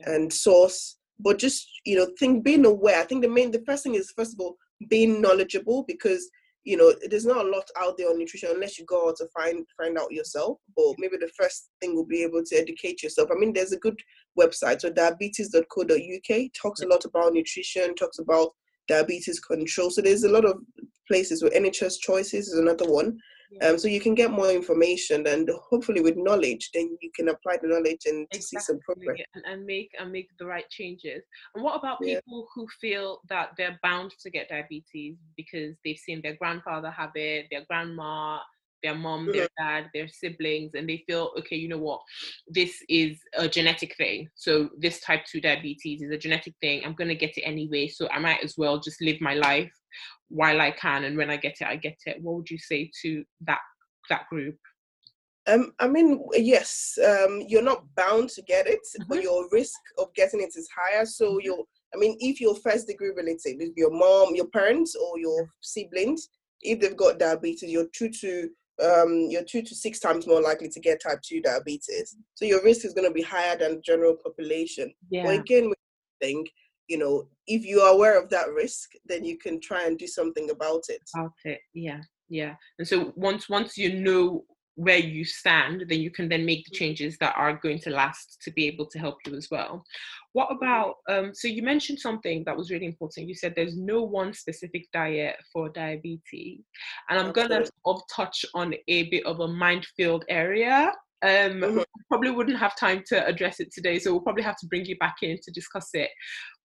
and 0.00 0.32
sauce. 0.32 0.96
But 1.18 1.38
just 1.38 1.68
you 1.84 1.96
know, 1.96 2.08
think 2.18 2.44
being 2.44 2.64
aware. 2.64 3.00
I 3.00 3.04
think 3.04 3.22
the 3.22 3.28
main, 3.28 3.50
the 3.50 3.62
first 3.66 3.84
thing 3.84 3.94
is 3.94 4.12
first 4.16 4.34
of 4.34 4.40
all 4.40 4.56
being 4.88 5.20
knowledgeable 5.20 5.84
because 5.86 6.28
you 6.64 6.76
know 6.76 6.92
there's 7.10 7.26
not 7.26 7.44
a 7.44 7.48
lot 7.48 7.68
out 7.80 7.96
there 7.96 8.08
on 8.08 8.18
nutrition 8.18 8.50
unless 8.52 8.78
you 8.78 8.84
go 8.84 9.08
out 9.08 9.16
to 9.16 9.26
find 9.34 9.66
find 9.76 9.98
out 9.98 10.12
yourself 10.12 10.58
but 10.76 10.94
maybe 10.98 11.16
the 11.16 11.30
first 11.36 11.70
thing 11.80 11.94
will 11.94 12.06
be 12.06 12.22
able 12.22 12.42
to 12.44 12.56
educate 12.56 13.02
yourself. 13.02 13.30
I 13.32 13.38
mean 13.38 13.52
there's 13.52 13.72
a 13.72 13.78
good 13.78 13.98
website 14.38 14.80
so 14.80 14.90
diabetes.co.uk 14.90 16.40
talks 16.60 16.82
a 16.82 16.86
lot 16.86 17.04
about 17.04 17.32
nutrition 17.32 17.94
talks 17.94 18.18
about 18.18 18.50
diabetes 18.88 19.40
control 19.40 19.90
so 19.90 20.00
there's 20.00 20.24
a 20.24 20.28
lot 20.28 20.44
of 20.44 20.58
places 21.08 21.42
where 21.42 21.52
nhs 21.52 21.98
choices 22.00 22.48
is 22.48 22.58
another 22.58 22.90
one 22.90 23.18
um, 23.60 23.78
so 23.78 23.88
you 23.88 24.00
can 24.00 24.14
get 24.14 24.30
more 24.30 24.50
information 24.50 25.26
and 25.26 25.50
hopefully 25.68 26.00
with 26.00 26.16
knowledge, 26.16 26.70
then 26.74 26.96
you 27.00 27.10
can 27.14 27.28
apply 27.28 27.58
the 27.60 27.68
knowledge 27.68 28.02
and 28.06 28.26
exactly. 28.32 28.40
see 28.40 28.58
some 28.58 28.80
progress 28.80 29.18
and, 29.34 29.44
and, 29.46 29.66
make 29.66 29.90
and 29.98 30.10
make 30.10 30.28
the 30.38 30.46
right 30.46 30.68
changes. 30.70 31.22
And 31.54 31.62
what 31.62 31.76
about 31.76 31.98
yeah. 32.00 32.16
people 32.16 32.48
who 32.54 32.66
feel 32.80 33.20
that 33.28 33.50
they're 33.56 33.78
bound 33.82 34.12
to 34.20 34.30
get 34.30 34.48
diabetes 34.48 35.16
because 35.36 35.76
they've 35.84 35.98
seen 35.98 36.20
their 36.22 36.36
grandfather 36.36 36.90
have 36.90 37.12
it, 37.14 37.46
their 37.50 37.64
grandma, 37.68 38.38
their 38.82 38.94
mom, 38.94 39.26
mm-hmm. 39.26 39.32
their 39.32 39.48
dad, 39.58 39.90
their 39.94 40.08
siblings, 40.08 40.72
and 40.74 40.88
they 40.88 41.04
feel, 41.06 41.32
okay, 41.38 41.56
you 41.56 41.68
know 41.68 41.78
what, 41.78 42.00
this 42.48 42.82
is 42.88 43.20
a 43.36 43.48
genetic 43.48 43.96
thing. 43.96 44.28
So 44.34 44.70
this 44.78 45.00
type 45.00 45.24
2 45.26 45.40
diabetes 45.40 46.02
is 46.02 46.10
a 46.10 46.18
genetic 46.18 46.54
thing. 46.60 46.82
I'm 46.84 46.94
gonna 46.94 47.14
get 47.14 47.36
it 47.36 47.42
anyway. 47.42 47.88
So 47.88 48.08
I 48.10 48.18
might 48.18 48.42
as 48.42 48.54
well 48.56 48.80
just 48.80 49.00
live 49.00 49.20
my 49.20 49.34
life 49.34 49.72
while 50.28 50.60
I 50.60 50.70
can 50.72 51.04
and 51.04 51.16
when 51.16 51.30
I 51.30 51.36
get 51.36 51.56
it, 51.60 51.66
I 51.66 51.76
get 51.76 51.98
it. 52.06 52.22
What 52.22 52.36
would 52.36 52.50
you 52.50 52.58
say 52.58 52.90
to 53.02 53.24
that 53.42 53.60
that 54.10 54.28
group? 54.30 54.56
Um, 55.48 55.72
I 55.80 55.88
mean, 55.88 56.22
yes, 56.34 56.96
um, 57.04 57.42
you're 57.48 57.62
not 57.62 57.84
bound 57.96 58.28
to 58.30 58.42
get 58.42 58.68
it, 58.68 58.78
mm-hmm. 58.78 59.08
but 59.08 59.22
your 59.22 59.48
risk 59.50 59.80
of 59.98 60.14
getting 60.14 60.40
it 60.40 60.52
is 60.54 60.68
higher. 60.76 61.04
So 61.04 61.32
mm-hmm. 61.32 61.40
you 61.42 61.66
I 61.94 61.98
mean, 61.98 62.16
if 62.20 62.40
you're 62.40 62.54
first 62.54 62.86
degree 62.86 63.10
relative, 63.14 63.56
if 63.60 63.76
your 63.76 63.90
mom, 63.90 64.34
your 64.34 64.48
parents, 64.48 64.96
or 64.96 65.18
your 65.18 65.48
siblings, 65.60 66.28
if 66.62 66.80
they've 66.80 66.96
got 66.96 67.18
diabetes, 67.18 67.70
you're 67.70 67.88
two 67.92 68.10
to 68.20 68.48
um, 68.82 69.26
you're 69.28 69.44
two 69.44 69.62
to 69.62 69.74
six 69.74 70.00
times 70.00 70.26
more 70.26 70.40
likely 70.40 70.68
to 70.68 70.80
get 70.80 71.02
type 71.02 71.20
2 71.22 71.42
diabetes. 71.42 72.16
So 72.34 72.44
your 72.44 72.62
risk 72.64 72.84
is 72.84 72.94
going 72.94 73.06
to 73.06 73.14
be 73.14 73.22
higher 73.22 73.56
than 73.56 73.76
the 73.76 73.80
general 73.80 74.16
population. 74.16 74.92
Yeah. 75.10 75.24
But 75.24 75.40
again, 75.40 75.68
we 75.68 75.74
think, 76.20 76.48
you 76.88 76.98
know, 76.98 77.28
if 77.46 77.64
you 77.64 77.80
are 77.80 77.94
aware 77.94 78.20
of 78.20 78.30
that 78.30 78.52
risk, 78.52 78.90
then 79.06 79.24
you 79.24 79.38
can 79.38 79.60
try 79.60 79.86
and 79.86 79.98
do 79.98 80.06
something 80.06 80.50
about 80.50 80.82
it. 80.88 81.02
About 81.14 81.32
it, 81.44 81.60
yeah, 81.74 82.00
yeah. 82.28 82.54
And 82.78 82.86
so 82.86 83.12
once 83.16 83.48
once 83.48 83.76
you 83.76 84.00
know 84.00 84.44
where 84.76 84.98
you 84.98 85.24
stand, 85.24 85.84
then 85.88 86.00
you 86.00 86.10
can 86.10 86.28
then 86.28 86.46
make 86.46 86.64
the 86.64 86.70
mm-hmm. 86.70 86.84
changes 86.84 87.16
that 87.18 87.34
are 87.36 87.58
going 87.62 87.78
to 87.78 87.90
last 87.90 88.38
to 88.42 88.50
be 88.52 88.66
able 88.66 88.86
to 88.86 88.98
help 88.98 89.16
you 89.26 89.36
as 89.36 89.48
well. 89.50 89.84
What 90.32 90.48
mm-hmm. 90.48 90.64
about, 90.64 90.94
um, 91.08 91.30
so 91.34 91.48
you 91.48 91.62
mentioned 91.62 91.98
something 91.98 92.42
that 92.46 92.56
was 92.56 92.70
really 92.70 92.86
important. 92.86 93.28
You 93.28 93.34
said 93.34 93.52
there's 93.54 93.76
no 93.76 94.02
one 94.02 94.32
specific 94.32 94.86
diet 94.92 95.36
for 95.52 95.68
diabetes. 95.68 96.60
And 97.10 97.18
I'm 97.18 97.32
going 97.32 97.50
to 97.50 97.70
touch 98.14 98.44
on 98.54 98.74
a 98.88 99.10
bit 99.10 99.26
of 99.26 99.40
a 99.40 99.48
minefield 99.48 100.24
area. 100.28 100.92
Um, 101.22 101.60
mm-hmm. 101.60 101.80
Probably 102.08 102.30
wouldn't 102.30 102.58
have 102.58 102.76
time 102.76 103.02
to 103.06 103.24
address 103.26 103.60
it 103.60 103.72
today, 103.72 103.98
so 103.98 104.12
we'll 104.12 104.20
probably 104.20 104.42
have 104.42 104.58
to 104.58 104.66
bring 104.66 104.84
you 104.84 104.96
back 104.98 105.16
in 105.22 105.38
to 105.42 105.50
discuss 105.52 105.90
it. 105.94 106.10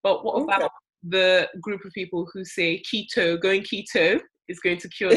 But 0.03 0.25
what 0.25 0.35
okay. 0.35 0.55
about 0.55 0.71
the 1.03 1.47
group 1.61 1.85
of 1.85 1.91
people 1.93 2.27
who 2.33 2.43
say 2.43 2.81
keto, 2.81 3.39
going 3.39 3.61
keto 3.61 4.19
is 4.47 4.59
going 4.59 4.77
to 4.79 4.89
cure 4.89 5.11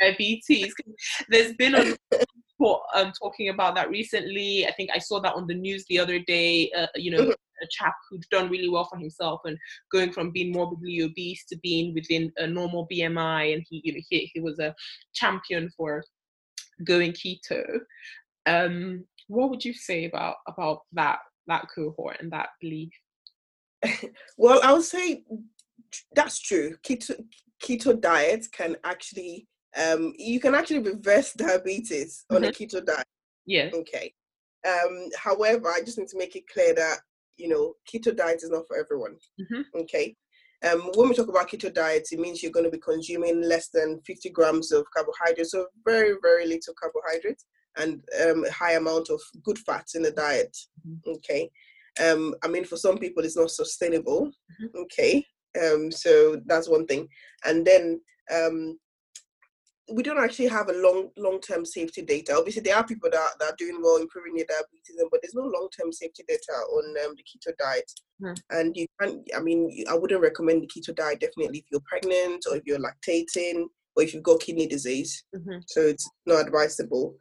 diabetes. 0.00 0.72
There's 1.28 1.54
been 1.54 1.74
a 1.74 1.96
report 2.12 2.82
um, 2.94 3.12
talking 3.20 3.48
about 3.48 3.74
that 3.76 3.90
recently. 3.90 4.66
I 4.66 4.72
think 4.72 4.90
I 4.94 4.98
saw 4.98 5.20
that 5.20 5.34
on 5.34 5.46
the 5.46 5.54
news 5.54 5.84
the 5.88 5.98
other 5.98 6.18
day. 6.20 6.70
Uh, 6.76 6.86
you 6.94 7.10
know, 7.10 7.32
a 7.62 7.66
chap 7.70 7.94
who'd 8.08 8.24
done 8.30 8.48
really 8.48 8.68
well 8.68 8.84
for 8.84 8.98
himself 8.98 9.40
and 9.44 9.58
going 9.90 10.12
from 10.12 10.30
being 10.30 10.52
morbidly 10.52 11.02
obese 11.02 11.44
to 11.46 11.56
being 11.62 11.94
within 11.94 12.32
a 12.36 12.46
normal 12.46 12.86
BMI, 12.92 13.54
and 13.54 13.64
he, 13.68 13.80
you 13.84 13.92
know, 13.92 14.00
he, 14.08 14.30
he 14.32 14.40
was 14.40 14.58
a 14.58 14.74
champion 15.14 15.70
for 15.76 16.02
going 16.84 17.12
keto. 17.12 17.64
Um, 18.48 19.04
what 19.28 19.50
would 19.50 19.64
you 19.64 19.74
say 19.74 20.06
about 20.06 20.36
about 20.46 20.80
that 20.92 21.18
that 21.46 21.66
cohort 21.74 22.16
and 22.20 22.32
that 22.32 22.50
belief? 22.60 22.92
well, 24.38 24.60
I 24.62 24.72
would 24.72 24.84
say 24.84 25.24
that's 26.14 26.40
true. 26.40 26.76
Keto 26.86 27.14
keto 27.62 28.00
diet 28.00 28.46
can 28.52 28.76
actually 28.84 29.46
um 29.76 30.12
you 30.16 30.40
can 30.40 30.54
actually 30.54 30.78
reverse 30.80 31.32
diabetes 31.36 32.24
mm-hmm. 32.30 32.44
on 32.44 32.48
a 32.48 32.52
keto 32.58 32.84
diet. 32.84 33.06
Yeah. 33.46 33.70
Okay. 33.72 34.12
Um, 34.66 35.08
however, 35.16 35.68
I 35.68 35.80
just 35.80 35.98
need 35.98 36.08
to 36.08 36.18
make 36.18 36.36
it 36.36 36.48
clear 36.52 36.74
that 36.74 36.98
you 37.36 37.48
know 37.48 37.74
keto 37.92 38.16
diet 38.16 38.42
is 38.42 38.50
not 38.50 38.66
for 38.66 38.76
everyone. 38.76 39.16
Mm-hmm. 39.40 39.80
Okay. 39.80 40.16
Um, 40.68 40.90
when 40.96 41.08
we 41.08 41.14
talk 41.14 41.28
about 41.28 41.48
keto 41.48 41.72
diet, 41.72 42.08
it 42.10 42.18
means 42.18 42.42
you're 42.42 42.50
going 42.50 42.64
to 42.64 42.70
be 42.70 42.80
consuming 42.80 43.42
less 43.42 43.68
than 43.68 44.00
50 44.04 44.30
grams 44.30 44.72
of 44.72 44.84
carbohydrates, 44.92 45.52
so 45.52 45.66
very, 45.84 46.16
very 46.20 46.48
little 46.48 46.74
carbohydrates, 46.74 47.44
and 47.76 48.02
um, 48.24 48.44
a 48.44 48.50
high 48.50 48.72
amount 48.72 49.10
of 49.10 49.20
good 49.42 49.58
fats 49.58 49.94
in 49.94 50.02
the 50.02 50.10
diet. 50.10 50.56
Mm-hmm. 50.86 51.10
Okay. 51.10 51.50
Um, 52.04 52.34
I 52.42 52.48
mean, 52.48 52.64
for 52.64 52.76
some 52.76 52.98
people, 52.98 53.24
it's 53.24 53.36
not 53.36 53.50
sustainable. 53.50 54.30
Mm-hmm. 54.62 54.78
Okay. 54.82 55.24
Um, 55.62 55.90
so 55.90 56.40
that's 56.46 56.68
one 56.68 56.86
thing. 56.86 57.08
And 57.44 57.66
then 57.66 58.00
um, 58.34 58.78
we 59.90 60.02
don't 60.02 60.22
actually 60.22 60.48
have 60.48 60.68
a 60.68 60.74
long 60.74 61.10
long 61.16 61.40
term 61.40 61.64
safety 61.64 62.02
data. 62.02 62.34
Obviously, 62.36 62.62
there 62.62 62.76
are 62.76 62.86
people 62.86 63.08
that, 63.10 63.30
that 63.40 63.52
are 63.52 63.56
doing 63.56 63.78
well 63.82 63.96
improving 63.96 64.34
their 64.34 64.44
diabetes, 64.46 64.96
but 65.10 65.20
there's 65.22 65.34
no 65.34 65.42
long 65.42 65.68
term 65.76 65.92
safety 65.92 66.24
data 66.28 66.52
on 66.52 66.94
um, 67.04 67.14
the 67.16 67.22
keto 67.22 67.56
diet. 67.58 67.90
Hmm. 68.20 68.34
And 68.50 68.76
you 68.76 68.86
can't. 69.00 69.26
I 69.34 69.40
mean, 69.40 69.84
I 69.90 69.94
wouldn't 69.94 70.20
recommend 70.20 70.62
the 70.62 70.66
keto 70.66 70.94
diet 70.94 71.20
definitely 71.20 71.60
if 71.60 71.64
you're 71.70 71.80
pregnant 71.88 72.44
or 72.48 72.56
if 72.56 72.64
you're 72.66 72.78
lactating 72.78 73.66
or 73.96 74.02
if 74.02 74.12
you've 74.12 74.22
got 74.22 74.40
kidney 74.40 74.66
disease. 74.66 75.24
Mm-hmm. 75.34 75.60
So 75.66 75.80
it's 75.80 76.08
not 76.26 76.46
advisable. 76.46 77.16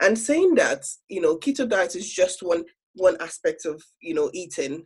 And 0.00 0.18
saying 0.18 0.54
that, 0.56 0.86
you 1.08 1.20
know, 1.20 1.36
keto 1.36 1.68
diet 1.68 1.96
is 1.96 2.12
just 2.12 2.42
one 2.42 2.64
one 2.94 3.16
aspect 3.20 3.64
of 3.64 3.82
you 4.00 4.14
know 4.14 4.30
eating 4.32 4.84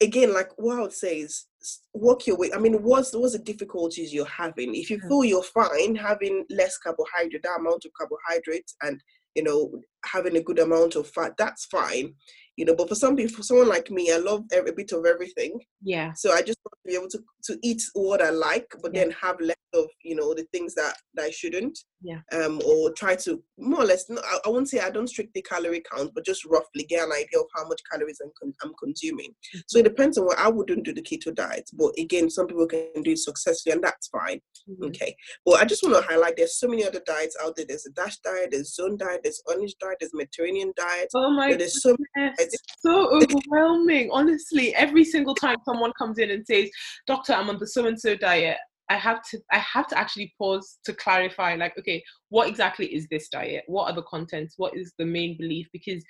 again, 0.00 0.32
like 0.32 0.50
what 0.56 0.78
I 0.78 0.82
would 0.82 0.92
say 0.92 1.20
is 1.20 1.46
work 1.94 2.26
your 2.26 2.36
way. 2.36 2.50
I 2.54 2.58
mean, 2.58 2.82
what's 2.82 3.14
what's 3.14 3.34
the 3.34 3.38
difficulties 3.38 4.12
you're 4.12 4.24
having? 4.26 4.74
If 4.74 4.90
you 4.90 4.98
mm. 4.98 5.08
feel 5.08 5.24
you're 5.24 5.42
fine 5.42 5.94
having 5.94 6.44
less 6.50 6.78
carbohydrate, 6.78 7.42
that 7.42 7.58
amount 7.58 7.84
of 7.84 7.92
carbohydrates, 7.96 8.74
and 8.82 9.00
you 9.34 9.42
know 9.42 9.70
having 10.04 10.36
a 10.36 10.42
good 10.42 10.58
amount 10.58 10.96
of 10.96 11.08
fat, 11.08 11.34
that's 11.36 11.66
fine 11.66 12.14
you 12.60 12.66
know. 12.66 12.76
But 12.76 12.90
for 12.90 12.94
some 12.94 13.16
people, 13.16 13.34
for 13.34 13.42
someone 13.42 13.68
like 13.68 13.90
me, 13.90 14.12
I 14.12 14.18
love 14.18 14.44
every 14.52 14.72
bit 14.72 14.92
of 14.92 15.06
everything. 15.06 15.58
Yeah. 15.82 16.12
So 16.14 16.32
I 16.32 16.42
just 16.42 16.58
want 16.64 16.74
to 16.84 16.88
be 16.88 16.94
able 16.94 17.08
to 17.08 17.18
to 17.44 17.58
eat 17.62 17.82
what 17.94 18.22
I 18.22 18.30
like, 18.30 18.66
but 18.82 18.94
yeah. 18.94 19.00
then 19.00 19.10
have 19.22 19.40
less 19.40 19.56
of 19.74 19.86
you 20.02 20.14
know 20.14 20.34
the 20.34 20.44
things 20.52 20.74
that, 20.74 20.94
that 21.14 21.24
I 21.24 21.30
shouldn't. 21.30 21.78
Yeah. 22.02 22.20
Um, 22.32 22.60
or 22.66 22.92
try 22.92 23.16
to 23.16 23.42
more 23.58 23.82
or 23.82 23.84
less. 23.84 24.08
No, 24.08 24.20
I, 24.24 24.38
I 24.46 24.48
won't 24.48 24.68
say 24.68 24.80
I 24.80 24.90
don't 24.90 25.08
strictly 25.08 25.42
calorie 25.42 25.82
count, 25.92 26.12
but 26.14 26.24
just 26.24 26.44
roughly 26.44 26.84
get 26.84 27.04
an 27.04 27.12
idea 27.12 27.40
of 27.40 27.46
how 27.54 27.66
much 27.66 27.80
calories 27.90 28.20
I'm, 28.22 28.30
con- 28.40 28.54
I'm 28.62 28.72
consuming. 28.82 29.30
Mm-hmm. 29.30 29.58
So 29.68 29.78
it 29.78 29.84
depends 29.84 30.18
on 30.18 30.26
what 30.26 30.38
I 30.38 30.48
wouldn't 30.48 30.84
do 30.84 30.94
the 30.94 31.02
keto 31.02 31.34
diet, 31.34 31.68
but 31.74 31.92
again, 31.98 32.30
some 32.30 32.46
people 32.46 32.66
can 32.66 33.02
do 33.02 33.12
it 33.12 33.18
successfully, 33.18 33.74
and 33.74 33.84
that's 33.84 34.08
fine. 34.08 34.40
Mm-hmm. 34.68 34.84
Okay. 34.84 35.16
But 35.44 35.60
I 35.60 35.64
just 35.64 35.82
want 35.82 35.94
to 35.96 36.10
highlight 36.10 36.36
there's 36.36 36.58
so 36.58 36.68
many 36.68 36.86
other 36.86 37.02
diets 37.06 37.36
out 37.42 37.56
there. 37.56 37.66
There's 37.66 37.86
a 37.86 37.90
Dash 37.90 38.18
diet, 38.18 38.50
there's 38.52 38.74
Zone 38.74 38.96
diet, 38.96 39.20
there's 39.22 39.42
Orange 39.46 39.74
diet, 39.80 39.96
there's 40.00 40.14
Mediterranean 40.14 40.72
diet. 40.76 41.08
Oh 41.14 41.30
my! 41.30 41.54
There's 41.54 41.82
so 41.82 41.96
many 42.16 42.32
it's 42.52 42.82
so 42.82 43.08
overwhelming. 43.10 44.10
Honestly, 44.12 44.74
every 44.74 45.04
single 45.04 45.34
time 45.34 45.56
someone 45.64 45.92
comes 45.98 46.18
in 46.18 46.30
and 46.30 46.46
says, 46.46 46.70
"Doctor, 47.06 47.32
I'm 47.32 47.50
on 47.50 47.58
the 47.58 47.66
so 47.66 47.86
and 47.86 47.98
so 47.98 48.16
diet," 48.16 48.58
I 48.88 48.96
have 48.96 49.22
to 49.30 49.38
I 49.52 49.58
have 49.58 49.86
to 49.88 49.98
actually 49.98 50.34
pause 50.36 50.78
to 50.84 50.92
clarify. 50.92 51.54
Like, 51.54 51.78
okay, 51.78 52.02
what 52.28 52.48
exactly 52.48 52.86
is 52.86 53.06
this 53.08 53.28
diet? 53.28 53.64
What 53.66 53.90
are 53.90 53.94
the 53.94 54.02
contents? 54.02 54.54
What 54.56 54.76
is 54.76 54.92
the 54.98 55.06
main 55.06 55.36
belief? 55.36 55.68
Because 55.72 56.04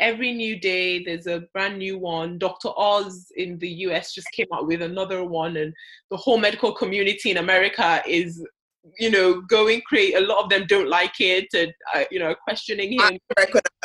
every 0.00 0.32
new 0.32 0.58
day 0.58 1.04
there's 1.04 1.28
a 1.28 1.44
brand 1.52 1.78
new 1.78 1.98
one. 1.98 2.38
Dr. 2.38 2.70
Oz 2.76 3.26
in 3.36 3.58
the 3.58 3.68
US 3.86 4.12
just 4.12 4.26
came 4.32 4.48
out 4.52 4.66
with 4.66 4.82
another 4.82 5.24
one, 5.24 5.56
and 5.56 5.72
the 6.10 6.16
whole 6.16 6.38
medical 6.38 6.74
community 6.74 7.30
in 7.30 7.36
America 7.36 8.02
is 8.06 8.44
you 8.98 9.10
know, 9.10 9.40
going 9.42 9.80
create. 9.82 10.14
A 10.14 10.20
lot 10.20 10.44
of 10.44 10.50
them 10.50 10.66
don't 10.68 10.88
like 10.88 11.20
it, 11.20 11.48
and 11.54 11.72
uh, 11.94 12.04
you 12.10 12.18
know, 12.18 12.34
questioning 12.34 12.92
him. 12.92 13.18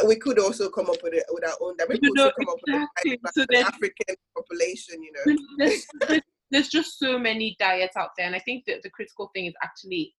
we 0.08 0.16
could 0.18 0.40
also 0.40 0.70
come 0.70 0.90
up 0.90 0.98
with 1.04 1.14
it 1.14 1.24
with 1.30 1.46
our 1.46 1.56
own. 1.62 1.76
We 1.88 2.00
could 2.00 2.20
also 2.20 2.32
come 2.46 2.56
exactly. 2.68 3.14
up 3.14 3.20
with 3.24 3.34
so 3.34 3.46
the 3.50 3.58
African 3.60 4.16
population. 4.36 5.02
You 5.02 5.12
know, 5.14 5.38
there's, 5.58 5.86
there's, 6.08 6.22
there's 6.52 6.68
just 6.68 7.00
so 7.00 7.18
many 7.18 7.56
diets 7.60 7.96
out 7.96 8.10
there, 8.18 8.28
and 8.28 8.36
I 8.36 8.40
think 8.40 8.66
that 8.68 8.84
the 8.84 8.90
critical 8.90 9.32
thing 9.34 9.46
is 9.46 9.54
actually 9.64 10.14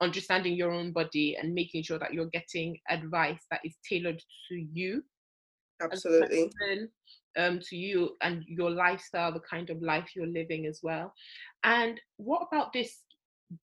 understanding 0.00 0.54
your 0.54 0.72
own 0.72 0.92
body 0.92 1.36
and 1.36 1.52
making 1.54 1.82
sure 1.82 1.98
that 1.98 2.14
you're 2.14 2.26
getting 2.26 2.78
advice 2.88 3.44
that 3.50 3.60
is 3.64 3.74
tailored 3.88 4.22
to 4.48 4.66
you. 4.72 5.02
Absolutely. 5.80 6.50
Um, 7.36 7.60
to 7.68 7.76
you 7.76 8.16
and 8.22 8.44
your 8.48 8.70
lifestyle, 8.70 9.32
the 9.32 9.40
kind 9.40 9.70
of 9.70 9.80
life 9.80 10.10
you're 10.16 10.26
living 10.26 10.66
as 10.66 10.80
well. 10.82 11.14
And 11.62 12.00
what 12.16 12.48
about 12.50 12.72
this 12.72 13.02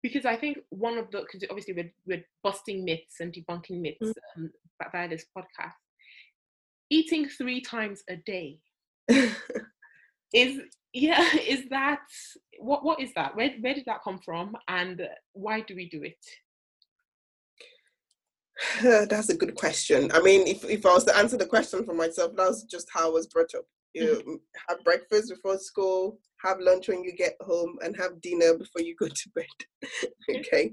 because 0.04 0.26
I 0.26 0.36
think 0.36 0.58
one 0.70 0.98
of 0.98 1.12
the 1.12 1.22
because 1.22 1.48
obviously 1.50 1.74
we're, 1.74 1.92
we're 2.08 2.26
busting 2.44 2.84
myths 2.84 3.20
and 3.20 3.34
debunking 3.34 3.82
myths 3.82 3.98
mm-hmm. 4.02 4.44
um, 4.44 4.52
via 4.92 5.08
this 5.08 5.26
podcast. 5.36 5.74
Eating 6.90 7.28
three 7.28 7.62
times 7.62 8.04
a 8.10 8.18
day 8.18 8.60
is 10.34 10.60
yeah 10.94 11.26
is 11.48 11.70
that 11.70 12.02
what 12.60 12.84
what 12.84 13.00
is 13.00 13.14
that? 13.16 13.36
Where 13.36 13.52
where 13.62 13.74
did 13.74 13.86
that 13.86 14.04
come 14.04 14.20
from 14.20 14.56
and 14.68 15.08
why 15.34 15.62
do 15.62 15.76
we 15.76 15.90
do 15.90 16.04
it? 16.04 16.18
That's 19.10 19.30
a 19.30 19.38
good 19.38 19.56
question. 19.56 20.12
I 20.14 20.22
mean, 20.22 20.48
if, 20.48 20.64
if 20.66 20.86
I 20.86 20.94
was 20.94 21.04
to 21.06 21.18
answer 21.18 21.38
the 21.38 21.46
question 21.46 21.84
for 21.86 21.94
myself, 21.94 22.34
that's 22.36 22.64
just 22.64 22.88
how 22.94 23.08
I 23.08 23.12
was 23.12 23.28
brought 23.28 23.56
up. 23.56 23.66
You 23.94 24.42
have 24.70 24.84
breakfast 24.84 25.30
before 25.30 25.58
school, 25.58 26.20
have 26.44 26.60
lunch 26.60 26.88
when 26.88 27.04
you 27.04 27.14
get 27.16 27.36
home, 27.42 27.78
and 27.84 27.96
have 27.98 28.22
dinner 28.22 28.58
before 28.58 28.82
you 28.82 28.96
go 28.96 29.08
to 29.08 29.30
bed. 29.36 29.90
okay. 30.38 30.72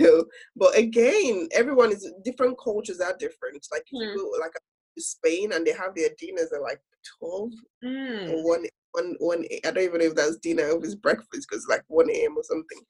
So, 0.00 0.24
but 0.56 0.76
again, 0.76 1.48
everyone 1.52 1.92
is 1.92 2.10
different 2.24 2.56
cultures 2.62 3.00
are 3.00 3.16
different. 3.18 3.66
Like 3.72 3.82
if 3.90 4.00
mm. 4.00 4.12
you 4.12 4.16
go 4.16 4.38
like 4.40 4.52
Spain 4.98 5.52
and 5.52 5.66
they 5.66 5.72
have 5.72 5.94
their 5.94 6.10
dinners 6.18 6.52
at 6.52 6.62
like 6.62 6.80
twelve 7.18 7.50
mm. 7.84 8.30
or 8.30 8.48
one 8.48 8.64
one 8.92 9.14
one. 9.18 9.44
I 9.64 9.70
don't 9.70 9.84
even 9.84 9.98
know 10.00 10.06
if 10.06 10.14
that's 10.14 10.38
dinner 10.38 10.64
or 10.64 10.78
if 10.78 10.84
it's 10.84 10.94
breakfast 10.94 11.46
because 11.48 11.66
like 11.68 11.82
one 11.88 12.10
a.m. 12.10 12.36
or 12.36 12.44
something. 12.44 12.80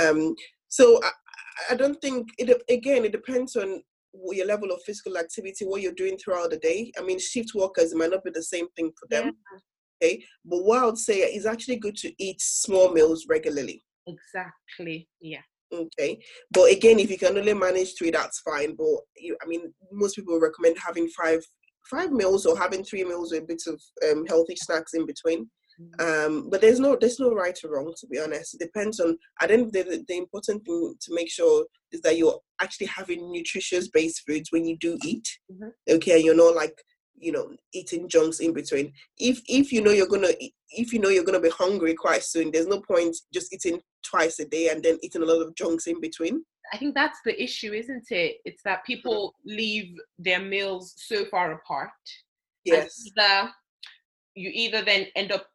Um. 0.00 0.34
So 0.68 1.00
I, 1.02 1.10
I 1.70 1.74
don't 1.74 2.00
think 2.00 2.28
it. 2.38 2.62
Again, 2.68 3.04
it 3.04 3.12
depends 3.12 3.56
on 3.56 3.82
your 4.32 4.46
level 4.46 4.70
of 4.70 4.82
physical 4.84 5.18
activity, 5.18 5.64
what 5.64 5.82
you're 5.82 5.92
doing 5.92 6.16
throughout 6.18 6.50
the 6.50 6.58
day. 6.58 6.92
I 6.98 7.02
mean, 7.02 7.18
shift 7.18 7.54
workers 7.54 7.94
might 7.94 8.10
not 8.10 8.24
be 8.24 8.30
the 8.32 8.42
same 8.42 8.68
thing 8.76 8.92
for 8.98 9.06
them. 9.08 9.26
Yeah. 9.26 9.58
Okay. 10.00 10.24
But 10.44 10.64
what 10.64 10.78
I 10.78 10.86
would 10.86 10.98
say 10.98 11.20
is 11.20 11.46
actually 11.46 11.76
good 11.76 11.96
to 11.96 12.12
eat 12.22 12.40
small 12.40 12.92
meals 12.92 13.26
regularly. 13.28 13.84
Exactly. 14.06 15.08
Yeah. 15.20 15.40
Okay. 15.72 16.18
But 16.50 16.72
again, 16.72 16.98
if 16.98 17.10
you 17.10 17.18
can 17.18 17.36
only 17.36 17.54
manage 17.54 17.94
three, 17.96 18.10
that's 18.10 18.40
fine. 18.40 18.74
But 18.76 18.86
you, 19.16 19.36
I 19.42 19.46
mean, 19.46 19.72
most 19.92 20.16
people 20.16 20.40
recommend 20.40 20.76
having 20.78 21.08
five 21.08 21.40
five 21.90 22.12
meals 22.12 22.46
or 22.46 22.56
having 22.56 22.84
three 22.84 23.04
meals 23.04 23.32
with 23.32 23.48
bits 23.48 23.66
of 23.66 23.80
um, 24.10 24.26
healthy 24.26 24.56
snacks 24.56 24.94
in 24.94 25.06
between. 25.06 25.48
Um, 26.00 26.50
but 26.50 26.60
there's 26.60 26.80
no 26.80 26.96
there's 27.00 27.20
no 27.20 27.32
right 27.32 27.56
or 27.62 27.70
wrong 27.70 27.94
to 27.98 28.06
be 28.08 28.18
honest. 28.18 28.54
It 28.54 28.60
depends 28.60 28.98
on. 28.98 29.16
I 29.40 29.46
think 29.46 29.72
the, 29.72 30.04
the 30.08 30.16
important 30.16 30.64
thing 30.64 30.94
to 31.00 31.14
make 31.14 31.30
sure 31.30 31.66
is 31.92 32.00
that 32.02 32.16
you're 32.16 32.38
actually 32.60 32.86
having 32.86 33.30
nutritious 33.32 33.88
based 33.88 34.22
foods 34.26 34.50
when 34.50 34.66
you 34.66 34.76
do 34.78 34.98
eat. 35.04 35.28
Mm-hmm. 35.52 35.94
Okay, 35.96 36.18
you're 36.18 36.36
not 36.36 36.54
like 36.54 36.82
you 37.20 37.32
know 37.32 37.50
eating 37.72 38.08
junks 38.08 38.40
in 38.40 38.52
between. 38.52 38.92
If 39.18 39.40
if 39.48 39.72
you 39.72 39.82
know 39.82 39.90
you're 39.90 40.06
gonna 40.06 40.32
if 40.70 40.92
you 40.92 40.98
know 40.98 41.08
you're 41.08 41.24
gonna 41.24 41.40
be 41.40 41.50
hungry 41.50 41.94
quite 41.94 42.22
soon, 42.22 42.50
there's 42.50 42.66
no 42.66 42.80
point 42.80 43.16
just 43.32 43.52
eating 43.52 43.80
twice 44.02 44.38
a 44.38 44.44
day 44.44 44.68
and 44.68 44.82
then 44.82 44.98
eating 45.02 45.22
a 45.22 45.26
lot 45.26 45.42
of 45.42 45.54
junks 45.54 45.86
in 45.86 46.00
between. 46.00 46.44
I 46.72 46.76
think 46.76 46.94
that's 46.94 47.20
the 47.24 47.40
issue, 47.42 47.72
isn't 47.72 48.10
it? 48.10 48.36
It's 48.44 48.62
that 48.64 48.84
people 48.84 49.34
leave 49.44 49.96
their 50.18 50.40
meals 50.40 50.94
so 50.96 51.24
far 51.26 51.52
apart. 51.52 51.90
Yes. 52.64 53.04
Either, 53.16 53.50
you 54.34 54.50
either 54.52 54.82
then 54.82 55.06
end 55.16 55.32
up 55.32 55.46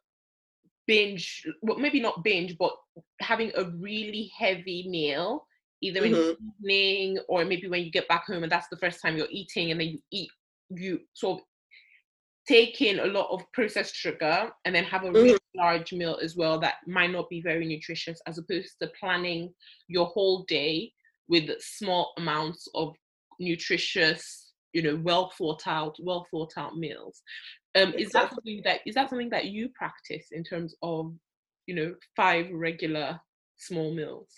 binge, 0.86 1.46
well, 1.62 1.78
maybe 1.78 2.00
not 2.00 2.24
binge, 2.24 2.56
but 2.58 2.72
having 3.20 3.52
a 3.56 3.64
really 3.64 4.32
heavy 4.36 4.88
meal, 4.88 5.46
either 5.84 6.00
mm-hmm. 6.00 6.14
in 6.14 6.20
the 6.20 6.36
evening 6.68 7.18
or 7.28 7.44
maybe 7.44 7.68
when 7.68 7.82
you 7.82 7.90
get 7.90 8.08
back 8.08 8.26
home 8.26 8.42
and 8.42 8.52
that's 8.52 8.68
the 8.68 8.76
first 8.76 9.00
time 9.02 9.16
you're 9.16 9.26
eating 9.30 9.70
and 9.70 9.80
then 9.80 9.88
you 9.88 9.98
eat, 10.10 10.30
you 10.70 11.00
sort 11.14 11.40
of 11.40 11.44
take 12.46 12.82
in 12.82 12.98
a 13.00 13.06
lot 13.06 13.28
of 13.30 13.40
processed 13.52 13.94
sugar 13.94 14.50
and 14.64 14.74
then 14.74 14.84
have 14.84 15.04
a 15.04 15.12
really 15.12 15.32
mm-hmm. 15.32 15.60
large 15.60 15.92
meal 15.92 16.18
as 16.22 16.36
well 16.36 16.58
that 16.58 16.74
might 16.86 17.10
not 17.10 17.28
be 17.28 17.40
very 17.40 17.66
nutritious 17.66 18.20
as 18.26 18.38
opposed 18.38 18.74
to 18.80 18.90
planning 18.98 19.52
your 19.88 20.06
whole 20.06 20.44
day 20.44 20.92
with 21.28 21.50
small 21.60 22.12
amounts 22.18 22.68
of 22.74 22.94
nutritious 23.40 24.52
you 24.74 24.82
know 24.82 25.00
well 25.02 25.32
thought 25.38 25.66
out 25.66 25.96
well 26.00 26.26
thought 26.30 26.52
out 26.56 26.76
meals 26.76 27.22
um, 27.74 27.92
is 27.94 28.10
that 28.10 28.30
something 28.30 28.62
that 28.64 28.80
is 28.86 28.94
that 28.94 29.10
something 29.10 29.30
that 29.30 29.46
you 29.46 29.68
practice 29.70 30.28
in 30.30 30.44
terms 30.44 30.74
of, 30.82 31.12
you 31.66 31.74
know, 31.74 31.94
five 32.14 32.46
regular 32.52 33.20
small 33.56 33.92
meals? 33.92 34.28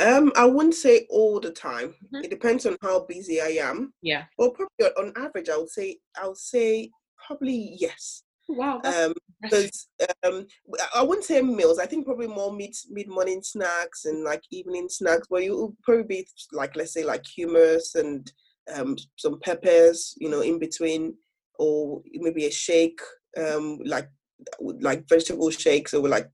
Um, 0.00 0.32
I 0.36 0.44
wouldn't 0.44 0.74
say 0.74 1.06
all 1.08 1.38
the 1.38 1.50
time. 1.50 1.94
Mm-hmm. 2.06 2.24
It 2.24 2.30
depends 2.30 2.66
on 2.66 2.76
how 2.82 3.04
busy 3.06 3.40
I 3.40 3.58
am. 3.60 3.92
Yeah. 4.02 4.24
Well, 4.38 4.50
probably 4.50 4.86
on 4.98 5.12
average, 5.16 5.48
I 5.48 5.56
would 5.56 5.70
say 5.70 5.98
I 6.20 6.26
would 6.26 6.36
say 6.36 6.90
probably 7.26 7.76
yes. 7.78 8.22
Wow. 8.48 8.80
Um, 8.84 9.14
because 9.40 9.88
um, 10.26 10.46
I 10.94 11.02
wouldn't 11.02 11.24
say 11.24 11.40
meals. 11.42 11.78
I 11.78 11.86
think 11.86 12.06
probably 12.06 12.26
more 12.26 12.52
mid 12.52 12.74
mid 12.90 13.08
morning 13.08 13.42
snacks 13.42 14.04
and 14.04 14.24
like 14.24 14.42
evening 14.50 14.88
snacks. 14.88 15.28
But 15.30 15.44
you 15.44 15.52
will 15.52 15.76
probably 15.82 16.04
be 16.04 16.26
like 16.52 16.76
let's 16.76 16.92
say 16.92 17.04
like 17.04 17.22
hummus 17.22 17.94
and 17.94 18.30
um, 18.74 18.96
some 19.16 19.38
peppers, 19.40 20.14
you 20.18 20.28
know, 20.28 20.40
in 20.40 20.58
between, 20.58 21.14
or 21.58 22.02
maybe 22.12 22.46
a 22.46 22.50
shake, 22.50 23.00
um, 23.36 23.78
like 23.84 24.08
like 24.60 25.08
vegetable 25.08 25.50
shakes 25.50 25.94
or 25.94 26.08
like 26.08 26.28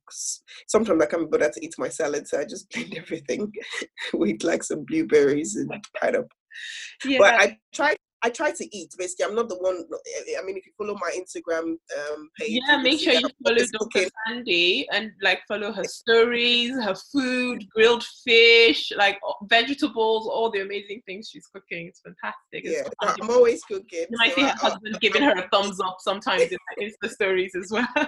sometimes 0.66 1.02
I 1.02 1.06
can't 1.06 1.30
be 1.30 1.38
bothered 1.38 1.52
to 1.54 1.64
eat 1.64 1.74
my 1.78 1.88
salad, 1.88 2.26
so 2.26 2.40
I 2.40 2.44
just 2.44 2.70
blend 2.74 2.96
everything 2.96 3.52
with 4.14 4.42
like 4.42 4.62
some 4.62 4.84
blueberries 4.84 5.56
and 5.56 5.70
pineapple. 6.00 6.28
Yeah. 7.04 7.18
But 7.18 7.34
I 7.34 7.58
try 7.72 7.96
I 8.22 8.30
try 8.30 8.50
to 8.50 8.76
eat. 8.76 8.94
Basically, 8.98 9.24
I'm 9.24 9.34
not 9.34 9.48
the 9.48 9.56
one. 9.56 9.84
I 10.38 10.44
mean, 10.44 10.56
if 10.56 10.66
you 10.66 10.72
follow 10.76 10.94
my 10.94 11.10
Instagram 11.16 11.76
um, 11.98 12.30
page, 12.38 12.60
yeah, 12.66 12.76
make 12.82 13.00
sure 13.00 13.14
you 13.14 13.28
follow 13.42 13.64
Dr. 13.72 14.08
Sandy 14.26 14.86
and 14.92 15.12
like 15.22 15.40
follow 15.48 15.72
her 15.72 15.84
stories, 15.84 16.72
her 16.72 16.94
food, 16.94 17.66
grilled 17.70 18.04
fish, 18.24 18.92
like 18.96 19.18
vegetables, 19.44 20.28
all 20.28 20.50
the 20.50 20.60
amazing 20.60 21.02
things 21.06 21.30
she's 21.30 21.46
cooking. 21.46 21.86
It's 21.86 22.00
fantastic. 22.00 22.64
It's 22.64 22.90
yeah, 23.02 23.14
I'm 23.20 23.30
always 23.30 23.62
cooking. 23.64 24.06
You 24.10 24.18
might 24.18 24.34
so 24.34 24.36
see 24.36 24.42
her 24.42 24.56
husband 24.56 25.00
giving 25.00 25.22
her 25.22 25.38
a 25.38 25.48
thumbs 25.48 25.80
up 25.80 25.96
sometimes 26.00 26.42
in 26.42 26.58
the 26.76 26.84
Insta 26.84 27.10
stories 27.10 27.54
as 27.54 27.70
well. 27.70 27.88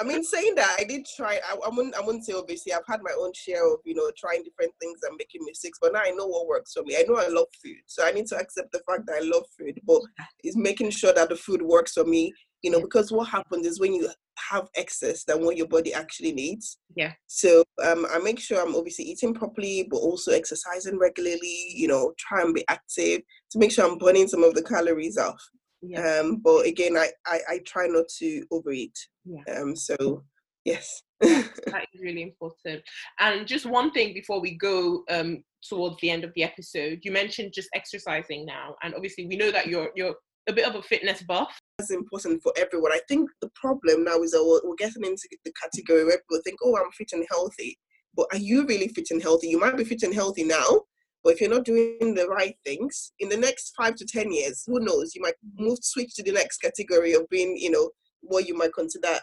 I 0.00 0.04
mean, 0.04 0.24
saying 0.24 0.56
that, 0.56 0.76
I 0.78 0.84
did 0.84 1.06
try. 1.16 1.38
I, 1.48 1.54
I, 1.54 1.68
wouldn't. 1.68 1.94
I 1.94 2.00
wouldn't 2.00 2.24
say 2.24 2.32
obviously. 2.32 2.72
I've 2.72 2.86
had 2.88 3.00
my 3.02 3.14
own 3.18 3.32
share 3.32 3.64
of 3.72 3.78
you 3.84 3.94
know 3.94 4.10
trying 4.18 4.42
different 4.42 4.72
things 4.80 4.98
and 5.02 5.16
making 5.16 5.42
mistakes, 5.46 5.78
but 5.80 5.92
now 5.92 6.00
I 6.02 6.10
know 6.10 6.26
what 6.26 6.48
works 6.48 6.72
for 6.72 6.82
me. 6.82 6.96
I 6.96 7.04
know 7.06 7.16
I 7.16 7.28
love 7.28 7.46
food, 7.62 7.76
so 7.86 8.04
I 8.04 8.10
need 8.10 8.26
to 8.26 8.36
accept 8.36 8.72
the 8.72 8.82
fact 8.88 9.06
that 9.06 9.16
I 9.16 9.24
love 9.24 9.44
food. 9.58 9.80
But 9.86 10.00
it's 10.42 10.56
making 10.56 10.90
sure 10.90 11.12
that 11.12 11.28
the 11.28 11.36
food 11.36 11.62
works 11.62 11.92
for 11.92 12.04
me. 12.04 12.32
You 12.62 12.70
know, 12.70 12.80
because 12.80 13.12
what 13.12 13.28
happens 13.28 13.66
is 13.66 13.78
when 13.78 13.92
you 13.92 14.08
have 14.50 14.68
excess 14.74 15.24
than 15.24 15.44
what 15.44 15.56
your 15.56 15.68
body 15.68 15.92
actually 15.94 16.32
needs. 16.32 16.78
Yeah. 16.96 17.12
So 17.26 17.62
um, 17.84 18.06
I 18.10 18.18
make 18.18 18.40
sure 18.40 18.60
I'm 18.60 18.74
obviously 18.74 19.04
eating 19.04 19.34
properly, 19.34 19.86
but 19.88 19.98
also 19.98 20.32
exercising 20.32 20.98
regularly. 20.98 21.72
You 21.74 21.88
know, 21.88 22.12
try 22.18 22.42
and 22.42 22.54
be 22.54 22.64
active 22.68 23.20
to 23.52 23.58
make 23.58 23.70
sure 23.70 23.86
I'm 23.86 23.98
burning 23.98 24.26
some 24.26 24.42
of 24.42 24.54
the 24.54 24.62
calories 24.62 25.18
off. 25.18 25.40
Yeah. 25.86 26.20
Um, 26.20 26.36
but 26.36 26.66
again, 26.66 26.96
I, 26.96 27.10
I, 27.26 27.40
I 27.48 27.58
try 27.66 27.86
not 27.86 28.06
to 28.18 28.44
overeat. 28.50 28.96
Yeah. 29.24 29.42
Um, 29.54 29.76
so 29.76 30.24
yes. 30.64 31.02
that 31.20 31.86
is 31.92 32.00
really 32.00 32.22
important. 32.22 32.82
And 33.18 33.46
just 33.46 33.66
one 33.66 33.90
thing 33.92 34.14
before 34.14 34.40
we 34.40 34.56
go 34.56 35.04
um, 35.10 35.42
towards 35.68 35.96
the 36.00 36.10
end 36.10 36.24
of 36.24 36.32
the 36.34 36.42
episode, 36.42 37.00
you 37.02 37.12
mentioned 37.12 37.52
just 37.54 37.68
exercising 37.74 38.44
now, 38.44 38.76
and 38.82 38.94
obviously 38.94 39.26
we 39.26 39.36
know 39.36 39.50
that 39.50 39.66
you're 39.66 39.90
you're 39.94 40.14
a 40.48 40.52
bit 40.52 40.68
of 40.68 40.74
a 40.74 40.82
fitness 40.82 41.22
buff. 41.22 41.58
That's 41.78 41.90
important 41.90 42.42
for 42.42 42.52
everyone. 42.56 42.92
I 42.92 43.00
think 43.08 43.30
the 43.40 43.50
problem 43.54 44.04
now 44.04 44.20
is 44.22 44.32
that 44.32 44.44
we're, 44.44 44.68
we're 44.68 44.76
getting 44.76 45.04
into 45.04 45.28
the 45.44 45.52
category 45.60 46.04
where 46.04 46.18
people 46.18 46.42
think, 46.44 46.58
"Oh, 46.62 46.76
I'm 46.76 46.90
fit 46.92 47.12
and 47.12 47.26
healthy," 47.30 47.78
but 48.14 48.26
are 48.32 48.38
you 48.38 48.66
really 48.66 48.88
fit 48.88 49.08
and 49.10 49.22
healthy? 49.22 49.48
You 49.48 49.58
might 49.58 49.76
be 49.76 49.84
fit 49.84 50.02
and 50.02 50.14
healthy 50.14 50.44
now, 50.44 50.82
but 51.24 51.32
if 51.32 51.40
you're 51.40 51.50
not 51.50 51.64
doing 51.64 52.14
the 52.14 52.28
right 52.28 52.54
things, 52.64 53.12
in 53.18 53.30
the 53.30 53.36
next 53.36 53.72
five 53.76 53.94
to 53.96 54.04
10 54.04 54.30
years, 54.30 54.62
who 54.66 54.78
knows, 54.78 55.14
you 55.14 55.22
might 55.22 55.34
move, 55.56 55.78
switch 55.80 56.14
to 56.16 56.22
the 56.22 56.32
next 56.32 56.58
category 56.58 57.14
of 57.14 57.28
being, 57.30 57.56
you 57.56 57.70
know, 57.70 57.90
what 58.20 58.46
you 58.46 58.56
might 58.56 58.74
consider, 58.74 59.18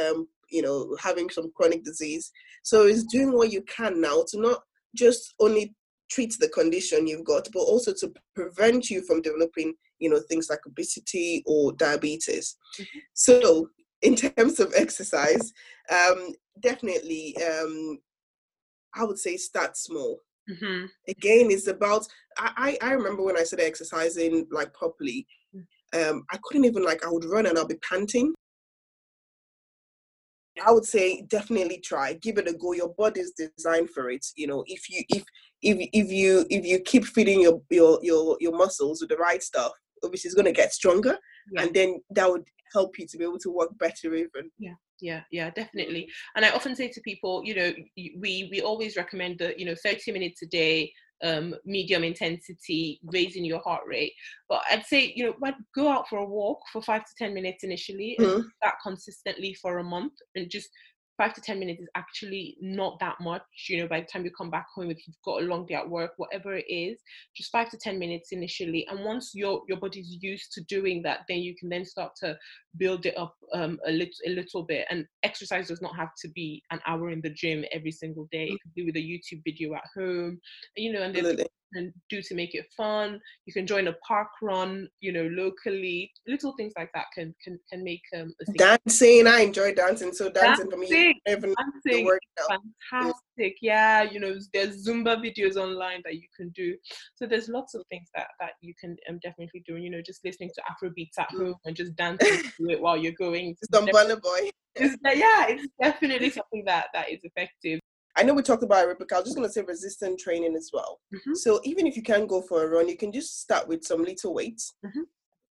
um, 0.00 0.28
you 0.50 0.60
know, 0.60 0.94
having 1.00 1.30
some 1.30 1.50
chronic 1.56 1.82
disease. 1.82 2.30
So 2.62 2.86
it's 2.86 3.04
doing 3.04 3.32
what 3.32 3.50
you 3.50 3.62
can 3.62 4.00
now 4.02 4.24
to 4.28 4.40
not 4.40 4.60
just 4.94 5.34
only 5.40 5.74
treat 6.10 6.36
the 6.38 6.48
condition 6.48 7.06
you've 7.06 7.24
got, 7.24 7.48
but 7.52 7.60
also 7.60 7.92
to 8.00 8.12
prevent 8.34 8.90
you 8.90 9.02
from 9.06 9.22
developing, 9.22 9.74
you 9.98 10.10
know, 10.10 10.20
things 10.28 10.48
like 10.50 10.60
obesity 10.66 11.42
or 11.46 11.72
diabetes. 11.72 12.56
Mm-hmm. 12.78 12.98
So 13.14 13.70
in 14.02 14.14
terms 14.14 14.60
of 14.60 14.72
exercise, 14.76 15.52
um, 15.90 16.32
definitely, 16.60 17.34
um, 17.42 17.98
I 18.94 19.04
would 19.04 19.18
say 19.18 19.36
start 19.36 19.76
small. 19.76 20.20
Mm-hmm. 20.50 20.86
Again, 21.08 21.50
it's 21.50 21.66
about. 21.66 22.06
I, 22.38 22.76
I 22.82 22.92
remember 22.92 23.22
when 23.22 23.38
I 23.38 23.42
started 23.42 23.66
exercising 23.66 24.46
like 24.50 24.72
properly. 24.74 25.26
Mm. 25.54 26.10
Um, 26.10 26.24
I 26.30 26.38
couldn't 26.42 26.66
even 26.66 26.84
like 26.84 27.04
I 27.04 27.10
would 27.10 27.24
run 27.24 27.46
and 27.46 27.58
I'll 27.58 27.66
be 27.66 27.78
panting. 27.88 28.34
I 30.64 30.70
would 30.70 30.84
say 30.84 31.22
definitely 31.28 31.78
try, 31.78 32.14
give 32.14 32.38
it 32.38 32.48
a 32.48 32.54
go. 32.54 32.72
Your 32.72 32.94
body's 32.96 33.32
designed 33.32 33.90
for 33.90 34.10
it. 34.10 34.24
You 34.36 34.46
know, 34.46 34.64
if 34.66 34.88
you 34.88 35.02
if 35.10 35.24
if 35.62 35.88
if 35.92 36.10
you 36.10 36.46
if 36.48 36.64
you 36.64 36.80
keep 36.80 37.04
feeding 37.04 37.40
your 37.42 37.60
your 37.70 37.98
your 38.02 38.36
your 38.40 38.56
muscles 38.56 39.00
with 39.00 39.10
the 39.10 39.16
right 39.16 39.42
stuff, 39.42 39.72
obviously 40.04 40.28
it's 40.28 40.34
gonna 40.34 40.52
get 40.52 40.72
stronger, 40.72 41.18
yeah. 41.52 41.62
and 41.62 41.74
then 41.74 42.00
that 42.10 42.30
would 42.30 42.44
help 42.72 42.98
you 42.98 43.06
to 43.06 43.18
be 43.18 43.24
able 43.24 43.38
to 43.38 43.50
work 43.50 43.76
better 43.78 44.14
even. 44.14 44.50
Yeah 44.58 44.74
yeah 45.00 45.22
yeah 45.30 45.50
definitely. 45.50 46.08
And 46.34 46.44
i 46.44 46.50
often 46.50 46.74
say 46.74 46.88
to 46.88 47.00
people 47.02 47.42
you 47.44 47.54
know 47.54 47.72
we 47.96 48.48
we 48.50 48.60
always 48.60 48.96
recommend 48.96 49.38
that 49.38 49.58
you 49.58 49.66
know 49.66 49.74
30 49.82 50.12
minutes 50.12 50.42
a 50.42 50.46
day 50.46 50.92
um 51.24 51.54
medium 51.64 52.04
intensity 52.04 53.00
raising 53.04 53.44
your 53.44 53.60
heart 53.60 53.82
rate. 53.86 54.12
But 54.48 54.62
i'd 54.70 54.84
say 54.86 55.12
you 55.16 55.24
know 55.24 55.52
go 55.74 55.88
out 55.88 56.08
for 56.08 56.18
a 56.18 56.24
walk 56.24 56.60
for 56.72 56.82
five 56.82 57.04
to 57.04 57.12
ten 57.18 57.34
minutes 57.34 57.64
initially 57.64 58.16
and 58.18 58.44
that 58.62 58.74
consistently 58.82 59.54
for 59.54 59.78
a 59.78 59.84
month 59.84 60.12
and 60.34 60.50
just 60.50 60.68
five 61.16 61.34
to 61.34 61.40
ten 61.40 61.58
minutes 61.58 61.80
is 61.80 61.88
actually 61.94 62.56
not 62.60 62.98
that 63.00 63.16
much 63.20 63.42
you 63.68 63.80
know 63.80 63.88
by 63.88 64.00
the 64.00 64.06
time 64.06 64.24
you 64.24 64.30
come 64.36 64.50
back 64.50 64.66
home 64.74 64.90
if 64.90 65.06
you've 65.06 65.16
got 65.24 65.42
a 65.42 65.46
long 65.46 65.66
day 65.66 65.74
at 65.74 65.88
work 65.88 66.12
whatever 66.16 66.54
it 66.54 66.66
is 66.68 66.98
just 67.36 67.50
five 67.50 67.70
to 67.70 67.78
ten 67.78 67.98
minutes 67.98 68.32
initially. 68.32 68.86
And 68.90 69.04
once 69.04 69.32
your 69.34 69.62
your 69.68 69.78
body's 69.78 70.16
used 70.20 70.52
to 70.52 70.62
doing 70.64 71.02
that 71.02 71.20
then 71.28 71.38
you 71.38 71.54
can 71.58 71.68
then 71.68 71.84
start 71.84 72.12
to 72.22 72.36
build 72.76 73.06
it 73.06 73.16
up 73.16 73.34
um, 73.52 73.78
a 73.86 73.90
little 73.90 74.14
a 74.26 74.30
little 74.30 74.62
bit. 74.62 74.86
And 74.90 75.06
exercise 75.22 75.68
does 75.68 75.82
not 75.82 75.96
have 75.96 76.10
to 76.22 76.28
be 76.28 76.62
an 76.70 76.80
hour 76.86 77.10
in 77.10 77.20
the 77.20 77.30
gym 77.30 77.64
every 77.72 77.92
single 77.92 78.28
day. 78.30 78.46
It 78.46 78.60
could 78.62 78.74
be 78.74 78.84
with 78.84 78.96
a 78.96 78.98
youtube 78.98 79.42
video 79.44 79.74
at 79.74 79.84
home 79.94 80.38
you 80.76 80.92
know 80.92 81.02
and 81.02 81.14
there's 81.14 81.46
can 81.74 81.92
do 82.10 82.22
to 82.22 82.34
make 82.34 82.54
it 82.54 82.66
fun. 82.76 83.20
You 83.46 83.52
can 83.52 83.66
join 83.66 83.88
a 83.88 83.94
park 84.06 84.28
run, 84.42 84.88
you 85.00 85.12
know, 85.12 85.28
locally. 85.32 86.10
Little 86.26 86.54
things 86.56 86.72
like 86.76 86.90
that 86.94 87.06
can 87.14 87.34
can 87.42 87.58
can 87.70 87.84
make 87.84 88.02
um 88.16 88.32
dancing. 88.56 89.26
I 89.26 89.40
enjoy 89.40 89.74
dancing, 89.74 90.12
so 90.12 90.30
dancing, 90.30 90.68
dancing 90.68 90.70
for 90.70 90.76
me 90.78 91.20
even 91.28 91.54
dancing, 91.84 92.08
fantastic. 92.90 93.56
Yeah, 93.60 94.02
you 94.02 94.20
know, 94.20 94.36
there's 94.52 94.86
Zumba 94.86 95.16
videos 95.16 95.56
online 95.56 96.02
that 96.04 96.14
you 96.14 96.28
can 96.36 96.50
do. 96.50 96.76
So 97.14 97.26
there's 97.26 97.48
lots 97.48 97.74
of 97.74 97.82
things 97.90 98.08
that 98.14 98.28
that 98.40 98.52
you 98.60 98.74
can 98.80 98.96
um, 99.08 99.18
definitely 99.22 99.62
do. 99.66 99.76
You 99.76 99.90
know, 99.90 100.00
just 100.04 100.24
listening 100.24 100.50
to 100.54 100.62
Afro 100.70 100.90
beats 100.94 101.18
at 101.18 101.30
mm. 101.30 101.38
home 101.38 101.54
and 101.64 101.76
just 101.76 101.94
dancing 101.96 102.42
to 102.42 102.70
it 102.70 102.80
while 102.80 102.96
you're 102.96 103.12
going. 103.12 103.56
Some 103.72 103.86
boy. 103.86 104.50
It's, 104.78 104.96
yeah, 105.02 105.46
it's 105.48 105.66
definitely 105.80 106.30
something 106.30 106.64
that 106.66 106.88
that 106.92 107.10
is 107.10 107.20
effective. 107.22 107.80
I 108.16 108.22
know 108.22 108.34
we 108.34 108.42
talked 108.42 108.62
about 108.62 108.86
aerobic. 108.86 109.12
I 109.12 109.16
was 109.16 109.24
just 109.24 109.36
going 109.36 109.48
to 109.48 109.52
say 109.52 109.62
resistant 109.62 110.18
training 110.18 110.56
as 110.56 110.70
well. 110.72 111.00
Mm-hmm. 111.14 111.34
So 111.34 111.60
even 111.64 111.86
if 111.86 111.96
you 111.96 112.02
can't 112.02 112.28
go 112.28 112.40
for 112.42 112.64
a 112.64 112.68
run, 112.68 112.88
you 112.88 112.96
can 112.96 113.12
just 113.12 113.40
start 113.40 113.68
with 113.68 113.84
some 113.84 114.02
little 114.02 114.34
weights. 114.34 114.74
Mm-hmm. 114.84 115.02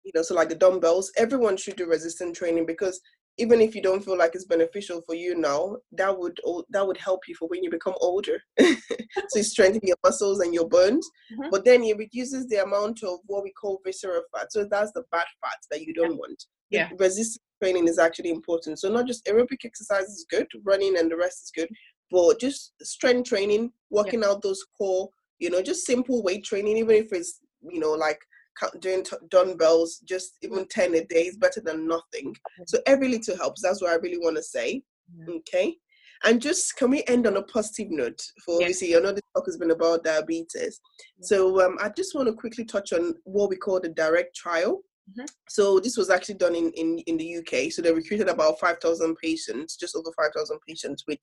You 0.04 0.12
know, 0.14 0.22
so 0.22 0.34
like 0.34 0.48
the 0.48 0.54
dumbbells. 0.54 1.12
Everyone 1.16 1.56
should 1.56 1.76
do 1.76 1.86
resistant 1.86 2.36
training 2.36 2.66
because 2.66 3.00
even 3.38 3.60
if 3.60 3.74
you 3.74 3.82
don't 3.82 4.04
feel 4.04 4.16
like 4.16 4.34
it's 4.34 4.46
beneficial 4.46 5.02
for 5.02 5.14
you 5.14 5.34
now, 5.34 5.76
that 5.92 6.16
would 6.16 6.38
that 6.70 6.86
would 6.86 6.96
help 6.96 7.20
you 7.28 7.34
for 7.34 7.48
when 7.48 7.62
you 7.62 7.70
become 7.70 7.94
older. 8.00 8.40
so 8.58 8.74
you 9.34 9.42
strengthen 9.42 9.80
your 9.82 9.96
muscles 10.02 10.40
and 10.40 10.54
your 10.54 10.68
bones, 10.68 11.08
mm-hmm. 11.32 11.50
but 11.50 11.64
then 11.64 11.82
it 11.84 11.98
reduces 11.98 12.46
the 12.46 12.62
amount 12.62 13.02
of 13.02 13.18
what 13.26 13.42
we 13.42 13.52
call 13.52 13.80
visceral 13.84 14.22
fat. 14.34 14.52
So 14.52 14.66
that's 14.70 14.92
the 14.92 15.02
bad 15.12 15.26
fat 15.42 15.58
that 15.70 15.82
you 15.82 15.92
don't 15.92 16.12
yeah. 16.12 16.16
want. 16.16 16.44
Yeah, 16.70 16.88
resistance 16.98 17.42
training 17.62 17.88
is 17.88 17.98
actually 17.98 18.30
important. 18.30 18.78
So 18.78 18.90
not 18.90 19.06
just 19.06 19.24
aerobic 19.26 19.64
exercise 19.64 20.06
is 20.08 20.26
good, 20.30 20.46
running 20.64 20.96
and 20.98 21.10
the 21.10 21.16
rest 21.16 21.44
is 21.44 21.52
good, 21.54 21.68
but 22.10 22.40
just 22.40 22.72
strength 22.82 23.28
training, 23.28 23.72
working 23.90 24.20
yeah. 24.22 24.28
out 24.28 24.42
those 24.42 24.64
core, 24.76 25.08
you 25.38 25.50
know, 25.50 25.62
just 25.62 25.86
simple 25.86 26.22
weight 26.22 26.44
training, 26.44 26.76
even 26.76 26.96
if 26.96 27.12
it's, 27.12 27.40
you 27.62 27.80
know, 27.80 27.92
like 27.92 28.20
doing 28.80 29.04
t- 29.04 29.16
dumbbells, 29.28 29.98
just 30.06 30.32
even 30.42 30.66
10 30.68 30.94
a 30.94 31.04
day 31.04 31.26
is 31.26 31.36
better 31.36 31.60
than 31.60 31.86
nothing. 31.86 32.34
So 32.66 32.78
every 32.86 33.08
little 33.08 33.36
helps. 33.36 33.62
That's 33.62 33.82
what 33.82 33.90
I 33.90 33.96
really 33.96 34.18
want 34.18 34.36
to 34.36 34.42
say. 34.42 34.82
Yeah. 35.16 35.34
Okay. 35.36 35.76
And 36.24 36.40
just 36.40 36.76
can 36.76 36.90
we 36.90 37.04
end 37.06 37.26
on 37.26 37.36
a 37.36 37.42
positive 37.42 37.90
note 37.90 38.20
for 38.44 38.54
yeah. 38.54 38.64
obviously 38.66 38.90
you 38.90 39.00
know 39.00 39.12
this 39.12 39.20
talk 39.34 39.44
has 39.46 39.58
been 39.58 39.70
about 39.70 40.04
diabetes. 40.04 40.80
Yeah. 41.18 41.26
So 41.26 41.64
um, 41.64 41.76
I 41.80 41.90
just 41.90 42.14
want 42.14 42.28
to 42.28 42.34
quickly 42.34 42.64
touch 42.64 42.92
on 42.92 43.14
what 43.24 43.50
we 43.50 43.56
call 43.56 43.80
the 43.80 43.90
DiRECT 43.90 44.34
trial. 44.34 44.80
Mm-hmm. 45.10 45.26
So 45.48 45.78
this 45.78 45.96
was 45.96 46.10
actually 46.10 46.36
done 46.36 46.54
in, 46.54 46.70
in, 46.72 46.98
in 47.06 47.16
the 47.16 47.36
UK. 47.38 47.70
So 47.70 47.80
they 47.82 47.92
recruited 47.92 48.28
about 48.28 48.58
5,000 48.58 49.16
patients, 49.16 49.76
just 49.76 49.96
over 49.96 50.10
5,000 50.16 50.58
patients 50.66 51.04
with 51.06 51.20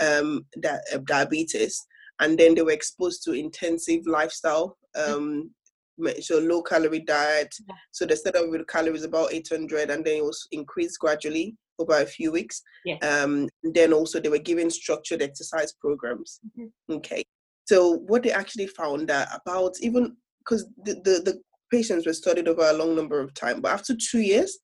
um, 0.00 0.46
di- 0.60 0.80
uh, 0.92 0.98
diabetes. 1.04 1.80
And 2.20 2.38
then 2.38 2.54
they 2.54 2.62
were 2.62 2.72
exposed 2.72 3.22
to 3.24 3.32
intensive 3.32 4.06
lifestyle, 4.06 4.76
mm-hmm. 4.96 5.14
um, 5.14 5.50
mm-hmm. 6.00 6.20
so 6.20 6.38
low 6.38 6.62
calorie 6.62 7.00
diet. 7.00 7.54
Yeah. 7.68 7.74
So 7.92 8.04
they 8.04 8.16
started 8.16 8.50
with 8.50 8.66
calories 8.66 9.04
about 9.04 9.32
800 9.32 9.90
and 9.90 10.04
then 10.04 10.16
it 10.16 10.24
was 10.24 10.46
increased 10.50 10.98
gradually 10.98 11.56
over 11.78 12.00
a 12.02 12.06
few 12.06 12.32
weeks. 12.32 12.62
Yeah. 12.84 12.96
Um, 12.96 13.48
then 13.62 13.92
also 13.92 14.20
they 14.20 14.28
were 14.28 14.38
given 14.38 14.70
structured 14.70 15.22
exercise 15.22 15.72
programs. 15.72 16.40
Mhm. 16.58 16.70
Okay. 16.96 17.24
So 17.64 17.98
what 18.08 18.24
they 18.24 18.32
actually 18.32 18.66
found 18.66 19.08
that 19.08 19.28
about 19.34 19.76
even 19.80 20.16
because 20.40 20.66
the, 20.84 20.94
the, 20.94 21.22
the 21.24 21.40
patients 21.70 22.06
were 22.06 22.12
studied 22.12 22.48
over 22.48 22.62
a 22.62 22.72
long 22.72 22.94
number 22.96 23.20
of 23.20 23.32
time, 23.34 23.60
but 23.60 23.72
after 23.72 23.94
two 23.96 24.20
years, 24.20 24.58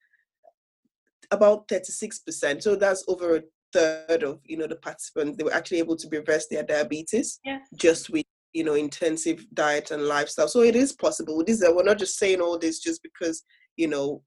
about 1.30 1.66
36%. 1.68 2.62
So 2.62 2.76
that's 2.76 3.04
over 3.08 3.36
a 3.36 3.42
third 3.72 4.22
of 4.22 4.40
you 4.44 4.56
know 4.56 4.66
the 4.66 4.76
participants, 4.76 5.36
they 5.36 5.44
were 5.44 5.52
actually 5.54 5.78
able 5.78 5.96
to 5.96 6.08
reverse 6.10 6.46
their 6.50 6.62
diabetes 6.62 7.40
Yeah. 7.44 7.58
just 7.74 8.10
with 8.10 8.24
you 8.52 8.64
know 8.64 8.74
intensive 8.74 9.44
diet 9.54 9.90
and 9.90 10.04
lifestyle. 10.04 10.48
So 10.48 10.60
it 10.62 10.76
is 10.76 10.92
possible. 10.92 11.42
This 11.44 11.60
is 11.60 11.68
we're 11.74 11.82
not 11.82 11.98
just 11.98 12.18
saying 12.18 12.40
all 12.40 12.58
this 12.58 12.78
just 12.78 13.02
because 13.02 13.42
you 13.76 13.88
know 13.88 14.22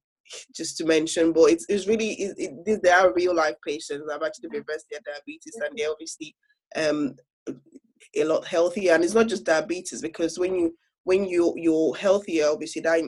just 0.55 0.77
to 0.77 0.85
mention, 0.85 1.31
but 1.33 1.45
it's, 1.51 1.65
it's 1.69 1.87
really 1.87 2.11
it, 2.13 2.35
it, 2.37 2.65
these- 2.65 2.81
they 2.81 2.91
are 2.91 3.13
real 3.13 3.33
life 3.33 3.55
patients 3.65 4.03
that 4.05 4.13
have 4.13 4.23
actually 4.23 4.49
reversed 4.49 4.85
their 4.91 4.99
diabetes, 5.05 5.55
and 5.55 5.77
they're 5.77 5.89
obviously 5.89 6.35
um 6.75 7.15
a 8.15 8.23
lot 8.23 8.45
healthier. 8.45 8.93
And 8.93 9.03
it's 9.03 9.13
not 9.13 9.27
just 9.27 9.45
diabetes 9.45 10.01
because 10.01 10.37
when 10.37 10.53
you 10.55 10.75
when 11.03 11.25
you 11.25 11.53
you're 11.57 11.95
healthier, 11.95 12.47
obviously 12.47 12.81
that 12.81 13.01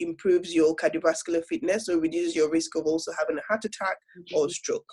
improves 0.00 0.54
your 0.54 0.74
cardiovascular 0.76 1.44
fitness, 1.48 1.86
so 1.86 1.98
reduces 1.98 2.34
your 2.36 2.50
risk 2.50 2.76
of 2.76 2.84
also 2.84 3.12
having 3.18 3.38
a 3.38 3.42
heart 3.48 3.64
attack 3.64 3.96
or 4.34 4.48
stroke. 4.48 4.86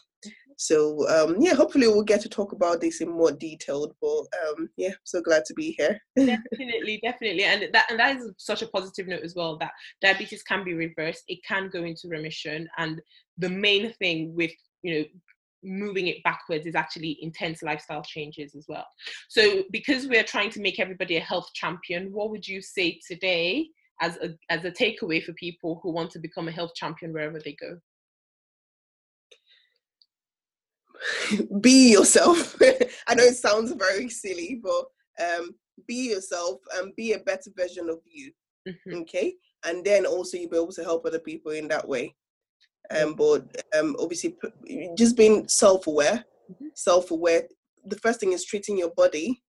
So 0.57 1.07
um, 1.09 1.37
yeah, 1.39 1.55
hopefully 1.55 1.87
we'll 1.87 2.03
get 2.03 2.21
to 2.21 2.29
talk 2.29 2.51
about 2.51 2.79
this 2.79 3.01
in 3.01 3.09
more 3.09 3.31
detail. 3.31 3.93
But 4.01 4.23
um, 4.47 4.69
yeah, 4.77 4.91
so 5.03 5.21
glad 5.21 5.45
to 5.45 5.53
be 5.53 5.75
here. 5.77 5.99
definitely 6.15 6.99
definitely 7.03 7.43
and 7.43 7.69
that 7.73 7.87
and 7.89 7.99
that 7.99 8.17
is 8.17 8.31
such 8.37 8.61
a 8.61 8.67
positive 8.67 9.07
note 9.07 9.23
as 9.23 9.35
well 9.35 9.57
that 9.57 9.71
diabetes 10.01 10.43
can 10.43 10.63
be 10.63 10.73
reversed 10.73 11.23
it 11.27 11.39
can 11.47 11.69
go 11.69 11.83
into 11.83 12.07
remission 12.07 12.67
and 12.77 13.01
the 13.37 13.49
main 13.49 13.91
thing 13.93 14.33
with 14.35 14.51
you 14.83 14.93
know 14.93 15.05
moving 15.63 16.07
it 16.07 16.23
backwards 16.23 16.65
is 16.65 16.75
actually 16.75 17.17
intense 17.21 17.63
lifestyle 17.63 18.03
changes 18.03 18.55
as 18.55 18.65
well 18.67 18.85
so 19.29 19.63
because 19.71 20.07
we're 20.07 20.23
trying 20.23 20.49
to 20.49 20.61
make 20.61 20.79
everybody 20.79 21.17
a 21.17 21.21
health 21.21 21.49
champion 21.53 22.11
what 22.11 22.29
would 22.29 22.47
you 22.47 22.61
say 22.61 22.99
today 23.07 23.67
as 24.01 24.17
a 24.17 24.29
as 24.49 24.65
a 24.65 24.71
takeaway 24.71 25.23
for 25.23 25.33
people 25.33 25.79
who 25.83 25.91
want 25.91 26.11
to 26.11 26.19
become 26.19 26.47
a 26.47 26.51
health 26.51 26.71
champion 26.75 27.13
wherever 27.13 27.39
they 27.39 27.55
go 27.59 27.77
be 31.61 31.91
yourself. 31.91 32.55
I 33.07 33.15
know 33.15 33.23
it 33.23 33.35
sounds 33.35 33.73
very 33.73 34.09
silly, 34.09 34.61
but 34.61 34.85
um, 35.23 35.55
be 35.87 36.11
yourself 36.11 36.59
and 36.75 36.95
be 36.95 37.13
a 37.13 37.19
better 37.19 37.51
version 37.55 37.89
of 37.89 37.99
you. 38.05 38.31
Mhm. 38.67 39.01
Okay, 39.01 39.35
and 39.65 39.83
then 39.83 40.05
also 40.05 40.37
you'll 40.37 40.49
be 40.49 40.57
able 40.57 40.71
to 40.71 40.83
help 40.83 41.05
other 41.05 41.19
people 41.19 41.51
in 41.51 41.67
that 41.67 41.87
way. 41.87 42.15
Um, 42.91 43.15
but 43.15 43.45
um, 43.77 43.95
obviously, 43.99 44.35
just 44.97 45.15
being 45.17 45.47
self-aware. 45.47 46.25
Mhm. 46.51 46.67
Self-aware. 46.75 47.47
The 47.85 47.97
first 47.97 48.19
thing 48.19 48.33
is 48.33 48.45
treating 48.45 48.77
your 48.77 48.91
body 48.91 49.41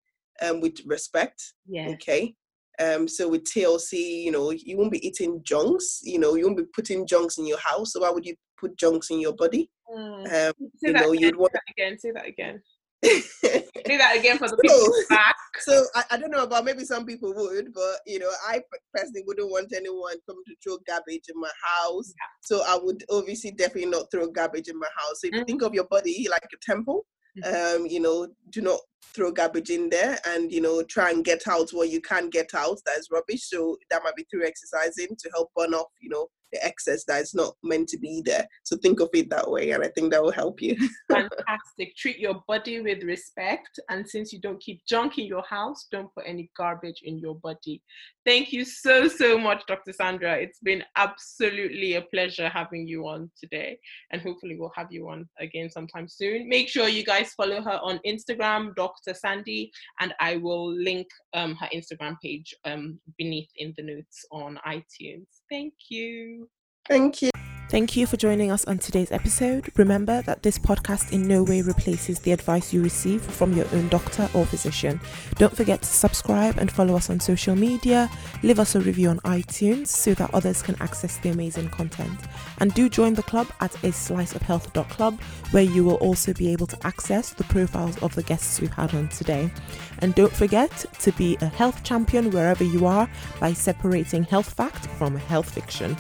um, 0.43 0.61
with 0.61 0.81
respect. 0.87 1.55
yeah 1.67 1.89
Okay. 1.91 2.35
Um, 2.81 3.07
so 3.07 3.29
with 3.29 3.45
TLC, 3.45 4.25
you 4.25 4.33
know, 4.33 4.51
you 4.51 4.77
won't 4.77 4.91
be 4.91 5.07
eating 5.07 5.41
junks. 5.45 6.01
You 6.03 6.19
know, 6.19 6.35
you 6.35 6.47
won't 6.47 6.59
be 6.59 6.65
putting 6.75 7.07
junks 7.07 7.39
in 7.39 7.47
your 7.47 7.59
house. 7.59 7.93
So 7.93 8.01
why 8.01 8.11
would 8.11 8.27
you 8.27 8.35
put 8.59 8.77
junks 8.77 9.11
in 9.11 9.21
your 9.21 9.35
body? 9.35 9.71
Mm. 9.95 10.49
Um, 10.49 10.55
you 10.83 10.93
know, 10.93 11.11
again, 11.11 11.23
you'd 11.23 11.37
want. 11.37 11.53
say 11.53 11.61
that 11.67 11.73
again 11.73 11.99
say 11.99 12.11
that 12.11 12.27
again 12.27 12.63
say 13.05 13.97
that 13.99 14.17
again 14.19 14.39
for 14.39 14.49
the 14.49 14.57
people 14.57 14.79
So- 14.79 14.93
back 15.09 15.37
so 15.61 15.85
I, 15.95 16.05
I 16.13 16.17
don't 16.17 16.31
know 16.33 16.43
about 16.43 16.65
maybe 16.65 16.85
some 16.85 17.07
people 17.07 17.33
would, 17.35 17.73
but 17.73 18.01
you 18.07 18.19
know, 18.19 18.31
I 18.49 18.61
personally 18.93 19.23
wouldn't 19.27 19.51
want 19.51 19.73
anyone 19.73 20.17
coming 20.27 20.43
to 20.47 20.55
throw 20.63 20.79
garbage 20.87 21.27
in 21.33 21.41
my 21.41 21.51
house. 21.63 22.13
So 22.43 22.63
I 22.67 22.77
would 22.83 23.05
obviously 23.09 23.53
definitely 23.53 23.91
not 23.91 24.11
throw 24.11 24.27
garbage 24.31 24.69
in 24.69 24.79
my 24.79 24.89
house. 24.99 25.21
So 25.21 25.29
if 25.29 25.35
you 25.35 25.43
Mhm. 25.43 25.47
think 25.47 25.63
of 25.63 25.73
your 25.75 25.85
body 25.85 26.27
like 26.29 26.43
a 26.53 26.57
temple, 26.61 27.07
um, 27.45 27.87
you 27.87 28.01
know, 28.01 28.29
do 28.51 28.63
not 28.63 28.81
throw 29.15 29.31
garbage 29.31 29.71
in 29.71 29.91
there 29.91 30.19
and 30.27 30.51
you 30.51 30.61
know 30.61 30.83
try 30.83 31.11
and 31.11 31.25
get 31.25 31.47
out 31.47 31.71
what 31.73 31.89
you 31.89 32.01
can 32.01 32.31
get 32.31 32.53
out 32.55 32.79
that 32.87 32.99
is 32.99 33.09
rubbish. 33.13 33.49
So 33.49 33.77
that 33.91 34.03
might 34.03 34.17
be 34.17 34.25
through 34.31 34.47
exercising 34.47 35.15
to 35.19 35.31
help 35.35 35.51
burn 35.55 35.73
off, 35.75 35.89
you 36.01 36.11
know, 36.11 36.27
excess 36.63 37.05
that 37.05 37.23
is 37.23 37.35
not 37.35 37.55
meant 37.63 37.89
to 37.89 37.99
be 37.99 38.23
there. 38.25 38.47
So 38.65 38.77
think 38.77 39.01
of 39.01 39.11
it 39.15 39.31
that 39.31 39.51
way, 39.51 39.71
and 39.71 39.83
I 39.83 39.89
think 39.89 40.13
that 40.13 40.23
will 40.23 40.33
help 40.33 40.61
you. 40.61 40.77
Fantastic. 41.11 41.97
Treat 41.97 42.19
your 42.19 42.43
body 42.47 42.81
with 42.81 43.03
respect. 43.03 43.79
And 43.89 44.09
since 44.09 44.33
you 44.33 44.41
don't 44.41 44.61
keep 44.61 44.85
junk 44.87 45.19
in 45.19 45.27
your 45.27 45.45
house, 45.49 45.87
don't 45.91 46.13
put 46.15 46.25
any 46.27 46.51
garbage 46.57 47.01
in 47.03 47.19
your 47.19 47.37
body. 47.37 47.83
Thank 48.25 48.53
you 48.53 48.65
so, 48.65 49.07
so 49.09 49.39
much, 49.39 49.63
Dr. 49.67 49.93
Sandra. 49.93 50.37
It's 50.37 50.59
been 50.61 50.83
absolutely 50.97 51.95
a 51.95 52.03
pleasure 52.03 52.49
having 52.49 52.87
you 52.89 53.07
on 53.07 53.31
today. 53.39 53.79
And 54.13 54.23
hopefully, 54.23 54.57
we'll 54.59 54.73
have 54.75 54.91
you 54.91 55.09
on 55.09 55.29
again 55.39 55.69
sometime 55.71 56.09
soon. 56.09 56.49
Make 56.49 56.69
sure 56.69 56.89
you 56.89 57.05
guys 57.05 57.35
follow 57.35 57.61
her 57.61 57.79
on 57.83 58.01
Instagram, 58.07 58.75
Dr. 58.77 59.15
Sandy, 59.15 59.71
and 60.01 60.15
I 60.21 60.37
will 60.37 60.73
link 60.73 61.07
um, 61.35 61.55
her 61.57 61.69
Instagram 61.75 62.17
page 62.23 62.55
um, 62.65 62.99
beneath 63.19 63.51
in 63.57 63.75
the 63.77 63.83
notes 63.83 64.25
on 64.31 64.59
iTunes. 64.67 65.27
Thank 65.51 65.75
you. 65.91 66.44
Thank 66.89 67.23
you. 67.23 67.31
Thank 67.71 67.97
you 67.97 68.07
for 68.07 68.17
joining 68.19 68.53
us 68.53 68.67
on 68.67 68.79
today's 68.79 69.11
episode. 69.11 69.69
Remember 69.77 70.23
that 70.23 70.43
this 70.43 70.59
podcast 70.59 71.13
in 71.13 71.27
no 71.27 71.43
way 71.43 71.63
replaces 71.63 72.21
the 72.21 72.31
advice 72.31 72.73
you 72.73 72.83
receive 72.83 73.21
from 73.23 73.53
your 73.55 73.67
own 73.73 73.89
doctor 73.89 74.29
or 74.35 74.45
physician. 74.45 75.01
Don't 75.37 75.57
forget 75.57 75.83
to 75.83 75.89
subscribe 75.89 76.59
and 76.59 76.71
follow 76.71 76.95
us 76.95 77.11
on 77.11 77.19
social 77.19 77.57
media. 77.57 78.09
Leave 78.43 78.61
us 78.61 78.75
a 78.75 78.81
review 78.81 79.09
on 79.09 79.19
iTunes 79.21 79.89
so 79.89 80.15
that 80.15 80.33
others 80.35 80.63
can 80.63 80.77
access 80.81 81.17
the 81.17 81.31
amazing 81.31 81.69
content. 81.71 82.17
And 82.59 82.73
do 82.75 82.89
join 82.89 83.15
the 83.15 83.23
club 83.25 83.49
at 83.61 83.75
a 83.77 83.89
sliceofhealth.club 83.89 85.21
where 85.51 85.65
you 85.65 85.85
will 85.85 85.97
also 85.97 86.35
be 86.35 86.53
able 86.53 86.67
to 86.69 86.87
access 86.87 87.33
the 87.33 87.45
profiles 87.45 88.01
of 88.03 88.15
the 88.15 88.23
guests 88.23 88.61
we've 88.61 88.71
had 88.71 88.95
on 88.95 89.09
today. 89.09 89.51
And 89.99 90.15
don't 90.15 90.33
forget 90.33 90.71
to 91.01 91.13
be 91.13 91.37
a 91.41 91.47
health 91.47 91.83
champion 91.83 92.31
wherever 92.31 92.63
you 92.63 92.87
are 92.87 93.11
by 93.41 93.55
separating 93.55 94.23
health 94.23 94.53
fact 94.53 94.87
from 94.99 95.17
health 95.17 95.51
fiction. 95.51 95.97